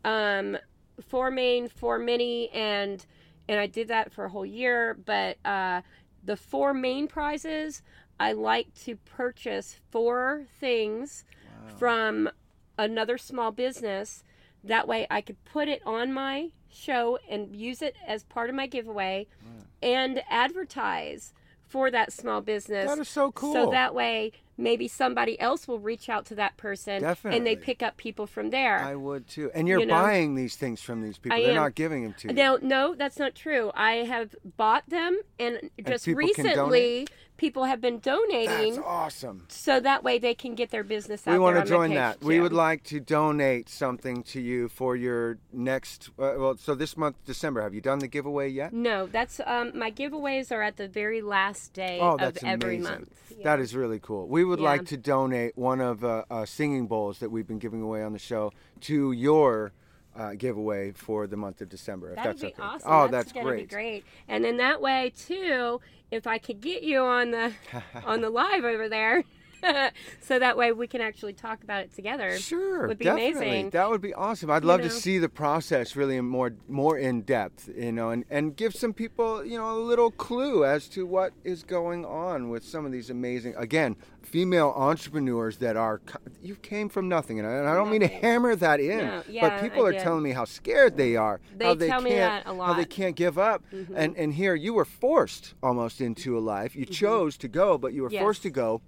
um, 0.05 0.57
four 1.09 1.31
main, 1.31 1.69
four 1.69 1.99
mini, 1.99 2.51
and 2.51 3.05
and 3.49 3.59
I 3.59 3.67
did 3.67 3.89
that 3.89 4.13
for 4.13 4.25
a 4.25 4.29
whole 4.29 4.47
year. 4.47 4.95
But 4.95 5.39
uh, 5.45 5.83
the 6.25 6.37
four 6.37 6.75
main 6.75 7.09
prizes, 7.09 7.83
I 8.19 8.33
like 8.33 8.75
to 8.85 8.97
purchase 8.97 9.77
four 9.91 10.47
things 10.61 11.25
wow. 11.45 11.77
from 11.77 12.31
another 12.79 13.19
small 13.19 13.51
business. 13.51 14.25
That 14.65 14.87
way, 14.87 15.07
I 15.11 15.21
could 15.21 15.43
put 15.45 15.69
it 15.69 15.83
on 15.85 16.13
my 16.13 16.51
show 16.73 17.19
and 17.29 17.55
use 17.55 17.83
it 17.83 17.95
as 18.07 18.25
part 18.25 18.51
of 18.51 18.57
my 18.57 18.67
giveaway 18.67 19.27
mm. 19.45 19.65
and 19.83 20.23
advertise 20.31 21.33
for 21.73 21.91
that 21.91 22.13
small 22.13 22.43
business. 22.43 22.87
That 22.87 22.99
is 22.99 23.09
so 23.09 23.33
cool. 23.33 23.55
So 23.55 23.71
that 23.71 23.95
way, 23.95 24.33
maybe 24.59 24.89
somebody 24.89 25.41
else 25.41 25.67
will 25.67 25.79
reach 25.79 26.11
out 26.11 26.27
to 26.27 26.35
that 26.35 26.57
person 26.59 27.01
Definitely. 27.01 27.39
and 27.39 27.47
they 27.47 27.57
pick 27.57 27.83
up 27.83 27.97
people 27.97 28.27
from 28.27 28.51
there. 28.51 28.81
I 28.81 28.95
would 28.95 29.27
too. 29.27 29.51
And 29.55 29.67
you're 29.67 29.81
You 29.81 29.87
know? 29.87 29.95
buying 29.95 30.35
these 30.35 30.57
things 30.57 30.83
from 30.83 31.01
these 31.01 31.17
people. 31.17 31.39
I 31.39 31.43
They're 31.43 31.51
am. 31.51 31.57
not 31.57 31.75
giving 31.75 32.03
them 32.03 32.15
to 32.19 32.29
you. 32.29 32.35
Now, 32.35 32.59
no, 32.61 32.95
that's 32.95 33.19
not 33.19 33.35
true. 33.35 33.71
I 33.75 34.05
have 34.05 34.35
bought 34.57 34.89
them, 34.89 35.19
and 35.39 35.71
just 35.87 36.05
can 36.05 36.15
recently, 36.15 37.07
people 37.43 37.65
have 37.65 37.81
been 37.81 37.99
donating. 37.99 38.77
That's 38.77 38.87
awesome. 38.87 39.47
So 39.49 39.81
that 39.81 40.05
way 40.05 40.21
they 40.21 40.33
can 40.33 40.55
get 40.55 40.71
their 40.71 40.85
business 40.85 41.27
out. 41.27 41.33
We 41.33 41.41
want 41.41 41.57
to 41.57 41.65
join 41.65 41.93
that. 41.95 42.21
Too. 42.21 42.29
We 42.29 42.39
would 42.39 42.53
like 42.53 42.85
to 42.85 43.01
donate 43.01 43.69
something 43.69 44.23
to 44.35 44.41
you 44.41 44.69
for 44.69 44.95
your 44.95 45.39
next. 45.53 46.11
Uh, 46.11 46.35
well, 46.39 46.57
so 46.57 46.77
this 46.77 46.97
month, 46.97 47.17
December. 47.25 47.61
Have 47.63 47.75
you 47.75 47.81
done 47.81 47.99
the 47.99 48.07
giveaway 48.07 48.49
yet? 48.49 48.73
No, 48.73 49.09
that's 49.09 49.41
um, 49.45 49.77
my 49.77 49.91
giveaways 49.91 50.53
are 50.53 50.63
at 50.63 50.77
the 50.77 50.87
very 50.87 51.21
last 51.21 51.73
day 51.73 51.99
oh, 52.01 52.15
of 52.15 52.39
every 52.45 52.77
amazing. 52.77 52.83
month. 52.83 53.35
Yeah. 53.37 53.43
That 53.43 53.59
is 53.59 53.75
really 53.75 53.99
cool. 53.99 54.29
We 54.29 54.45
would 54.45 54.61
yeah. 54.61 54.71
like 54.71 54.87
to 54.87 54.97
donate 54.97 55.59
one 55.59 55.81
of 55.81 56.05
uh, 56.05 56.23
uh, 56.31 56.47
singing 56.47 56.87
bowls 56.87 57.19
that 57.19 57.31
we've 57.31 57.49
been 57.49 57.59
giving 57.59 57.83
away 57.83 58.05
on 58.05 58.13
the 58.13 58.21
show 58.21 58.53
to 58.83 59.11
your 59.11 59.73
uh, 60.17 60.35
giveaway 60.35 60.93
for 60.93 61.27
the 61.27 61.37
month 61.37 61.61
of 61.61 61.69
December. 61.69 62.11
If 62.11 62.17
That'd 62.17 62.33
that's 62.33 62.41
be 62.43 62.49
okay. 62.49 62.63
awesome. 62.63 62.91
Oh, 62.91 63.09
that's, 63.09 63.33
that's 63.33 63.45
great. 63.45 63.69
Be 63.69 63.75
great. 63.75 64.05
And 64.29 64.45
then 64.45 64.59
that 64.59 64.81
way 64.81 65.13
too, 65.17 65.81
if 66.11 66.27
I 66.27 66.39
could 66.39 66.61
get 66.61 66.83
you 66.83 67.01
on 67.01 67.31
the 67.31 67.53
on 68.05 68.21
the 68.21 68.31
live 68.31 68.65
over 68.65 68.89
there. 68.89 69.25
so 70.21 70.39
that 70.39 70.57
way 70.57 70.73
we 70.73 70.87
can 70.87 71.01
actually 71.01 71.33
talk 71.33 71.63
about 71.63 71.83
it 71.83 71.95
together. 71.95 72.39
Sure, 72.39 72.89
would 72.89 72.99
be 72.99 73.05
definitely. 73.05 73.49
amazing. 73.49 73.71
That 73.71 73.91
would 73.91 74.01
be 74.01 74.15
awesome. 74.15 74.51
I'd 74.51 74.65
love 74.65 74.81
know? 74.81 74.89
to 74.89 74.91
see 74.91 75.19
the 75.19 75.29
process 75.29 75.97
really 75.97 76.21
more 76.21 76.53
more 76.69 76.99
in 76.99 77.23
depth, 77.23 77.69
you 77.77 77.93
know, 77.93 78.11
and, 78.11 78.25
and 78.31 78.57
give 78.57 78.75
some 78.75 78.93
people, 78.93 79.45
you 79.45 79.59
know, 79.59 79.77
a 79.77 79.81
little 79.81 80.11
clue 80.11 80.65
as 80.65 80.89
to 80.89 81.07
what 81.07 81.33
is 81.45 81.63
going 81.63 82.05
on 82.05 82.49
with 82.49 82.65
some 82.65 82.85
of 82.85 82.93
these 82.93 83.11
amazing, 83.11 83.55
again, 83.57 83.97
female 84.23 84.73
entrepreneurs 84.77 85.59
that 85.59 85.77
are 85.77 86.01
you 86.41 86.57
came 86.57 86.89
from 86.89 87.09
nothing, 87.09 87.39
and 87.39 87.47
I, 87.47 87.53
and 87.53 87.69
I 87.69 87.75
don't 87.75 87.91
mean 87.91 88.01
to 88.01 88.09
hammer 88.09 88.57
that 88.57 88.81
in, 88.81 88.99
no, 88.99 89.23
yeah, 89.29 89.49
but 89.49 89.61
people 89.61 89.85
I 89.85 89.89
are 89.89 89.93
did. 89.93 90.03
telling 90.03 90.23
me 90.23 90.33
how 90.33 90.45
scared 90.45 90.97
they 90.97 91.17
are, 91.17 91.41
they 91.57 91.67
how 91.67 91.75
they 91.75 91.89
tell 91.89 92.01
can't, 92.01 92.11
me 92.11 92.17
that 92.17 92.47
a 92.47 92.53
lot. 92.53 92.67
how 92.67 92.75
they 92.75 92.85
can't 92.85 93.17
give 93.17 93.39
up, 93.39 93.63
mm-hmm. 93.73 93.95
and 93.97 94.17
and 94.17 94.35
here 94.35 94.55
you 94.55 94.75
were 94.75 94.85
forced 94.85 95.55
almost 95.63 96.01
into 96.01 96.37
a 96.37 96.41
life. 96.41 96.75
You 96.75 96.85
mm-hmm. 96.85 96.93
chose 96.93 97.37
to 97.39 97.49
go, 97.49 97.79
but 97.79 97.93
you 97.93 98.03
were 98.03 98.11
yes. 98.11 98.21
forced 98.21 98.43
to 98.43 98.51
go 98.51 98.81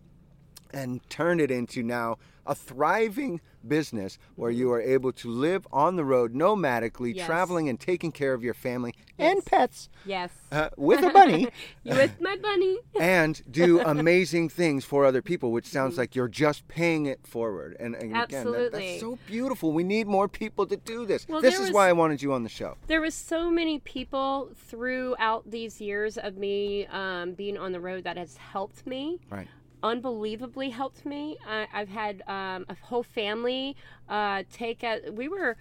and 0.72 1.00
turn 1.08 1.40
it 1.40 1.50
into 1.50 1.82
now 1.82 2.18
a 2.46 2.54
thriving 2.54 3.40
business 3.66 4.18
where 4.36 4.50
you 4.50 4.70
are 4.70 4.80
able 4.80 5.12
to 5.12 5.30
live 5.30 5.66
on 5.72 5.96
the 5.96 6.04
road 6.04 6.34
nomadically, 6.34 7.14
yes. 7.14 7.26
traveling 7.26 7.68
and 7.68 7.80
taking 7.80 8.12
care 8.12 8.34
of 8.34 8.44
your 8.44 8.52
family 8.52 8.94
yes. 9.18 9.32
and 9.32 9.44
pets. 9.44 9.88
Yes. 10.04 10.30
Uh, 10.52 10.68
with 10.76 11.02
a 11.02 11.10
bunny. 11.10 11.48
with 11.84 12.20
my 12.20 12.36
bunny. 12.36 12.78
and 13.00 13.42
do 13.50 13.80
amazing 13.80 14.50
things 14.50 14.84
for 14.84 15.06
other 15.06 15.22
people, 15.22 15.52
which 15.52 15.66
sounds 15.66 15.96
like 15.96 16.14
you're 16.14 16.28
just 16.28 16.68
paying 16.68 17.06
it 17.06 17.26
forward. 17.26 17.76
And, 17.80 17.94
and 17.94 18.16
again, 18.16 18.50
that, 18.52 18.72
that's 18.72 19.00
so 19.00 19.18
beautiful. 19.26 19.72
We 19.72 19.84
need 19.84 20.06
more 20.06 20.28
people 20.28 20.66
to 20.66 20.76
do 20.76 21.06
this. 21.06 21.26
Well, 21.28 21.40
this 21.40 21.54
is 21.54 21.60
was, 21.60 21.72
why 21.72 21.88
I 21.88 21.92
wanted 21.92 22.20
you 22.20 22.32
on 22.32 22.42
the 22.42 22.48
show. 22.48 22.76
There 22.86 23.00
was 23.00 23.14
so 23.14 23.50
many 23.50 23.78
people 23.78 24.50
throughout 24.54 25.50
these 25.50 25.80
years 25.80 26.18
of 26.18 26.36
me 26.36 26.86
um, 26.88 27.32
being 27.32 27.56
on 27.56 27.72
the 27.72 27.80
road 27.80 28.04
that 28.04 28.18
has 28.18 28.36
helped 28.36 28.86
me. 28.86 29.20
Right 29.30 29.48
unbelievably 29.84 30.70
helped 30.70 31.04
me. 31.04 31.36
I, 31.46 31.66
have 31.70 31.88
had 31.88 32.22
um, 32.26 32.64
a 32.68 32.74
whole 32.80 33.02
family 33.04 33.76
uh, 34.08 34.42
take 34.50 34.82
a. 34.82 35.10
We 35.12 35.28
were 35.28 35.56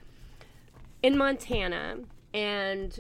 in 1.04 1.18
Montana, 1.18 1.98
and 2.34 3.00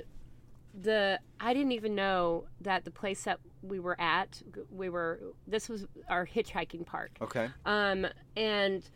the 0.79 1.19
I 1.39 1.53
didn't 1.53 1.71
even 1.71 1.95
know 1.95 2.43
that 2.61 2.83
the 2.83 2.91
place 2.91 3.23
that 3.23 3.39
we 3.63 3.79
were 3.79 3.99
at. 3.99 4.43
We 4.69 4.89
were. 4.89 5.21
This 5.47 5.69
was 5.69 5.87
our 6.09 6.27
hitchhiking 6.27 6.85
park. 6.85 7.11
Okay. 7.21 7.49
Um, 7.65 8.05
and 8.35 8.87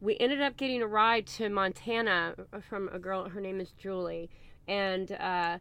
we 0.00 0.18
ended 0.18 0.42
up 0.42 0.56
getting 0.56 0.82
a 0.82 0.86
ride 0.86 1.26
to 1.28 1.48
Montana 1.48 2.34
from 2.68 2.88
a 2.92 2.98
girl. 2.98 3.28
Her 3.28 3.40
name 3.40 3.60
is 3.60 3.70
Julie, 3.72 4.28
and 4.66 5.12
uh, 5.12 5.58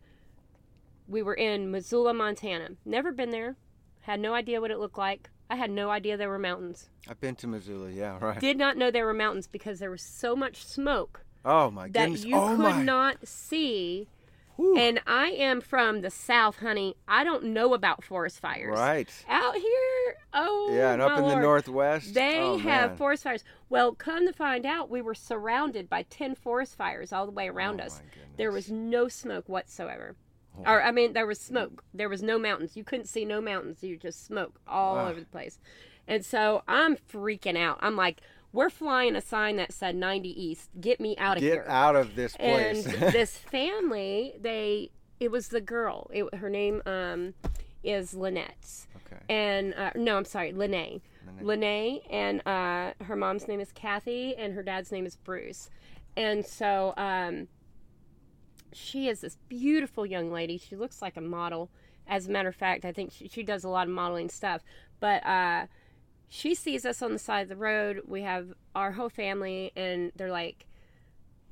we 1.07 1.21
were 1.21 1.35
in 1.35 1.69
Missoula, 1.69 2.15
Montana. 2.15 2.69
Never 2.83 3.11
been 3.11 3.29
there. 3.29 3.55
Had 4.01 4.19
no 4.19 4.33
idea 4.33 4.59
what 4.59 4.71
it 4.71 4.79
looked 4.79 4.97
like 4.97 5.29
I 5.49 5.55
had 5.55 5.71
no 5.71 5.89
idea 5.89 6.15
there 6.15 6.29
were 6.29 6.39
mountains. 6.39 6.89
I've 7.09 7.19
been 7.19 7.35
to 7.37 7.47
Missoula, 7.47 7.89
yeah, 7.89 8.17
right. 8.21 8.39
Did 8.39 8.57
not 8.57 8.77
know 8.77 8.91
there 8.91 9.05
were 9.05 9.13
mountains 9.13 9.47
because 9.47 9.79
there 9.79 9.91
was 9.91 10.01
so 10.01 10.35
much 10.35 10.63
smoke. 10.63 11.25
Oh 11.43 11.71
my 11.71 11.87
that 11.89 12.05
goodness! 12.05 12.25
you 12.25 12.35
oh 12.35 12.49
could 12.49 12.59
my. 12.59 12.83
not 12.83 13.27
see. 13.27 14.07
Whew. 14.57 14.77
And 14.77 14.99
I 15.07 15.27
am 15.27 15.61
from 15.61 16.01
the 16.01 16.09
South, 16.09 16.59
honey. 16.59 16.97
I 17.07 17.23
don't 17.23 17.45
know 17.45 17.73
about 17.73 18.03
forest 18.03 18.41
fires. 18.41 18.77
Right. 18.77 19.09
Out 19.29 19.55
here, 19.55 20.17
oh 20.33 20.69
yeah, 20.73 20.91
and 20.91 21.01
up 21.01 21.17
in 21.17 21.23
Lord, 21.23 21.37
the 21.37 21.41
Northwest, 21.41 22.13
they 22.13 22.39
oh, 22.39 22.57
have 22.57 22.91
man. 22.91 22.97
forest 22.97 23.23
fires. 23.23 23.43
Well, 23.69 23.93
come 23.93 24.27
to 24.27 24.33
find 24.33 24.65
out, 24.65 24.89
we 24.89 25.01
were 25.01 25.15
surrounded 25.15 25.89
by 25.89 26.03
ten 26.03 26.35
forest 26.35 26.75
fires 26.75 27.13
all 27.13 27.25
the 27.25 27.31
way 27.31 27.47
around 27.47 27.79
oh, 27.79 27.85
us. 27.85 28.01
There 28.35 28.51
was 28.51 28.69
no 28.69 29.07
smoke 29.07 29.47
whatsoever. 29.47 30.15
Or 30.65 30.81
I 30.81 30.91
mean, 30.91 31.13
there 31.13 31.27
was 31.27 31.39
smoke. 31.39 31.83
There 31.93 32.09
was 32.09 32.21
no 32.21 32.39
mountains. 32.39 32.75
You 32.75 32.83
couldn't 32.83 33.07
see 33.07 33.25
no 33.25 33.41
mountains. 33.41 33.83
You 33.83 33.97
just 33.97 34.25
smoke 34.25 34.59
all 34.67 34.97
over 34.97 35.19
the 35.19 35.25
place. 35.25 35.59
And 36.07 36.25
so 36.25 36.63
I'm 36.67 36.95
freaking 36.95 37.57
out. 37.57 37.77
I'm 37.81 37.95
like, 37.95 38.21
we're 38.51 38.71
flying 38.71 39.15
a 39.15 39.21
sign 39.21 39.57
that 39.57 39.71
said 39.71 39.95
90 39.95 40.29
East. 40.29 40.69
Get 40.81 40.99
me 40.99 41.15
out 41.17 41.37
of 41.37 41.41
Get 41.41 41.53
here. 41.53 41.61
Get 41.61 41.71
out 41.71 41.95
of 41.95 42.15
this 42.15 42.35
place. 42.35 42.85
And 42.85 42.95
this 43.13 43.37
family, 43.37 44.33
they, 44.41 44.89
it 45.19 45.29
was 45.29 45.49
the 45.49 45.61
girl. 45.61 46.09
It, 46.11 46.33
her 46.35 46.49
name 46.49 46.81
um, 46.87 47.35
is 47.83 48.15
Lynette. 48.15 48.87
Okay. 49.05 49.21
And, 49.29 49.75
uh, 49.75 49.91
no, 49.95 50.17
I'm 50.17 50.25
sorry, 50.25 50.51
Lene. 50.51 51.01
Lene. 51.41 52.01
and 52.09 52.45
uh, 52.47 52.93
her 53.03 53.15
mom's 53.15 53.47
name 53.47 53.59
is 53.59 53.71
Kathy, 53.71 54.35
and 54.35 54.53
her 54.55 54.63
dad's 54.63 54.91
name 54.91 55.05
is 55.05 55.15
Bruce. 55.15 55.69
And 56.17 56.43
so 56.45 56.93
um, 56.97 57.47
she 58.73 59.07
is 59.07 59.21
this 59.21 59.37
beautiful 59.47 60.05
young 60.05 60.31
lady. 60.31 60.57
She 60.57 60.75
looks 60.75 61.01
like 61.01 61.17
a 61.17 61.21
model. 61.21 61.69
As 62.07 62.27
a 62.27 62.31
matter 62.31 62.49
of 62.49 62.55
fact, 62.55 62.85
I 62.85 62.91
think 62.91 63.11
she, 63.11 63.27
she 63.27 63.43
does 63.43 63.63
a 63.63 63.69
lot 63.69 63.87
of 63.87 63.93
modeling 63.93 64.29
stuff. 64.29 64.63
But 64.99 65.25
uh, 65.25 65.67
she 66.27 66.55
sees 66.55 66.85
us 66.85 67.01
on 67.01 67.13
the 67.13 67.19
side 67.19 67.43
of 67.43 67.49
the 67.49 67.55
road. 67.55 68.01
We 68.07 68.21
have 68.21 68.53
our 68.75 68.93
whole 68.93 69.09
family, 69.09 69.71
and 69.75 70.11
they're 70.15 70.31
like, 70.31 70.65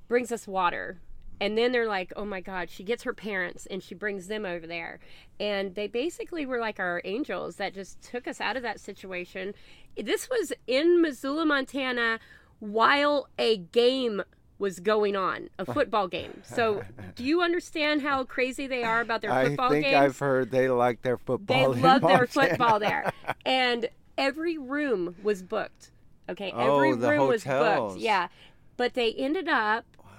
brings 0.07 0.31
us 0.31 0.47
water. 0.47 0.99
And 1.39 1.57
then 1.57 1.71
they're 1.71 1.87
like, 1.87 2.11
oh 2.15 2.25
my 2.25 2.41
God, 2.41 2.69
she 2.69 2.83
gets 2.83 3.03
her 3.03 3.13
parents 3.13 3.67
and 3.67 3.83
she 3.83 3.93
brings 3.93 4.27
them 4.27 4.43
over 4.43 4.65
there. 4.65 4.99
And 5.39 5.75
they 5.75 5.87
basically 5.87 6.47
were 6.47 6.59
like 6.59 6.79
our 6.79 7.01
angels 7.05 7.57
that 7.57 7.75
just 7.75 8.01
took 8.01 8.27
us 8.27 8.41
out 8.41 8.57
of 8.57 8.63
that 8.63 8.79
situation. 8.79 9.53
This 9.95 10.29
was 10.29 10.51
in 10.65 10.99
Missoula, 11.01 11.45
Montana, 11.45 12.19
while 12.59 13.27
a 13.37 13.57
game 13.57 14.23
was 14.59 14.79
going 14.79 15.15
on, 15.15 15.49
a 15.59 15.65
football 15.73 16.07
game. 16.07 16.41
So, 16.43 16.83
do 17.15 17.23
you 17.23 17.41
understand 17.41 18.01
how 18.01 18.23
crazy 18.23 18.67
they 18.67 18.83
are 18.83 19.01
about 19.01 19.21
their 19.21 19.31
football 19.31 19.69
games? 19.69 19.71
I 19.71 19.81
think 19.81 19.85
games? 19.85 19.95
I've 19.95 20.19
heard 20.19 20.51
they 20.51 20.69
like 20.69 21.01
their 21.01 21.17
football. 21.17 21.73
They 21.73 21.81
love 21.81 22.01
their 22.01 22.27
football 22.27 22.79
there. 22.79 23.11
And 23.45 23.89
every 24.17 24.57
room 24.57 25.15
was 25.23 25.41
booked. 25.41 25.91
Okay, 26.29 26.51
oh, 26.53 26.75
every 26.75 26.95
the 26.95 27.09
room 27.09 27.19
hotels. 27.19 27.29
was 27.29 27.43
booked. 27.43 27.99
Yeah, 28.01 28.27
but 28.75 28.93
they 28.93 29.13
ended 29.13 29.47
up 29.47 29.85
wow. 29.97 30.11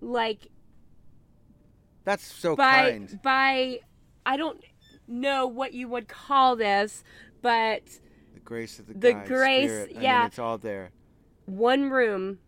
like 0.00 0.48
that's 2.04 2.24
so 2.24 2.56
by, 2.56 2.90
kind. 2.90 3.20
By 3.22 3.80
I 4.24 4.36
don't 4.36 4.62
know 5.06 5.46
what 5.46 5.74
you 5.74 5.88
would 5.88 6.08
call 6.08 6.56
this, 6.56 7.04
but 7.42 7.82
the 8.34 8.40
grace 8.40 8.78
of 8.78 8.86
the 8.86 8.94
the 8.94 9.12
God, 9.12 9.26
grace. 9.26 9.70
Spirit. 9.70 9.96
Yeah, 10.00 10.14
I 10.14 10.18
mean, 10.18 10.26
it's 10.26 10.38
all 10.38 10.58
there. 10.58 10.90
One 11.46 11.90
room, 11.90 12.38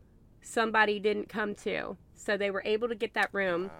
somebody 0.42 0.98
didn't 0.98 1.28
come 1.28 1.54
to, 1.54 1.96
so 2.14 2.36
they 2.36 2.50
were 2.50 2.62
able 2.64 2.88
to 2.88 2.94
get 2.94 3.14
that 3.14 3.30
room 3.32 3.64
wow. 3.64 3.70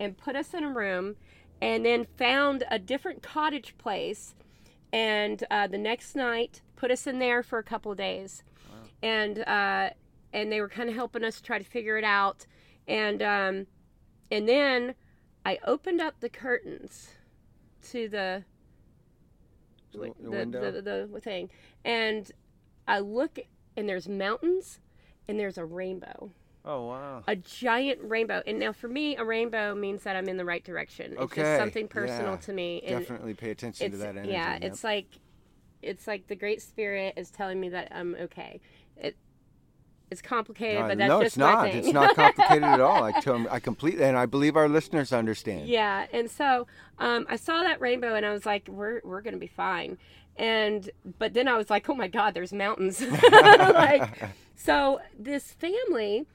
and 0.00 0.16
put 0.16 0.36
us 0.36 0.54
in 0.54 0.64
a 0.64 0.72
room, 0.72 1.16
and 1.60 1.84
then 1.84 2.06
found 2.16 2.64
a 2.70 2.78
different 2.78 3.22
cottage 3.22 3.76
place 3.78 4.34
and 4.94 5.42
uh, 5.50 5.66
the 5.66 5.76
next 5.76 6.14
night 6.14 6.62
put 6.76 6.92
us 6.92 7.08
in 7.08 7.18
there 7.18 7.42
for 7.42 7.58
a 7.58 7.64
couple 7.64 7.90
of 7.90 7.98
days, 7.98 8.44
wow. 8.70 8.78
and 9.02 9.38
uh, 9.40 9.90
and 10.32 10.52
they 10.52 10.60
were 10.60 10.68
kind 10.68 10.88
of 10.88 10.94
helping 10.94 11.24
us 11.24 11.40
try 11.40 11.58
to 11.58 11.64
figure 11.64 11.98
it 11.98 12.04
out, 12.04 12.46
and 12.86 13.20
um, 13.20 13.66
and 14.30 14.48
then 14.48 14.94
I 15.44 15.58
opened 15.66 16.00
up 16.00 16.20
the 16.20 16.28
curtains 16.28 17.08
to 17.90 18.08
the 18.08 18.44
the, 19.92 20.14
the, 20.20 20.46
the, 20.46 20.82
the, 20.82 21.08
the 21.12 21.20
thing, 21.20 21.50
and 21.84 22.30
I 22.86 23.00
look 23.00 23.40
and 23.76 23.88
there's 23.88 24.08
mountains 24.08 24.78
and 25.28 25.38
there's 25.38 25.58
a 25.58 25.64
rainbow. 25.64 26.30
Oh 26.66 26.86
wow! 26.86 27.22
A 27.28 27.36
giant 27.36 28.00
rainbow, 28.02 28.42
and 28.46 28.58
now 28.58 28.72
for 28.72 28.88
me, 28.88 29.16
a 29.16 29.24
rainbow 29.24 29.74
means 29.74 30.02
that 30.04 30.16
I'm 30.16 30.28
in 30.28 30.38
the 30.38 30.46
right 30.46 30.64
direction. 30.64 31.12
It's 31.12 31.20
okay. 31.20 31.42
just 31.42 31.58
something 31.58 31.88
personal 31.88 32.32
yeah. 32.32 32.36
to 32.36 32.52
me. 32.54 32.82
And 32.86 33.00
Definitely 33.00 33.34
pay 33.34 33.50
attention 33.50 33.90
to 33.90 33.96
that 33.98 34.16
energy. 34.16 34.30
Yeah, 34.30 34.54
yep. 34.54 34.64
it's 34.64 34.82
like, 34.82 35.06
it's 35.82 36.06
like 36.06 36.26
the 36.26 36.36
Great 36.36 36.62
Spirit 36.62 37.14
is 37.18 37.30
telling 37.30 37.60
me 37.60 37.68
that 37.68 37.88
I'm 37.94 38.14
okay. 38.14 38.60
It, 38.96 39.14
it's 40.10 40.22
complicated, 40.22 40.80
no, 40.80 40.88
but 40.88 40.98
that's 40.98 41.08
no, 41.08 41.18
just 41.18 41.26
it's 41.26 41.36
not. 41.36 41.64
thing. 41.64 41.76
It's 41.76 41.92
not 41.92 42.14
complicated 42.16 42.62
at 42.62 42.80
all. 42.80 43.04
I, 43.04 43.12
tell, 43.20 43.46
I 43.50 43.60
completely, 43.60 44.04
and 44.04 44.16
I 44.16 44.24
believe 44.24 44.56
our 44.56 44.68
listeners 44.68 45.12
understand. 45.12 45.68
Yeah, 45.68 46.06
and 46.12 46.30
so 46.30 46.66
um, 46.98 47.26
I 47.28 47.36
saw 47.36 47.62
that 47.62 47.78
rainbow, 47.82 48.14
and 48.14 48.24
I 48.24 48.32
was 48.32 48.46
like, 48.46 48.68
we're 48.68 49.02
we're 49.04 49.20
gonna 49.20 49.36
be 49.36 49.48
fine. 49.48 49.98
And 50.36 50.90
but 51.18 51.34
then 51.34 51.48
I 51.48 51.56
was 51.56 51.70
like, 51.70 51.88
oh 51.88 51.94
my 51.94 52.08
God, 52.08 52.34
there's 52.34 52.52
mountains. 52.52 53.00
like, 53.30 54.30
so 54.56 55.00
this 55.18 55.52
family 55.52 56.26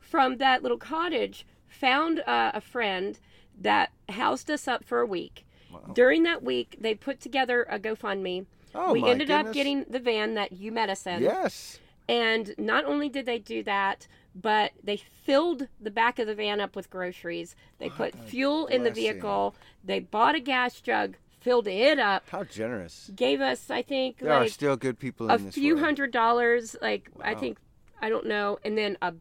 from 0.00 0.38
that 0.38 0.62
little 0.62 0.78
cottage 0.78 1.46
found 1.68 2.20
uh, 2.20 2.52
a 2.54 2.60
friend 2.60 3.18
that 3.60 3.90
housed 4.08 4.50
us 4.50 4.66
up 4.66 4.84
for 4.84 5.00
a 5.00 5.06
week. 5.06 5.44
Wow. 5.70 5.80
During 5.92 6.22
that 6.22 6.42
week, 6.42 6.76
they 6.80 6.94
put 6.94 7.20
together 7.20 7.66
a 7.68 7.78
GoFundMe 7.78 8.46
Oh, 8.74 8.92
we 8.92 9.04
ended 9.04 9.28
goodness. 9.28 9.48
up 9.48 9.54
getting 9.54 9.84
the 9.88 10.00
van 10.00 10.34
that 10.34 10.52
you 10.52 10.72
met 10.72 10.90
us 10.90 11.06
in. 11.06 11.22
Yes. 11.22 11.78
And 12.08 12.54
not 12.58 12.84
only 12.84 13.08
did 13.08 13.24
they 13.24 13.38
do 13.38 13.62
that, 13.62 14.08
but 14.34 14.72
they 14.82 14.96
filled 14.96 15.68
the 15.80 15.90
back 15.90 16.18
of 16.18 16.26
the 16.26 16.34
van 16.34 16.60
up 16.60 16.74
with 16.74 16.90
groceries. 16.90 17.54
They 17.78 17.88
What 17.88 18.12
put 18.12 18.14
fuel 18.28 18.66
in 18.66 18.82
the 18.82 18.90
vehicle. 18.90 19.54
They 19.82 20.00
bought 20.00 20.34
a 20.34 20.40
gas 20.40 20.80
jug, 20.80 21.16
filled 21.44 21.68
it 21.68 21.98
up, 21.98 22.24
How 22.30 22.42
generous. 22.44 23.10
gave 23.14 23.40
us, 23.42 23.70
I 23.70 23.82
think, 23.82 24.18
There 24.18 24.32
are 24.32 24.48
still 24.48 24.76
good 24.76 24.98
people 24.98 25.30
a 25.30 25.36
in 25.36 25.44
this 25.44 25.56
A 25.56 25.60
few 25.60 25.74
world. 25.74 25.84
hundred 25.84 26.10
dollars. 26.10 26.74
Like 26.80 27.10
I 27.20 27.34
think, 27.34 27.58
I 28.00 28.08
don't 28.08 28.26
know, 28.26 28.58
and 28.64 28.76
then 28.76 28.96
a 29.02 29.14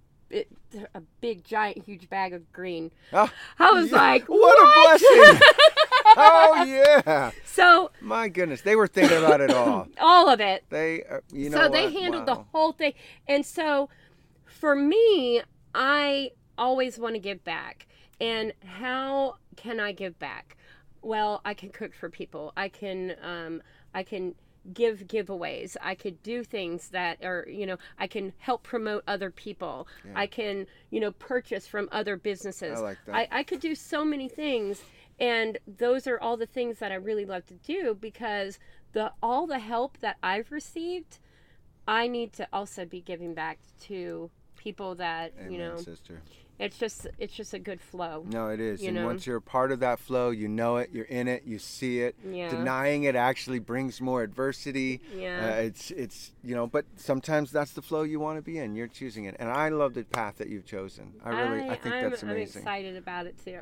a 0.96 1.02
big 1.22 1.44
giant 1.44 1.86
huge 1.86 2.10
bag 2.10 2.34
of 2.34 2.52
green. 2.52 2.90
Ah, 3.12 3.32
I 3.60 3.72
was 3.72 3.92
yeah. 3.92 3.98
like, 3.98 4.28
what, 4.28 4.40
what? 4.40 4.58
a 4.58 5.00
blessing. 5.06 5.42
oh, 6.18 6.64
yeah. 6.66 7.32
So 7.46 7.92
My 8.02 8.30
goodness. 8.30 8.62
They 8.62 8.76
were 8.76 8.88
thinking 8.88 9.20
about 9.20 9.42
it 9.42 9.52
all. 9.52 9.88
all 10.02 10.30
of 10.30 10.40
it. 10.40 10.64
They, 10.70 11.04
uh, 11.04 11.20
you 11.32 11.52
know 11.52 11.58
so 11.58 11.70
they 11.70 11.84
what? 11.84 11.94
handled 11.94 12.26
the 12.26 12.36
whole 12.36 12.72
thing 12.72 12.94
and 13.28 13.46
so 13.46 13.90
for 14.46 14.76
me 14.76 15.42
i 15.76 16.32
always 16.58 16.98
want 16.98 17.16
to 17.16 17.20
give 17.20 17.44
back 17.44 17.88
and 18.22 18.54
how 18.66 19.36
can 19.56 19.80
i 19.80 19.92
give 19.92 20.18
back 20.20 20.58
well 21.04 21.42
i 21.46 21.54
can 21.54 21.70
cook 21.70 21.94
for 21.94 22.10
people 22.10 22.52
i 22.58 22.68
can 22.68 23.16
um, 23.22 23.62
i 23.94 24.02
can 24.04 24.34
give 24.74 25.02
giveaways 25.08 25.76
i 25.82 25.94
could 25.94 26.22
do 26.24 26.42
things 26.44 26.88
that 26.90 27.18
are 27.24 27.46
you 27.50 27.66
know 27.66 27.78
i 28.00 28.08
can 28.08 28.32
help 28.38 28.64
promote 28.64 29.04
other 29.08 29.30
people 29.30 29.88
Yeah. 30.06 30.12
i 30.16 30.26
can 30.28 30.68
you 30.90 31.02
know 31.02 31.12
purchase 31.12 31.68
from 31.68 31.90
other 31.92 32.16
businesses 32.16 32.80
I 32.80 32.82
like 32.82 32.98
that. 33.06 33.16
I, 33.16 33.28
I 33.40 33.44
could 33.44 33.60
do 33.60 33.76
so 33.76 34.06
many 34.06 34.30
things 34.30 34.82
and 35.20 35.58
those 35.68 36.08
are 36.08 36.18
all 36.20 36.38
the 36.38 36.46
things 36.46 36.80
that 36.80 36.92
i 36.94 36.96
really 36.96 37.26
love 37.26 37.46
to 37.48 37.56
do 37.56 37.94
because 38.00 38.58
the 38.94 39.12
all 39.22 39.46
the 39.48 39.60
help 39.60 39.98
that 40.00 40.16
i've 40.24 40.50
received 40.52 41.20
i 41.86 42.08
need 42.08 42.32
to 42.34 42.48
also 42.54 42.86
be 42.86 43.02
giving 43.02 43.34
back 43.34 43.60
to 43.82 44.32
people 44.56 44.96
that 44.96 45.34
Amen, 45.38 45.52
you 45.52 45.58
know 45.58 45.76
sister. 45.76 46.22
It's 46.64 46.78
just 46.78 47.08
it's 47.20 47.34
just 47.34 47.54
a 47.54 47.60
good 47.60 47.82
flow 47.82 48.26
No, 48.30 48.50
it 48.50 48.60
is. 48.60 48.82
And 48.84 48.96
know? 48.96 49.06
once 49.06 49.28
you're 49.28 49.38
a 49.38 49.42
part 49.42 49.72
of 49.72 49.80
that 49.82 50.00
flow, 50.00 50.30
you 50.30 50.48
know 50.48 50.78
it, 50.78 50.90
you're 50.94 51.06
in 51.06 51.28
it, 51.28 51.44
you 51.46 51.60
see 51.60 52.00
it. 52.02 52.16
Yeah. 52.30 52.50
Denying 52.50 53.04
it 53.04 53.16
actually 53.16 53.60
brings 53.60 54.00
more 54.02 54.24
adversity. 54.24 55.02
Yeah. 55.16 55.54
Uh, 55.54 55.62
it's 55.62 55.92
it's 55.92 56.32
you 56.44 56.56
know, 56.56 56.68
but 56.68 56.86
sometimes 56.96 57.52
that's 57.52 57.72
the 57.72 57.82
flow 57.82 58.04
you 58.04 58.20
want 58.20 58.38
to 58.38 58.42
be 58.42 58.58
in. 58.58 58.76
You're 58.76 58.88
choosing 58.88 59.26
it, 59.26 59.36
and 59.40 59.50
I 59.50 59.70
love 59.70 59.94
the 59.94 60.04
path 60.04 60.38
that 60.38 60.48
you've 60.50 60.66
chosen. 60.66 61.14
I 61.24 61.30
really, 61.30 61.70
I, 61.70 61.76
think 61.76 61.96
I'm, 61.96 62.10
that's 62.10 62.24
I'm 62.24 62.30
amazing. 62.30 62.62
excited 62.62 62.96
about 62.96 63.26
it 63.28 63.36
too 63.44 63.60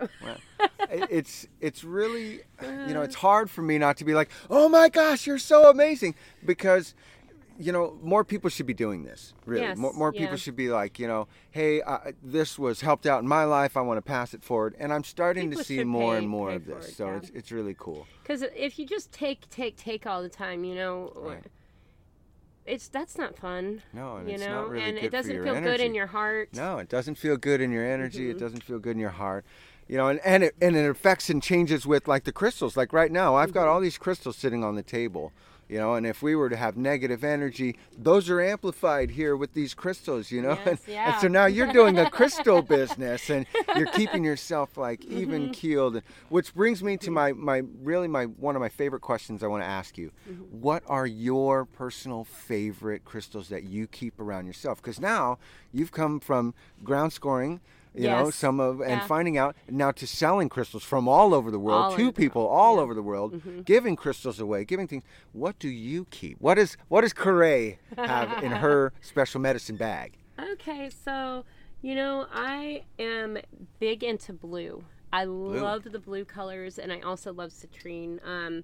It- 0.90 1.08
it's 1.10 1.48
it's 1.60 1.84
really 1.84 2.42
you 2.62 2.94
know 2.94 3.02
it's 3.08 3.16
hard 3.16 3.50
for 3.50 3.62
me 3.62 3.78
not 3.78 3.98
to 3.98 4.06
be 4.06 4.14
like 4.14 4.30
oh 4.50 4.68
my 4.70 4.90
gosh 4.90 5.26
you're 5.28 5.38
so 5.38 5.70
amazing 5.70 6.16
because 6.46 6.94
you 7.62 7.72
know 7.72 7.98
more 8.02 8.24
people 8.24 8.50
should 8.50 8.66
be 8.66 8.74
doing 8.74 9.04
this 9.04 9.34
really 9.46 9.62
Yes, 9.64 9.78
more, 9.78 9.94
more 9.94 10.12
yeah. 10.14 10.22
people 10.22 10.38
should 10.38 10.56
be 10.56 10.70
like 10.70 11.00
you 11.00 11.08
know 11.08 11.28
hey 11.52 11.82
uh, 11.82 12.12
this 12.24 12.58
was 12.60 12.82
helped 12.82 13.06
out 13.06 13.22
in 13.22 13.28
my 13.28 13.44
life 13.44 13.78
i 13.78 13.82
want 13.82 13.98
to 13.98 14.02
pass 14.02 14.34
it 14.34 14.44
forward 14.44 14.76
and 14.80 14.92
i'm 14.92 15.04
starting 15.04 15.50
People 15.50 15.64
to 15.64 15.68
see 15.68 15.84
more 15.84 16.14
pay- 16.14 16.18
and 16.20 16.28
more 16.30 16.52
of 16.52 16.66
this 16.66 16.90
it, 16.90 16.96
so 16.96 17.06
yeah. 17.08 17.18
it's 17.18 17.30
it's 17.30 17.52
really 17.52 17.76
cool 17.78 18.08
because 18.24 18.42
if 18.56 18.78
you 18.80 18.86
just 18.86 19.12
take 19.12 19.50
take 19.50 19.78
take 19.78 20.06
all 20.08 20.22
the 20.22 20.30
time 20.30 20.64
you 20.64 20.76
know 20.76 21.12
Right. 21.16 21.44
it's 22.66 22.88
that's 22.88 23.18
not 23.18 23.36
fun 23.38 23.82
no 23.94 24.18
and 24.18 24.28
you 24.28 24.36
it's 24.36 24.44
know 24.46 24.62
not 24.62 24.70
really 24.70 24.84
and 24.84 24.96
good 24.96 25.06
it 25.06 25.12
doesn't 25.12 25.32
for 25.32 25.36
your 25.36 25.44
feel 25.46 25.56
energy. 25.56 25.78
good 25.78 25.84
in 25.86 25.96
your 25.96 26.08
heart 26.08 26.50
No, 26.54 26.78
it 26.78 26.90
doesn't 26.90 27.16
feel 27.16 27.38
good 27.38 27.62
in 27.62 27.72
your 27.72 27.86
energy. 27.86 28.22
Mm-hmm. 28.28 28.38
It 28.38 28.40
doesn't 28.40 28.64
feel 28.64 28.80
good 28.80 28.92
in 28.96 29.00
your 29.00 29.10
heart. 29.12 29.46
You 29.88 29.98
know, 29.98 30.08
and, 30.08 30.20
and 30.24 30.44
it 30.44 30.56
and 30.62 30.76
it 30.76 30.88
affects 30.90 31.30
and 31.30 31.42
changes 31.44 31.86
with 31.86 32.08
like 32.08 32.24
the 32.24 32.32
crystals. 32.32 32.78
Like 32.78 32.94
right 32.94 33.12
now, 33.12 33.36
I've 33.36 33.50
Mm-hmm. 33.50 33.54
got 33.56 33.68
all 33.68 33.82
these 33.82 33.98
crystals 33.98 34.38
sitting 34.38 34.64
on 34.64 34.76
the 34.76 34.84
table. 34.84 35.34
You 35.72 35.78
know, 35.78 35.94
and 35.94 36.06
if 36.06 36.22
we 36.22 36.36
were 36.36 36.50
to 36.50 36.58
have 36.58 36.76
negative 36.76 37.24
energy, 37.24 37.78
those 37.98 38.30
are 38.30 38.42
amplified 38.42 39.12
here 39.12 39.38
with 39.38 39.54
these 39.54 39.74
crystals, 39.74 40.30
you 40.30 40.42
know? 40.42 40.58
Yes, 40.66 40.68
and, 40.68 40.80
yeah. 40.88 41.14
and 41.14 41.22
so 41.22 41.28
now 41.30 41.46
you're 41.46 41.72
doing 41.72 41.96
the 41.96 42.10
crystal 42.10 42.62
business 42.78 43.30
and 43.30 43.46
you're 43.78 43.88
keeping 43.88 44.26
yourself 44.26 44.76
like 44.78 45.00
Mm-hmm. 45.02 45.18
even 45.20 45.50
keeled. 45.52 46.02
Which 46.28 46.54
brings 46.54 46.84
me 46.84 46.98
to 46.98 47.10
my, 47.10 47.32
my 47.32 47.64
really 47.82 48.10
my 48.10 48.26
one 48.26 48.58
of 48.58 48.60
my 48.62 48.68
favorite 48.68 49.00
questions 49.02 49.44
I 49.44 49.48
want 49.48 49.64
to 49.64 49.68
ask 49.68 49.98
you. 49.98 50.12
Mm-hmm. 50.30 50.44
What 50.60 50.84
are 50.88 51.08
your 51.08 51.64
personal 51.64 52.26
favorite 52.26 53.06
crystals 53.06 53.48
that 53.48 53.64
you 53.64 53.88
keep 53.88 54.20
around 54.20 54.48
yourself? 54.48 54.82
Because 54.82 55.00
now 55.00 55.40
you've 55.72 55.94
come 55.94 56.20
from 56.20 56.54
ground 56.84 57.14
scoring, 57.14 57.62
you 57.94 58.08
know, 58.08 58.30
some 58.30 58.60
of 58.60 58.80
and 58.82 59.02
Yeah. 59.02 59.08
finding 59.08 59.38
out 59.38 59.56
now 59.70 59.92
to 59.92 60.08
selling 60.08 60.50
crystals 60.50 60.84
from 60.84 61.08
all 61.08 61.34
over 61.34 61.52
the 61.52 61.60
world 61.60 61.86
All 61.86 61.96
to 61.98 62.12
people 62.12 62.44
world, 62.44 62.54
all 62.58 62.76
yeah. 62.76 62.82
over 62.82 62.94
the 62.94 63.02
world, 63.02 63.34
Mm-hmm. 63.34 63.62
giving 63.62 63.96
crystals 63.96 64.40
away, 64.40 64.64
giving 64.66 64.88
things. 64.88 65.04
What 65.34 65.60
do 65.60 65.68
you 65.70 66.06
keep? 66.10 66.38
What 66.40 66.58
is 66.58 66.78
what 66.88 67.02
does 67.02 67.14
Corey 67.14 67.80
have 67.98 68.44
in 68.44 68.52
her 68.66 68.94
special 69.02 69.42
medicine 69.42 69.76
bag? 69.76 70.18
Okay, 70.40 70.90
so 70.90 71.46
you 71.82 71.96
know, 71.96 72.28
I 72.32 72.84
am 73.00 73.38
big 73.80 74.04
into 74.04 74.34
blue. 74.34 74.84
I 75.12 75.24
love 75.26 75.84
the 75.84 76.00
blue 76.00 76.24
colors, 76.26 76.78
and 76.80 76.94
I 76.94 77.02
also 77.02 77.34
love 77.34 77.50
citrine. 77.52 78.20
Um, 78.26 78.64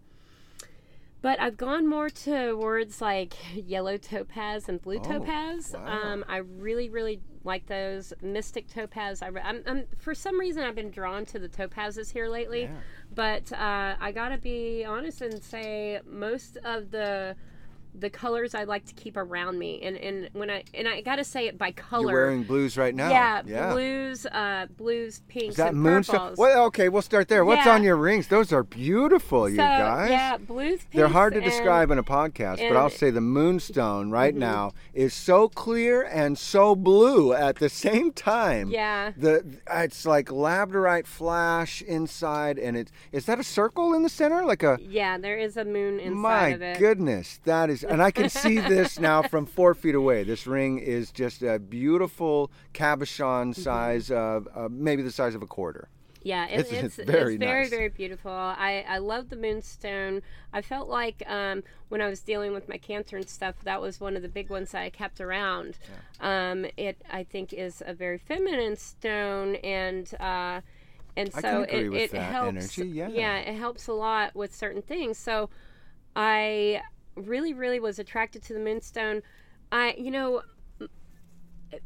but 1.22 1.40
I've 1.40 1.58
gone 1.58 1.88
more 1.88 2.10
towards 2.10 3.02
like 3.02 3.34
yellow 3.56 3.98
topaz 3.98 4.70
and 4.70 4.82
blue 4.82 5.00
Oh, 5.00 5.04
topaz. 5.04 5.74
wow. 5.74 5.86
Um, 6.14 6.26
I 6.28 6.38
really, 6.38 6.90
really 6.90 7.22
like 7.44 7.66
those 7.68 8.14
mystic 8.22 8.68
topaz. 8.68 9.22
I, 9.22 9.28
I'm, 9.44 9.64
I'm, 9.66 9.86
for 9.98 10.14
some 10.14 10.40
reason, 10.40 10.64
I've 10.64 10.76
been 10.76 10.92
drawn 10.92 11.26
to 11.28 11.40
the 11.40 11.48
topazes 11.50 12.12
here 12.12 12.28
lately. 12.28 12.64
Yeah. 12.64 12.76
But 13.14 13.52
uh, 13.54 13.96
I 14.00 14.12
gotta 14.14 14.38
be 14.38 14.84
honest 14.86 15.22
and 15.22 15.42
say 15.42 16.00
most 16.06 16.58
of 16.64 16.92
the 16.92 17.36
the 17.96 18.10
colors 18.10 18.54
I 18.54 18.64
like 18.64 18.86
to 18.86 18.94
keep 18.94 19.18
around 19.18 19.58
me, 19.58 19.82
and 19.82 19.98
and 19.98 20.30
when 20.34 20.50
I 20.50 20.64
and 20.74 20.88
I 20.88 21.02
gotta 21.02 21.24
say 21.24 21.48
it 21.48 21.58
by 21.58 21.72
color. 21.72 22.12
You're 22.12 22.22
wearing 22.22 22.44
blues 22.44 22.78
right 22.78 22.94
now. 22.94 23.10
Yeah, 23.10 23.72
blues, 23.74 24.26
uh, 24.28 24.68
blues, 24.78 25.22
pinks, 25.28 25.52
Is 25.52 25.56
that 25.58 25.74
and 25.74 25.82
moonstone? 25.82 26.20
purples. 26.20 26.38
Well, 26.38 26.66
okay, 26.66 26.90
we'll 26.90 27.02
start 27.02 27.28
there. 27.28 27.44
What's 27.44 27.66
Yeah. 27.66 27.74
on 27.74 27.84
your 27.84 27.96
rings? 27.96 28.28
Those 28.28 28.54
are 28.54 28.64
beautiful, 28.64 29.50
you 29.50 29.58
guys. 29.58 30.10
Yeah, 30.12 30.38
blues, 30.38 30.80
pinks. 30.82 30.86
They're 30.94 31.08
hard 31.08 31.34
to 31.34 31.40
and- 31.40 31.46
describe 31.50 31.90
in 31.92 31.98
a 31.98 32.04
podcast, 32.04 32.58
but 32.58 32.78
I'll 32.78 32.88
Mm-hmm. 32.90 32.96
say 32.98 33.10
the 33.10 33.22
moonstone 33.22 34.12
right 34.12 34.36
now 34.36 34.74
is 34.94 35.14
so 35.14 35.50
clear 35.50 36.04
and 36.04 36.38
so 36.38 36.76
blue 36.76 37.34
at 37.34 37.56
the 37.58 37.70
same 37.70 38.12
time. 38.12 38.70
Yeah. 38.70 39.12
The 39.18 39.44
it's 39.72 40.06
like 40.06 40.28
labradorite 40.28 41.08
flash 41.08 41.82
inside, 41.82 42.60
and 42.60 42.78
it 42.78 42.92
is 43.12 43.26
that 43.26 43.40
a 43.40 43.44
circle 43.44 43.94
in 43.94 44.04
the 44.04 44.10
center, 44.10 44.46
like 44.46 44.62
a. 44.64 44.78
Yeah, 44.82 45.18
there 45.18 45.38
is 45.38 45.58
a 45.58 45.66
moon 45.66 46.00
inside 46.00 46.18
My 46.22 46.48
of 46.50 46.62
it. 46.62 46.80
goodness, 46.80 47.40
that 47.46 47.70
is, 47.70 47.84
and 47.90 48.02
I 48.02 48.12
can 48.12 48.30
see 48.30 48.60
this 48.60 49.00
now 49.00 49.22
from 49.24 49.46
four 49.46 49.74
feet 49.74 49.96
away. 49.96 50.24
This 50.24 50.46
ring 50.48 50.80
is 50.80 51.12
just 51.12 51.42
a 51.42 51.60
beautiful 51.60 52.52
cabochon 52.74 53.52
Mm-hmm. 53.52 53.62
size, 53.62 54.12
of 54.12 54.48
uh, 54.56 54.68
maybe 54.70 55.02
the 55.02 55.12
size 55.12 55.36
of 55.36 55.42
a 55.42 55.48
quarter. 55.48 55.90
Yeah, 56.24 56.46
it, 56.48 56.60
It's- 56.62 56.84
it's, 56.84 57.00
it's 57.00 57.10
very 57.10 57.36
it's 57.36 57.40
very 57.40 57.62
nice. 57.64 57.70
very 57.70 57.90
beautiful. 57.90 58.32
I 58.32 58.84
I 58.88 58.98
love 58.98 59.30
the 59.30 59.38
moonstone. 59.38 60.22
I 60.52 60.62
felt 60.62 60.90
like 60.90 61.24
um, 61.28 61.64
when 61.90 62.02
I 62.02 62.08
was 62.10 62.20
dealing 62.22 62.52
with 62.54 62.68
my 62.68 62.78
cancer 62.78 63.16
and 63.16 63.30
stuff, 63.30 63.56
that 63.64 63.80
was 63.82 64.02
one 64.02 64.16
of 64.18 64.22
the 64.24 64.28
big 64.30 64.50
ones 64.50 64.72
that 64.72 64.82
I 64.82 64.90
kept 64.90 65.22
around. 65.22 65.78
Um, 66.20 66.66
it 66.76 66.98
I 67.10 67.24
think 67.24 67.54
is 67.54 67.82
a 67.86 67.94
very 67.94 68.18
feminine 68.18 68.76
stone 68.76 69.56
and. 69.58 70.12
Uh, 70.20 70.62
and 71.16 71.34
so 71.34 71.64
it, 71.64 71.92
it 71.94 72.12
helps. 72.14 72.48
energy, 72.50 72.90
yeah. 72.90 73.38
it 73.38 73.56
helps 73.56 73.88
a 73.88 73.94
lot 73.94 74.36
with 74.36 74.54
certain 74.56 74.84
things. 74.84 75.18
So, 75.18 75.50
I 76.16 76.82
really, 77.18 77.54
really 77.54 77.80
was 77.80 78.00
attracted 78.00 78.44
to 78.44 78.54
the 78.54 78.60
moonstone. 78.60 79.22
I, 79.72 79.96
you 79.98 80.12
know, 80.12 80.42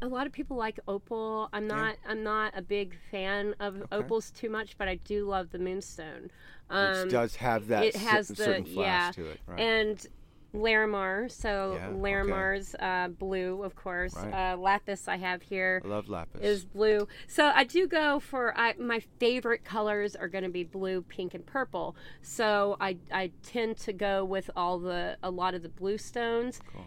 a 0.00 0.06
lot 0.06 0.26
of 0.26 0.32
people 0.32 0.56
like 0.56 0.78
opal. 0.86 1.48
I'm 1.52 1.66
not. 1.66 1.96
I'm 2.06 2.22
not 2.22 2.56
a 2.56 2.62
big 2.62 2.96
fan 3.10 3.54
of 3.60 3.82
opals 3.90 4.30
too 4.30 4.48
much, 4.48 4.76
but 4.78 4.88
I 4.88 4.96
do 4.96 5.26
love 5.26 5.50
the 5.50 5.58
moonstone. 5.58 6.30
Um, 6.70 7.02
Which 7.02 7.10
does 7.10 7.36
have 7.36 7.68
that 7.68 7.84
it 7.84 7.96
has 7.96 8.28
cer- 8.28 8.34
the 8.34 8.44
certain 8.44 8.64
flash 8.64 8.76
yeah, 8.76 9.10
to 9.12 9.30
it. 9.30 9.40
Right? 9.46 9.60
and 9.60 10.06
Larimar. 10.54 11.30
So 11.30 11.76
Yeah, 11.78 11.88
okay. 11.88 12.74
Uh, 12.78 13.08
blue, 13.08 13.62
of 13.62 13.74
course. 13.74 14.14
Right. 14.14 14.52
Uh, 14.52 14.56
lapis 14.56 15.08
I 15.08 15.16
have 15.16 15.42
here 15.42 15.80
I 15.84 15.88
love 15.88 16.08
lapis. 16.08 16.42
is 16.42 16.64
blue. 16.64 17.08
So 17.26 17.46
I 17.54 17.64
do 17.64 17.86
go 17.86 18.20
for 18.20 18.56
I, 18.58 18.74
my 18.78 19.00
favorite 19.18 19.64
colors 19.64 20.14
are 20.14 20.28
going 20.28 20.44
to 20.44 20.50
be 20.50 20.64
blue, 20.64 21.02
pink, 21.02 21.34
and 21.34 21.44
purple. 21.46 21.96
So 22.20 22.76
I 22.80 22.96
I 23.12 23.30
tend 23.42 23.78
to 23.78 23.92
go 23.92 24.24
with 24.24 24.50
all 24.56 24.78
the 24.78 25.16
a 25.22 25.30
lot 25.30 25.54
of 25.54 25.62
the 25.62 25.68
blue 25.70 25.98
stones, 25.98 26.60
Cool. 26.72 26.86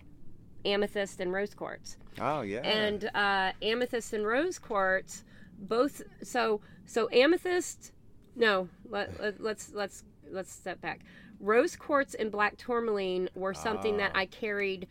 amethyst 0.63 1.20
and 1.20 1.32
rose 1.34 1.53
quartz. 1.53 1.97
oh 2.20 2.41
yeah. 2.41 2.59
And 2.61 3.09
uh, 3.16 3.51
amethyst 3.61 4.13
and 4.13 4.26
rose 4.26 4.59
quartz, 4.59 5.24
both. 5.57 6.01
So 6.24 6.61
so 6.86 7.09
amethyst. 7.11 7.91
No, 8.36 8.68
let, 8.89 9.20
let, 9.22 9.41
let's 9.41 9.72
let's 9.74 10.03
let's 10.30 10.51
step 10.51 10.82
back. 10.82 10.99
Rose 11.46 11.76
quartz 11.76 12.16
and 12.16 12.32
black 12.32 12.58
tourmaline 12.58 13.30
were 13.36 13.54
something 13.54 13.98
that 13.98 14.12
Ah. 14.16 14.20
I 14.20 14.26
carried 14.26 14.88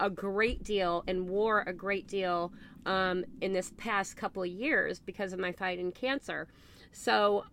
a 0.00 0.08
great 0.08 0.62
deal 0.62 1.04
and 1.06 1.28
wore 1.28 1.62
a 1.66 1.72
great 1.72 2.06
deal 2.06 2.52
um, 2.86 3.24
in 3.40 3.52
this 3.52 3.72
past 3.76 4.16
couple 4.16 4.42
of 4.42 4.48
years 4.48 5.00
because 5.00 5.32
of 5.32 5.38
my 5.38 5.52
fight 5.52 5.78
in 5.78 5.92
cancer. 5.92 6.48
So, 6.92 7.44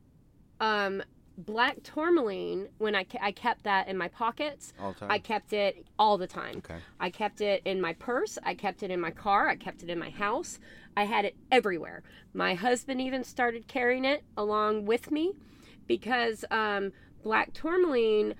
um, 0.62 1.04
black 1.38 1.84
tourmaline 1.84 2.70
when 2.78 2.96
I, 2.96 3.06
I 3.22 3.34
kept 3.34 3.64
that 3.64 3.90
in 3.90 3.98
my 3.98 4.08
pockets 4.08 4.72
all 4.80 4.94
the 4.94 5.00
time. 5.02 5.12
i 5.12 5.20
kept 5.20 5.52
it 5.52 5.86
all 6.00 6.18
the 6.18 6.28
time 6.28 6.60
okay. 6.60 6.78
i 7.02 7.10
kept 7.10 7.42
it 7.42 7.62
in 7.66 7.82
my 7.82 7.92
purse 7.92 8.38
i 8.44 8.54
kept 8.54 8.84
it 8.84 8.90
in 8.90 9.02
my 9.02 9.12
car 9.12 9.50
i 9.50 9.58
kept 9.58 9.84
it 9.84 9.90
in 9.90 10.00
my 10.00 10.10
house 10.12 10.60
i 10.96 11.04
had 11.04 11.26
it 11.26 11.36
everywhere 11.52 12.04
my 12.34 12.54
husband 12.54 13.02
even 13.02 13.22
started 13.22 13.68
carrying 13.68 14.06
it 14.06 14.24
along 14.38 14.86
with 14.86 15.12
me 15.12 15.34
because 15.88 16.46
um, 16.52 16.94
black 17.22 17.52
tourmaline 17.52 18.34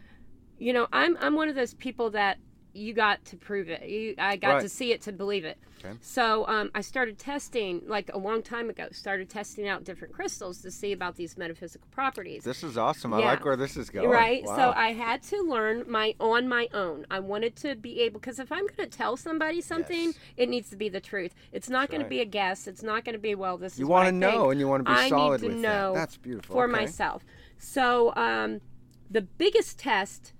you 0.58 0.74
know 0.74 0.88
i'm 0.94 1.18
i'm 1.22 1.36
one 1.36 1.50
of 1.50 1.56
those 1.56 1.74
people 1.74 2.10
that 2.10 2.38
you 2.76 2.94
got 2.94 3.24
to 3.26 3.38
prove 3.38 3.70
it. 3.70 3.88
You, 3.88 4.16
I 4.18 4.36
got 4.36 4.56
right. 4.56 4.62
to 4.62 4.70
see 4.70 4.92
it 4.92 5.02
to 5.04 5.14
believe 5.14 5.46
it. 5.46 5.58
Okay. 5.84 5.96
So 6.02 6.46
um, 6.48 6.72
I 6.76 6.82
started 6.82 7.18
testing, 7.18 7.82
like 7.88 8.10
a 8.14 8.18
long 8.18 8.42
time 8.42 8.70
ago, 8.70 8.88
started 8.92 9.30
testing 9.30 9.68
out 9.68 9.84
different 9.84 10.14
crystals 10.14 10.62
to 10.62 10.72
see 10.72 10.92
about 10.92 11.16
these 11.16 11.38
metaphysical 11.38 11.88
properties. 11.92 12.44
This 12.44 12.64
is 12.64 12.78
awesome. 12.78 13.14
I 13.14 13.20
like 13.20 13.46
where 13.46 13.56
this 13.56 13.78
is 13.78 13.90
going. 13.90 14.10
Right. 14.10 14.44
Wow. 14.44 14.56
So 14.56 14.74
I 14.76 14.94
had 14.94 15.24
to 15.24 15.42
learn 15.42 15.86
my 15.88 16.16
on 16.20 16.48
my 16.48 16.68
own. 16.74 17.06
I 17.10 17.20
wanted 17.20 17.56
to 17.58 17.76
be 17.76 18.02
able 18.02 18.20
because 18.20 18.40
if 18.40 18.52
I'm 18.52 18.68
going 18.68 18.90
to 18.90 18.98
tell 18.98 19.16
somebody 19.16 19.62
something, 19.62 20.08
yes. 20.08 20.20
it 20.38 20.50
needs 20.50 20.70
to 20.72 20.76
be 20.76 20.90
the 20.90 21.02
truth. 21.02 21.34
It's 21.52 21.70
not 21.70 21.90
going 21.90 22.02
right. 22.02 22.08
to 22.08 22.10
be 22.10 22.22
a 22.22 22.26
guess. 22.26 22.68
It's 22.68 22.84
not 22.84 23.06
going 23.06 23.14
to 23.14 23.20
be 23.20 23.36
well. 23.36 23.58
This 23.58 23.74
is 23.74 23.80
you 23.80 23.88
want 23.88 24.08
to 24.08 24.12
know, 24.12 24.50
and 24.50 24.60
you 24.60 24.68
want 24.68 24.86
to 24.86 24.92
be 24.92 24.98
I 24.98 25.10
solid 25.10 25.42
need 25.42 25.48
to 25.48 25.54
with 25.54 25.62
know 25.64 25.94
that. 25.94 26.00
That's 26.00 26.18
beautiful 26.18 26.56
for 26.56 26.66
okay. 26.66 26.72
myself. 26.72 27.24
So 27.58 28.14
um, 28.16 28.62
the 29.10 29.22
biggest 29.22 29.80
test 29.80 30.34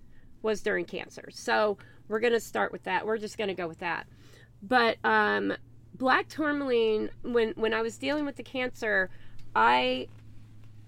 was 0.46 0.62
during 0.62 0.86
cancer. 0.86 1.28
So 1.32 1.78
we're 2.08 2.22
going 2.22 2.34
to 2.34 2.40
start 2.40 2.72
with 2.72 2.84
that. 2.84 3.06
We're 3.06 3.18
just 3.18 3.38
going 3.38 3.50
to 3.50 3.54
go 3.54 3.68
with 3.68 3.80
that. 3.80 4.08
But 4.62 4.98
um, 5.04 5.54
black 5.94 6.30
tourmaline, 6.30 7.10
when 7.24 7.50
when 7.56 7.74
I 7.74 7.82
was 7.82 7.98
dealing 7.98 8.26
with 8.26 8.38
the 8.38 8.44
cancer, 8.44 9.10
I 9.54 10.08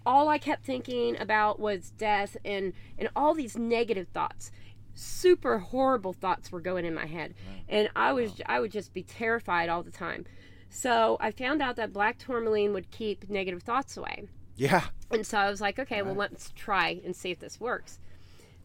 all 0.06 0.30
I 0.30 0.38
kept 0.38 0.66
thinking 0.66 1.20
about 1.20 1.60
was 1.60 1.92
death 1.98 2.38
and 2.46 2.72
and 2.98 3.10
all 3.16 3.34
these 3.34 3.58
negative 3.58 4.08
thoughts. 4.14 4.52
Super 4.94 5.60
horrible 5.60 6.14
thoughts 6.14 6.52
were 6.52 6.62
going 6.62 6.86
in 6.86 6.94
my 6.94 7.06
head, 7.06 7.34
and 7.68 7.90
I 7.96 8.14
was 8.14 8.42
I 8.46 8.60
would 8.60 8.72
just 8.72 8.94
be 8.94 9.04
terrified 9.04 9.70
all 9.70 9.84
the 9.84 9.92
time. 9.92 10.26
So 10.70 11.18
I 11.20 11.32
found 11.32 11.62
out 11.62 11.76
that 11.76 11.94
black 11.94 12.18
tourmaline 12.18 12.74
would 12.74 12.92
keep 12.92 13.30
negative 13.30 13.64
thoughts 13.64 13.98
away. 13.98 14.28
Yeah. 14.56 14.86
And 15.12 15.26
so 15.26 15.38
I 15.38 15.50
was 15.50 15.62
like, 15.62 15.78
okay, 15.80 16.02
well 16.02 16.16
let's 16.16 16.52
try 16.56 17.00
and 17.06 17.16
see 17.16 17.32
if 17.32 17.40
this 17.40 17.60
works. 17.60 18.00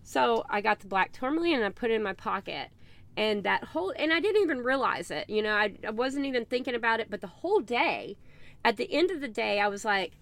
So 0.02 0.44
I 0.50 0.60
got 0.60 0.80
the 0.80 0.88
black 0.88 1.12
tourmaline 1.12 1.56
and 1.56 1.64
I 1.64 1.70
put 1.70 1.90
it 1.90 1.94
in 1.94 2.02
my 2.02 2.12
pocket. 2.12 2.68
And 3.16 3.44
that 3.44 3.64
whole, 3.64 3.92
and 3.96 4.12
I 4.12 4.20
didn't 4.20 4.42
even 4.42 4.62
realize 4.62 5.10
it. 5.10 5.28
You 5.28 5.42
know, 5.42 5.54
I, 5.54 5.74
I 5.86 5.90
wasn't 5.90 6.26
even 6.26 6.44
thinking 6.44 6.74
about 6.74 7.00
it. 7.00 7.10
But 7.10 7.20
the 7.20 7.26
whole 7.26 7.60
day, 7.60 8.16
at 8.64 8.76
the 8.76 8.92
end 8.92 9.10
of 9.10 9.20
the 9.20 9.28
day, 9.28 9.60
I 9.60 9.68
was 9.68 9.84
like, 9.84 10.12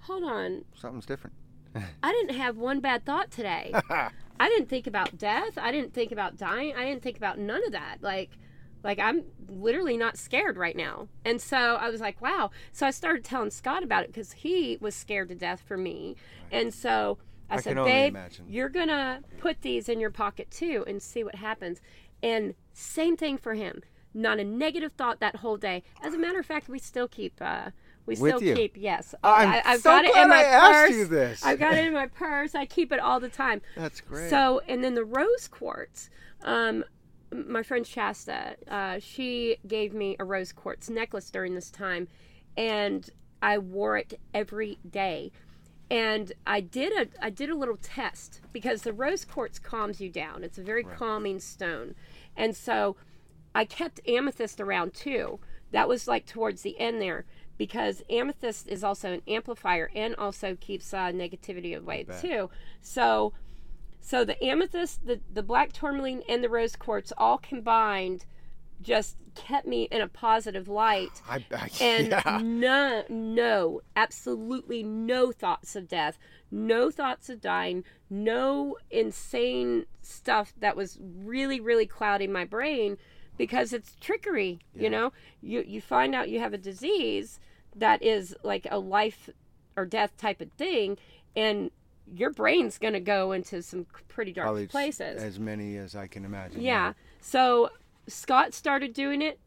hold 0.00 0.22
on. 0.22 0.64
Something's 0.74 1.06
different. 1.06 1.34
I 2.02 2.12
didn't 2.12 2.36
have 2.36 2.56
one 2.56 2.80
bad 2.80 3.04
thought 3.04 3.30
today. 3.30 3.72
I 4.40 4.48
didn't 4.48 4.68
think 4.68 4.86
about 4.86 5.18
death. 5.18 5.58
I 5.58 5.72
didn't 5.72 5.92
think 5.92 6.12
about 6.12 6.36
dying. 6.36 6.74
I 6.76 6.84
didn't 6.84 7.02
think 7.02 7.16
about 7.16 7.38
none 7.38 7.64
of 7.66 7.72
that. 7.72 7.98
Like, 8.00 8.30
like 8.84 8.98
I'm 8.98 9.24
literally 9.48 9.96
not 9.96 10.16
scared 10.16 10.56
right 10.56 10.76
now. 10.76 11.08
And 11.24 11.40
so 11.40 11.56
I 11.56 11.90
was 11.90 12.00
like, 12.00 12.20
wow. 12.22 12.50
So 12.72 12.86
I 12.86 12.90
started 12.90 13.24
telling 13.24 13.50
Scott 13.50 13.82
about 13.82 14.04
it 14.04 14.12
because 14.12 14.32
he 14.32 14.78
was 14.80 14.94
scared 14.94 15.28
to 15.30 15.34
death 15.34 15.62
for 15.66 15.76
me. 15.76 16.16
And 16.52 16.72
so 16.72 17.18
I, 17.50 17.56
I 17.56 17.60
said, 17.60 17.76
babe, 17.76 18.16
you're 18.48 18.68
going 18.68 18.88
to 18.88 19.20
put 19.38 19.62
these 19.62 19.88
in 19.88 20.00
your 20.00 20.10
pocket 20.10 20.50
too 20.50 20.84
and 20.86 21.02
see 21.02 21.24
what 21.24 21.34
happens. 21.34 21.80
And 22.22 22.54
same 22.72 23.16
thing 23.16 23.38
for 23.38 23.54
him. 23.54 23.82
Not 24.14 24.38
a 24.38 24.44
negative 24.44 24.92
thought 24.92 25.20
that 25.20 25.36
whole 25.36 25.56
day. 25.56 25.82
As 26.02 26.14
a 26.14 26.18
matter 26.18 26.38
of 26.38 26.46
fact, 26.46 26.68
we 26.68 26.78
still 26.78 27.08
keep. 27.08 27.34
Uh, 27.40 27.70
we 28.06 28.16
With 28.16 28.36
still 28.36 28.42
you. 28.42 28.54
keep 28.54 28.76
yes. 28.76 29.14
I'm 29.22 29.48
I, 29.50 29.56
have 29.64 29.80
so 29.80 29.90
got 29.90 30.04
it 30.06 30.16
in 30.16 30.28
my 30.30 30.42
purse. 30.42 30.52
asked 30.54 30.92
you 30.94 31.04
this. 31.04 31.44
I've 31.44 31.58
got 31.58 31.74
it 31.74 31.86
in 31.86 31.92
my 31.92 32.06
purse. 32.06 32.54
I 32.54 32.64
keep 32.64 32.90
it 32.90 33.00
all 33.00 33.20
the 33.20 33.28
time. 33.28 33.60
That's 33.76 34.00
great. 34.00 34.30
So, 34.30 34.62
and 34.66 34.82
then 34.82 34.94
the 34.94 35.04
rose 35.04 35.46
quartz. 35.46 36.08
Um, 36.42 36.84
my 37.30 37.62
friend 37.62 37.86
Shasta, 37.86 38.56
uh, 38.66 38.98
she 38.98 39.58
gave 39.66 39.92
me 39.92 40.16
a 40.18 40.24
rose 40.24 40.52
quartz 40.52 40.88
necklace 40.88 41.30
during 41.30 41.54
this 41.54 41.70
time, 41.70 42.08
and 42.56 43.08
I 43.42 43.58
wore 43.58 43.98
it 43.98 44.18
every 44.32 44.78
day 44.88 45.30
and 45.90 46.32
I 46.46 46.60
did 46.60 46.92
a 46.92 47.24
I 47.24 47.30
did 47.30 47.50
a 47.50 47.54
little 47.54 47.76
test 47.76 48.40
because 48.52 48.82
the 48.82 48.92
rose 48.92 49.24
quartz 49.24 49.58
calms 49.58 50.00
you 50.00 50.10
down. 50.10 50.44
It's 50.44 50.58
a 50.58 50.62
very 50.62 50.84
right. 50.84 50.96
calming 50.96 51.40
stone, 51.40 51.94
and 52.36 52.54
so 52.54 52.96
I 53.54 53.64
kept 53.64 54.06
amethyst 54.06 54.60
around 54.60 54.94
too. 54.94 55.40
That 55.72 55.88
was 55.88 56.08
like 56.08 56.26
towards 56.26 56.62
the 56.62 56.78
end 56.78 57.00
there 57.00 57.24
because 57.56 58.02
amethyst 58.08 58.68
is 58.68 58.84
also 58.84 59.12
an 59.12 59.22
amplifier 59.26 59.90
and 59.94 60.14
also 60.16 60.56
keeps 60.60 60.94
uh, 60.94 61.08
negativity 61.08 61.76
away 61.76 62.06
too. 62.20 62.50
So 62.80 63.32
so 64.00 64.24
the 64.24 64.42
amethyst, 64.44 65.06
the 65.06 65.20
the 65.32 65.42
black 65.42 65.72
tourmaline, 65.72 66.22
and 66.28 66.42
the 66.42 66.48
rose 66.48 66.76
quartz 66.76 67.12
all 67.18 67.38
combined 67.38 68.24
just 68.82 69.16
kept 69.34 69.66
me 69.66 69.84
in 69.90 70.00
a 70.00 70.08
positive 70.08 70.68
light. 70.68 71.22
I, 71.28 71.44
I, 71.52 71.70
and 71.80 72.08
yeah. 72.08 72.40
no, 72.42 73.04
no, 73.08 73.80
absolutely 73.96 74.82
no 74.82 75.32
thoughts 75.32 75.76
of 75.76 75.88
death, 75.88 76.18
no 76.50 76.90
thoughts 76.90 77.28
of 77.28 77.40
dying, 77.40 77.84
no 78.10 78.76
insane 78.90 79.86
stuff 80.02 80.52
that 80.58 80.76
was 80.76 80.98
really, 81.00 81.60
really 81.60 81.86
clouding 81.86 82.32
my 82.32 82.44
brain 82.44 82.98
because 83.36 83.72
it's 83.72 83.94
trickery. 84.00 84.58
Yeah. 84.74 84.82
You 84.82 84.90
know, 84.90 85.12
you 85.40 85.64
you 85.66 85.80
find 85.80 86.14
out 86.14 86.28
you 86.28 86.40
have 86.40 86.52
a 86.52 86.58
disease 86.58 87.40
that 87.76 88.02
is 88.02 88.34
like 88.42 88.66
a 88.70 88.78
life 88.78 89.30
or 89.76 89.86
death 89.86 90.16
type 90.16 90.40
of 90.40 90.50
thing, 90.52 90.98
and 91.36 91.70
your 92.12 92.30
brain's 92.30 92.78
going 92.78 92.94
to 92.94 93.00
go 93.00 93.32
into 93.32 93.62
some 93.62 93.86
pretty 94.08 94.32
dark 94.32 94.46
Probably 94.46 94.66
places. 94.66 95.22
As 95.22 95.38
many 95.38 95.76
as 95.76 95.94
I 95.94 96.06
can 96.06 96.24
imagine. 96.24 96.60
Yeah. 96.60 96.94
So 97.20 97.70
Scott 98.08 98.54
started 98.54 98.92
doing 98.92 99.22
it. 99.22 99.38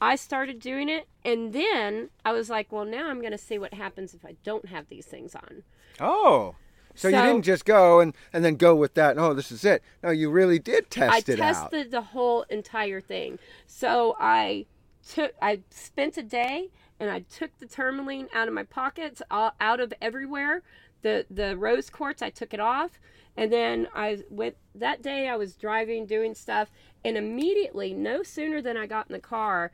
I 0.00 0.16
started 0.16 0.60
doing 0.60 0.88
it. 0.88 1.06
And 1.24 1.52
then 1.52 2.10
I 2.24 2.32
was 2.32 2.50
like, 2.50 2.72
well, 2.72 2.84
now 2.84 3.08
I'm 3.08 3.20
going 3.20 3.32
to 3.32 3.38
see 3.38 3.58
what 3.58 3.74
happens 3.74 4.14
if 4.14 4.24
I 4.24 4.36
don't 4.44 4.66
have 4.66 4.88
these 4.88 5.06
things 5.06 5.34
on. 5.34 5.62
Oh. 5.98 6.54
So, 6.94 7.10
so, 7.10 7.16
you 7.16 7.22
didn't 7.22 7.44
just 7.44 7.64
go 7.64 8.00
and, 8.00 8.14
and 8.32 8.44
then 8.44 8.56
go 8.56 8.74
with 8.74 8.94
that. 8.94 9.16
Oh, 9.16 9.32
this 9.32 9.52
is 9.52 9.64
it. 9.64 9.82
No, 10.02 10.10
you 10.10 10.30
really 10.30 10.58
did 10.58 10.90
test 10.90 11.12
I 11.12 11.32
it 11.32 11.40
out. 11.40 11.48
I 11.48 11.52
tested 11.52 11.90
the 11.90 12.02
whole 12.02 12.42
entire 12.50 13.00
thing. 13.00 13.38
So 13.66 14.16
I 14.18 14.66
took, 15.06 15.32
I 15.40 15.60
spent 15.70 16.16
a 16.16 16.22
day 16.22 16.70
and 16.98 17.10
I 17.10 17.20
took 17.20 17.58
the 17.58 17.66
tourmaline 17.66 18.28
out 18.34 18.48
of 18.48 18.54
my 18.54 18.64
pockets, 18.64 19.22
out 19.30 19.80
of 19.80 19.92
everywhere. 20.00 20.62
The 21.02 21.24
the 21.30 21.56
rose 21.56 21.88
quartz, 21.88 22.20
I 22.20 22.28
took 22.28 22.52
it 22.52 22.60
off, 22.60 23.00
and 23.34 23.50
then 23.50 23.88
I 23.94 24.22
went 24.28 24.56
that 24.74 25.00
day. 25.00 25.28
I 25.28 25.36
was 25.36 25.54
driving, 25.54 26.04
doing 26.04 26.34
stuff, 26.34 26.70
and 27.04 27.16
immediately, 27.16 27.94
no 27.94 28.22
sooner 28.22 28.60
than 28.60 28.76
I 28.76 28.86
got 28.86 29.08
in 29.08 29.12
the 29.12 29.20
car, 29.20 29.72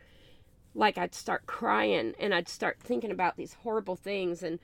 like 0.74 0.98
I'd 0.98 1.14
start 1.14 1.46
crying 1.46 2.14
and 2.20 2.34
I'd 2.34 2.48
start 2.48 2.78
thinking 2.80 3.10
about 3.10 3.36
these 3.36 3.54
horrible 3.54 3.96
things 3.96 4.42
and 4.42 4.58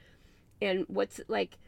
and 0.61 0.85
what's 0.89 1.21
like 1.27 1.59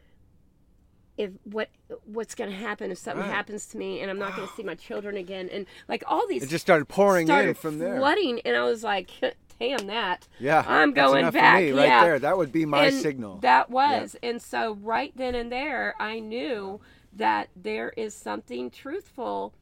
if 1.16 1.30
what 1.44 1.68
what's 2.04 2.34
going 2.34 2.50
to 2.50 2.56
happen 2.56 2.90
if 2.90 2.98
something 2.98 3.22
right. 3.22 3.32
happens 3.32 3.66
to 3.66 3.78
me 3.78 4.00
and 4.00 4.10
I'm 4.10 4.18
not 4.18 4.36
going 4.36 4.46
to 4.46 4.54
see 4.54 4.62
my 4.62 4.74
children 4.74 5.16
again 5.16 5.48
and 5.50 5.66
like 5.88 6.04
all 6.06 6.26
these 6.28 6.42
it 6.42 6.48
just 6.48 6.64
started 6.64 6.86
pouring 6.86 7.26
started 7.26 7.50
in 7.50 7.54
from 7.54 7.78
there 7.78 7.96
flooding 7.96 8.40
and 8.44 8.56
I 8.56 8.64
was 8.64 8.84
like 8.84 9.10
damn 9.58 9.86
that 9.86 10.28
yeah 10.38 10.64
I'm 10.66 10.92
going 10.92 11.30
back 11.30 11.62
me, 11.62 11.72
right 11.72 11.86
yeah. 11.86 12.04
there 12.04 12.18
that 12.18 12.36
would 12.36 12.52
be 12.52 12.66
my 12.66 12.86
and 12.86 12.96
signal 12.96 13.38
that 13.38 13.70
was 13.70 14.16
yeah. 14.22 14.30
and 14.30 14.42
so 14.42 14.74
right 14.82 15.12
then 15.16 15.34
and 15.34 15.50
there 15.50 15.94
I 16.00 16.18
knew 16.18 16.80
that 17.12 17.48
there 17.54 17.90
is 17.96 18.14
something 18.14 18.70
truthful 18.70 19.54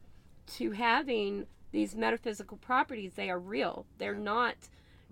to 0.46 0.72
having 0.72 1.46
these 1.72 1.94
metaphysical 1.94 2.56
properties. 2.58 3.12
They 3.14 3.30
are 3.30 3.38
real. 3.38 3.86
They're 3.98 4.14
not 4.14 4.54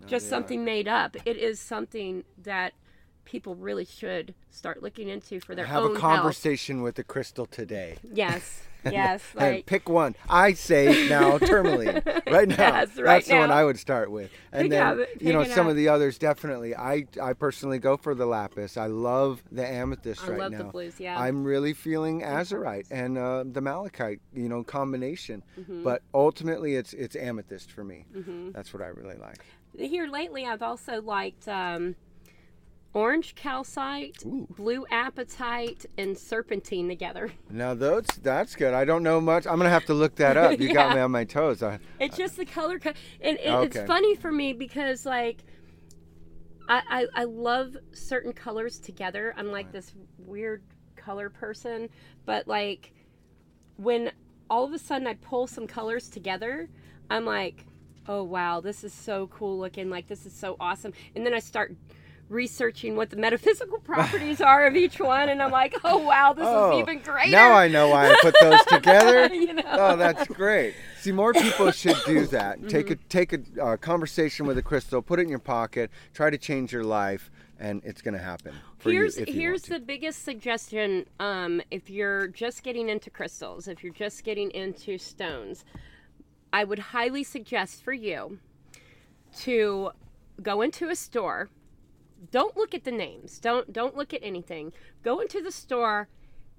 no, 0.01 0.07
just 0.07 0.27
they 0.27 0.31
something 0.31 0.61
are. 0.61 0.65
made 0.65 0.89
up. 0.89 1.17
It 1.25 1.37
is 1.37 1.59
something 1.59 2.25
that 2.43 2.75
people 3.25 3.55
really 3.55 3.85
should 3.85 4.35
start 4.51 4.83
looking 4.83 5.09
into 5.09 5.41
for 5.41 5.55
their 5.55 5.67
have 5.67 5.83
own 5.83 5.89
Have 5.91 5.97
a 5.97 6.01
conversation 6.01 6.83
with 6.83 6.97
the 6.97 7.05
crystal 7.05 7.47
today. 7.47 7.97
Yes. 8.03 8.63
Yes, 8.85 9.23
like, 9.35 9.67
pick 9.67 9.89
one. 9.89 10.15
I 10.29 10.53
say 10.55 11.09
now 11.09 11.39
tourmaline. 11.39 12.03
Right 12.31 12.49
now. 12.49 12.57
Yes, 12.57 12.97
right 12.97 13.05
That's 13.05 13.29
now. 13.29 13.35
the 13.35 13.41
one 13.41 13.51
I 13.51 13.65
would 13.65 13.79
start 13.79 14.11
with. 14.11 14.31
And 14.53 14.71
pick 14.71 14.71
then 14.71 15.07
you 15.21 15.33
know 15.33 15.45
some 15.45 15.67
of 15.67 15.75
the 15.75 15.89
others 15.89 16.17
definitely. 16.17 16.77
I 16.77 17.07
I 17.21 17.33
personally 17.33 17.79
go 17.79 17.97
for 17.97 18.15
the 18.15 18.27
lapis. 18.27 18.77
I 18.77 18.87
love 18.87 19.43
the 19.51 19.67
amethyst 19.67 20.23
I 20.23 20.29
right 20.29 20.39
now. 20.39 20.45
I 20.45 20.49
love 20.49 20.59
the 20.59 20.65
blues, 20.65 21.01
yeah. 21.01 21.19
I'm 21.19 21.43
really 21.43 21.73
feeling 21.73 22.23
azurite 22.23 22.87
and 22.91 23.19
uh, 23.19 23.45
the 23.47 23.61
malachite, 23.61 24.21
you 24.33 24.49
know, 24.49 24.63
combination. 24.63 25.43
Mm-hmm. 25.59 25.83
But 25.83 26.03
ultimately 26.15 26.77
it's 26.77 26.93
it's 26.93 27.17
amethyst 27.17 27.73
for 27.73 27.83
me. 27.83 28.07
Mm-hmm. 28.15 28.53
That's 28.53 28.73
what 28.73 28.83
I 28.83 28.89
really 28.89 29.17
like. 29.17 29.45
Here 29.77 30.07
lately 30.07 30.47
I've 30.47 30.63
also 30.63 31.03
liked 31.03 31.49
um, 31.49 31.97
orange 32.93 33.35
calcite, 33.35 34.25
Ooh. 34.27 34.47
blue 34.57 34.85
apatite, 34.91 35.87
and 35.97 36.17
serpentine 36.17 36.89
together. 36.89 37.33
Now 37.51 37.75
those 37.75 38.07
that's 38.23 38.55
good. 38.57 38.75
I 38.75 38.85
don't 38.85 39.03
know 39.03 39.21
much. 39.21 39.47
I'm 39.47 39.59
gonna 39.59 39.71
have 39.71 39.87
to 39.87 39.95
look 39.95 40.17
that 40.17 40.37
up. 40.37 40.59
You 40.61 40.69
yeah. 40.69 40.75
got 40.75 40.95
me 40.95 41.01
on 41.01 41.11
my 41.11 41.25
toes. 41.25 41.63
I, 41.63 41.79
it's 41.99 42.17
just 42.17 42.37
the 42.37 42.45
color, 42.47 42.79
co- 42.79 42.93
and, 43.21 43.39
and 43.39 43.55
Okay. 43.57 43.81
it's 43.81 43.87
funny 43.89 44.15
for 44.17 44.33
me 44.33 44.53
because 44.53 45.05
like. 45.07 45.39
I, 46.69 46.83
I, 47.17 47.23
I 47.23 47.25
love 47.25 47.77
certain 47.91 48.33
colors 48.33 48.79
together. 48.79 49.35
I'm 49.37 49.51
like 49.51 49.73
this 49.73 49.93
weird 50.19 50.63
color 50.95 51.29
person, 51.29 51.89
but 52.27 52.47
like 52.47 52.93
when 53.77 54.13
all 54.49 54.65
of 54.67 54.73
a 54.73 54.79
sudden 54.79 55.09
I 55.09 55.15
pull 55.15 55.49
some 55.49 55.67
colors 55.67 56.09
together, 56.09 56.69
I'm 57.11 57.25
like, 57.25 57.67
oh 58.07 58.23
wow, 58.23 58.61
this 58.61 58.85
is 58.85 58.93
so 58.93 59.27
cool 59.29 59.59
looking. 59.59 59.91
Like 59.91 60.07
this 60.07 60.27
is 60.27 60.33
so 60.33 60.57
awesome. 60.61 60.93
And 61.17 61.27
then 61.27 61.35
I 61.35 61.41
start 61.41 61.75
researching 62.31 62.97
what 62.97 63.11
the 63.11 63.17
metaphysical 63.17 63.79
properties 63.85 64.41
are 64.41 64.67
of 64.67 64.77
each 64.77 64.99
one, 65.01 65.29
and 65.29 65.43
I'm 65.43 65.51
like, 65.51 65.75
oh 65.85 65.99
wow, 65.99 66.33
this 66.33 66.47
oh, 66.47 66.73
is 66.73 66.83
even 66.83 67.01
greater. 67.03 67.31
Now 67.31 67.53
I 67.53 67.69
know 67.69 67.89
why 67.89 68.11
I 68.11 68.17
put 68.23 68.35
those 68.41 68.65
together. 68.69 69.35
you 69.35 69.53
know? 69.53 69.63
Oh, 69.67 69.97
that's 69.97 70.27
great. 70.29 70.75
See, 71.01 71.13
more 71.13 71.33
people 71.33 71.71
should 71.73 71.97
do 72.07 72.27
that. 72.29 72.59
Mm-hmm. 72.59 72.69
Take 72.69 72.91
a 72.91 72.97
take 72.97 73.33
a 73.33 73.41
uh, 73.63 73.77
conversation 73.77 74.47
with 74.47 74.57
a 74.57 74.63
crystal, 74.63 75.03
put 75.03 75.19
it 75.19 75.23
in 75.23 75.29
your 75.29 75.39
pocket, 75.39 75.91
try 76.15 76.31
to 76.31 76.39
change 76.39 76.73
your 76.73 76.85
life, 76.85 77.31
and 77.59 77.83
it's 77.85 78.01
going 78.01 78.15
to 78.15 78.23
happen. 78.23 78.55
here's 78.83 79.19
you, 79.19 79.25
here's 79.27 79.63
the 79.63 79.81
biggest 79.81 80.25
suggestion. 80.25 81.07
Um, 81.19 81.61
if 81.71 81.91
you're 81.91 82.29
just 82.29 82.63
getting 82.63 82.89
into 82.89 83.11
crystals, 83.11 83.69
if 83.69 83.83
you're 83.83 83.93
just 83.93 84.25
getting 84.25 84.51
into 84.53 84.97
stones, 84.99 85.65
I 86.53 86.65
would 86.65 86.79
highly 86.79 87.25
suggest 87.25 87.83
for 87.83 87.93
you 87.93 88.39
to 89.41 89.91
go 90.43 90.63
into 90.63 90.89
a 90.89 90.97
store 90.97 91.49
don't 92.31 92.57
look 92.57 92.75
at 92.75 92.85
the 92.85 92.91
names. 92.91 93.39
Don't 93.39 93.73
don't 93.73 93.97
look 93.97 94.13
at 94.13 94.21
anything. 94.23 94.73
Go 95.03 95.21
into 95.21 95.43
the 95.43 95.53
store 95.53 96.09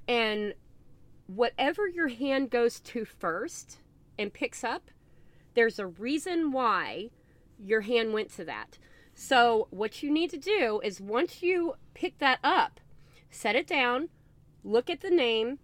and 0.08 0.54
whatever 1.28 1.88
your 1.88 2.10
hand 2.10 2.50
goes 2.50 2.80
to 2.80 3.06
first 3.06 3.80
and 4.18 4.34
picks 4.34 4.64
up, 4.64 4.92
there's 5.54 5.80
a 5.80 5.88
reason 5.88 6.52
why 6.52 7.10
your 7.60 7.82
hand 7.82 8.14
went 8.14 8.32
to 8.34 8.46
that. 8.46 8.78
So, 9.14 9.68
what 9.72 10.02
you 10.02 10.12
need 10.12 10.30
to 10.32 10.38
do 10.38 10.82
is 10.84 11.02
once 11.02 11.44
you 11.44 11.76
pick 11.94 12.18
that 12.20 12.40
up, 12.44 12.80
set 13.30 13.56
it 13.56 13.68
down, 13.68 14.10
look 14.64 14.90
at 14.90 15.02
the 15.02 15.10
name, 15.10 15.60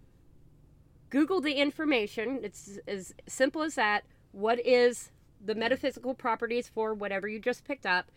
Google 1.10 1.40
the 1.40 1.54
information. 1.54 2.40
It's 2.42 2.78
as 2.86 3.14
simple 3.26 3.62
as 3.62 3.74
that. 3.76 4.04
What 4.32 4.64
is 4.64 5.10
the 5.44 5.54
metaphysical 5.54 6.14
properties 6.14 6.68
for 6.68 6.92
whatever 6.92 7.26
you 7.26 7.40
just 7.40 7.64
picked 7.64 7.86
up? 7.86 8.10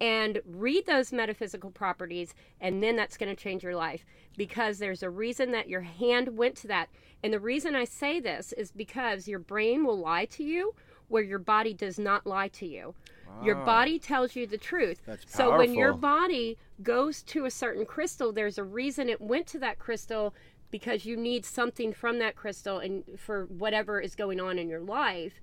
And 0.00 0.40
read 0.46 0.86
those 0.86 1.12
metaphysical 1.12 1.70
properties 1.70 2.34
and 2.60 2.82
then 2.82 2.96
that's 2.96 3.16
going 3.16 3.34
to 3.34 3.42
change 3.42 3.62
your 3.62 3.76
life 3.76 4.04
because 4.36 4.78
there's 4.78 5.02
a 5.02 5.10
reason 5.10 5.52
that 5.52 5.68
your 5.68 5.80
hand 5.80 6.36
went 6.36 6.54
to 6.56 6.68
that. 6.68 6.88
And 7.22 7.32
the 7.32 7.40
reason 7.40 7.74
i 7.74 7.84
say 7.84 8.20
this 8.20 8.52
is 8.52 8.70
because 8.70 9.26
your 9.26 9.38
brain 9.38 9.84
will 9.84 9.98
lie 9.98 10.26
to 10.26 10.44
you 10.44 10.74
where 11.08 11.22
your 11.22 11.38
body 11.38 11.72
does 11.72 11.98
not 11.98 12.26
lie 12.26 12.48
to 12.48 12.66
you. 12.66 12.94
Wow. 13.26 13.44
your 13.44 13.56
ah. 13.56 13.64
body 13.64 13.98
tells 13.98 14.36
you 14.36 14.46
the 14.46 14.58
truth. 14.58 15.00
So 15.26 15.56
when 15.56 15.74
your 15.74 15.94
body 15.94 16.58
goes 16.82 17.22
to 17.22 17.46
a 17.46 17.50
certain 17.50 17.86
crystal 17.86 18.32
there's 18.32 18.58
a 18.58 18.64
reason 18.64 19.08
it 19.08 19.20
went 19.20 19.46
to 19.46 19.58
that 19.58 19.78
crystal 19.78 20.34
because 20.70 21.06
you 21.06 21.16
need 21.16 21.44
something 21.44 21.92
from 21.92 22.18
that 22.18 22.36
crystal 22.36 22.78
and 22.78 23.04
for 23.16 23.46
whatever 23.46 24.00
is 24.00 24.14
going 24.14 24.40
on 24.40 24.58
in 24.58 24.68
your 24.68 24.80
life 24.80 25.40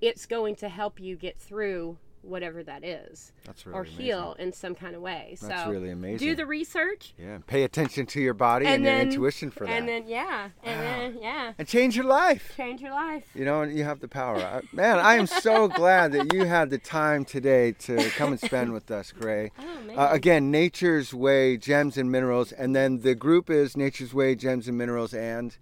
it's 0.00 0.26
going 0.26 0.54
to 0.56 0.68
help 0.68 1.00
you 1.00 1.16
get 1.16 1.38
through 1.38 1.98
whatever 2.22 2.62
that 2.62 2.84
is 2.84 3.32
really 3.64 3.78
or 3.78 3.84
heal 3.84 4.36
in 4.38 4.52
some 4.52 4.74
kind 4.74 4.94
of 4.94 5.02
way. 5.02 5.36
That's 5.40 5.64
so 5.64 5.70
really 5.70 5.90
amazing 5.90 6.28
do 6.28 6.34
the 6.34 6.46
research. 6.46 7.14
Yeah 7.18 7.38
pay 7.46 7.62
attention 7.62 8.06
to 8.06 8.20
your 8.20 8.34
body 8.34 8.66
and, 8.66 8.76
and 8.76 8.86
then, 8.86 8.96
your 8.98 9.06
intuition 9.06 9.50
for 9.50 9.66
that. 9.66 9.72
and 9.72 9.88
then 9.88 10.06
yeah 10.06 10.50
and 10.62 10.78
wow. 10.78 10.84
then 10.84 11.18
yeah. 11.20 11.52
And 11.58 11.66
change 11.66 11.96
your 11.96 12.04
life. 12.04 12.52
Change 12.56 12.80
your 12.80 12.92
life. 12.92 13.24
You 13.34 13.44
know 13.44 13.62
you 13.62 13.84
have 13.84 14.00
the 14.00 14.08
power. 14.08 14.62
Man 14.72 14.98
i 14.98 15.14
am 15.14 15.26
so 15.26 15.68
glad 15.80 16.12
that 16.12 16.32
you 16.32 16.44
had 16.44 16.70
the 16.70 16.78
time 16.78 17.24
today 17.24 17.72
to 17.72 17.96
come 18.10 18.32
and 18.32 18.40
spend 18.40 18.72
with 18.72 18.90
us 18.90 19.12
gray. 19.12 19.52
Oh, 19.90 20.02
uh, 20.02 20.08
again 20.12 20.50
nature's 20.50 21.12
way 21.12 21.56
gems 21.56 21.96
and 21.96 22.10
minerals 22.10 22.52
and 22.52 22.74
then 22.76 23.00
the 23.00 23.14
group 23.14 23.50
is 23.50 23.76
nature's 23.76 24.14
way 24.14 24.34
gems 24.34 24.68
and 24.68 24.76
minerals 24.76 25.12
and 25.14 25.56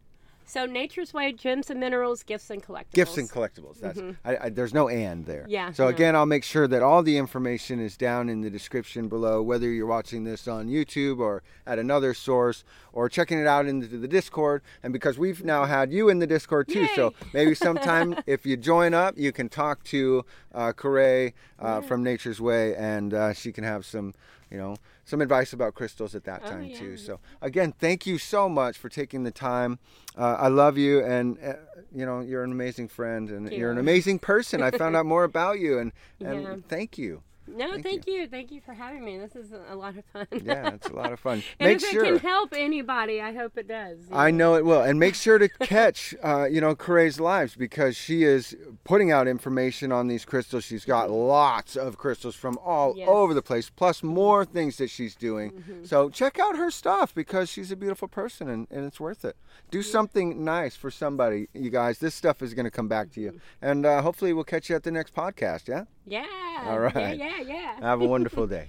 so 0.49 0.65
Nature's 0.65 1.13
Way, 1.13 1.33
gems 1.33 1.69
and 1.71 1.79
minerals, 1.79 2.23
gifts 2.23 2.49
and 2.51 2.63
collectibles. 2.63 2.93
Gifts 2.93 3.19
and 3.19 3.31
collectibles. 3.31 3.81
That's 3.81 3.99
mm-hmm. 3.99 4.13
I, 4.25 4.47
I, 4.47 4.49
there's 4.49 4.73
no 4.73 4.89
and 4.89 5.27
there. 5.27 5.45
Yeah. 5.49 5.73
So 5.73 5.85
no. 5.85 5.91
again, 5.91 6.17
I'll 6.17 6.27
make 6.27 6.43
sure 6.43 6.67
that 6.67 6.83
all 6.83 7.03
the 7.03 7.19
information 7.19 7.81
is 7.81 7.97
down 7.97 8.29
in 8.29 8.41
the 8.41 8.49
description 8.49 9.09
below, 9.09 9.43
whether 9.43 9.71
you're 9.71 9.87
watching 9.87 10.25
this 10.25 10.49
on 10.49 10.69
YouTube 10.69 11.19
or 11.19 11.43
at 11.67 11.79
another 11.79 12.15
source 12.15 12.65
or 12.93 13.09
checking 13.09 13.39
it 13.39 13.47
out 13.47 13.67
into 13.67 13.87
the 13.87 14.09
Discord. 14.09 14.63
And 14.83 14.93
because 14.93 15.19
we've 15.19 15.45
now 15.45 15.67
had 15.67 15.93
you 15.93 16.09
in 16.09 16.19
the 16.19 16.27
Discord 16.27 16.69
too, 16.69 16.81
Yay. 16.81 16.91
so 16.97 17.13
maybe 17.35 17.55
sometime 17.57 18.17
if 18.27 18.47
you 18.47 18.57
join 18.57 18.95
up, 18.95 19.19
you 19.19 19.33
can 19.33 19.49
talk 19.49 19.85
to 19.85 20.25
uh, 20.55 20.73
Corey 20.73 21.35
uh, 21.63 21.67
yeah. 21.67 21.81
from 21.83 22.03
Nature's 22.03 22.41
Way, 22.41 22.75
and 22.75 23.13
uh, 23.13 23.33
she 23.35 23.53
can 23.53 23.65
have 23.65 23.85
some, 23.85 24.15
you 24.51 24.57
know 24.57 24.77
some 25.09 25.23
advice 25.23 25.55
about 25.55 25.75
crystals 25.75 26.15
at 26.15 26.25
that 26.25 26.43
oh, 26.45 26.51
time 26.51 26.65
yeah. 26.65 26.79
too. 26.79 26.97
So 26.99 27.19
again, 27.41 27.73
thank 27.73 28.07
you 28.07 28.19
so 28.19 28.47
much 28.47 28.77
for 28.77 28.91
taking 28.91 29.23
the 29.23 29.31
time. 29.31 29.79
Uh, 30.15 30.37
I 30.39 30.49
love 30.49 30.77
you, 30.77 31.03
and 31.03 31.39
uh, 31.43 31.55
you 31.95 32.05
know 32.05 32.21
you're 32.21 32.45
an 32.45 32.53
amazing 32.53 32.89
friend, 32.89 33.31
and 33.31 33.51
you. 33.51 33.67
are 33.67 33.71
an 33.71 33.79
amazing 33.79 34.19
person. 34.19 34.63
I 34.63 34.71
found 34.71 34.97
out 34.99 35.07
more 35.07 35.25
about 35.25 35.61
you, 35.61 35.79
and 35.79 35.93
and 36.21 36.43
yeah. 36.43 36.57
thank 36.69 36.99
you. 36.99 37.23
No, 37.57 37.73
thank, 37.73 37.83
thank 37.83 38.07
you. 38.07 38.15
you. 38.15 38.29
Thank 38.29 38.53
you 38.53 38.61
for 38.61 38.73
having 38.73 39.05
me. 39.05 39.19
This 39.19 39.37
is 39.37 39.53
a 39.53 39.75
lot 39.75 39.97
of 39.97 40.05
fun. 40.13 40.27
yeah, 40.45 40.75
it's 40.75 40.89
a 40.89 40.93
lot 40.93 41.13
of 41.13 41.21
fun. 41.21 41.43
and 41.61 41.69
make 41.69 41.83
if 41.83 41.91
sure, 41.91 42.05
it 42.05 42.09
can 42.09 42.19
help 42.19 42.53
anybody, 42.57 43.21
I 43.21 43.33
hope 43.33 43.57
it 43.57 43.69
does. 43.69 43.99
I 44.13 44.31
know 44.31 44.55
it 44.55 44.65
will. 44.65 44.83
And 44.83 44.99
make 44.99 45.15
sure 45.15 45.39
to 45.39 45.49
catch, 45.61 46.15
uh, 46.23 46.45
you 46.45 46.61
know, 46.61 46.75
Corey's 46.75 47.21
lives 47.21 47.55
because 47.55 47.97
she 47.97 48.25
is 48.25 48.57
putting 48.85 49.11
out 49.11 49.29
information 49.29 49.93
on 49.93 50.09
these 50.09 50.25
crystals. 50.25 50.65
She's 50.65 50.85
got 50.85 51.09
mm-hmm. 51.09 51.15
lots 51.15 51.77
of 51.77 51.99
crystals 51.99 52.35
from 52.35 52.59
all 52.65 52.95
yes. 52.97 53.09
over 53.09 53.35
the 53.35 53.43
place, 53.43 53.71
plus 53.71 54.03
more 54.03 54.45
things 54.45 54.77
that 54.77 54.91
she's 54.91 55.15
doing. 55.15 55.53
Mm-hmm. 55.53 55.85
So 55.85 56.11
check 56.11 56.39
out 56.39 56.57
her 56.57 56.71
stuff 56.71 57.15
because 57.15 57.49
she's 57.49 57.71
a 57.73 57.77
beautiful 57.77 58.09
person 58.09 58.49
and, 58.49 58.67
and 58.71 58.85
it's 58.85 59.01
worth 59.01 59.25
it. 59.25 59.37
Do 59.71 59.79
yeah. 59.79 59.85
something 59.85 60.45
nice 60.45 60.77
for 60.77 60.91
somebody, 60.91 61.49
you 61.55 61.71
guys. 61.71 61.99
This 61.99 62.15
stuff 62.15 62.43
is 62.43 62.55
going 62.55 62.65
to 62.65 62.71
come 62.71 62.89
back 62.89 63.11
to 63.13 63.21
you. 63.21 63.31
Mm-hmm. 63.31 63.39
And 63.63 63.87
uh, 63.87 64.03
hopefully 64.03 64.33
we'll 64.33 64.45
catch 64.45 64.71
you 64.71 64.77
at 64.77 64.83
the 64.83 64.91
next 64.91 65.15
podcast, 65.15 65.69
yeah? 65.69 65.85
Yeah. 66.09 66.25
All 66.67 66.79
right. 66.81 67.19
Yeah, 67.19 67.41
yeah, 67.41 67.41
yeah. 67.41 67.81
Have 67.81 68.01
a 68.01 68.07
wonderful 68.07 68.47
day. 68.57 68.69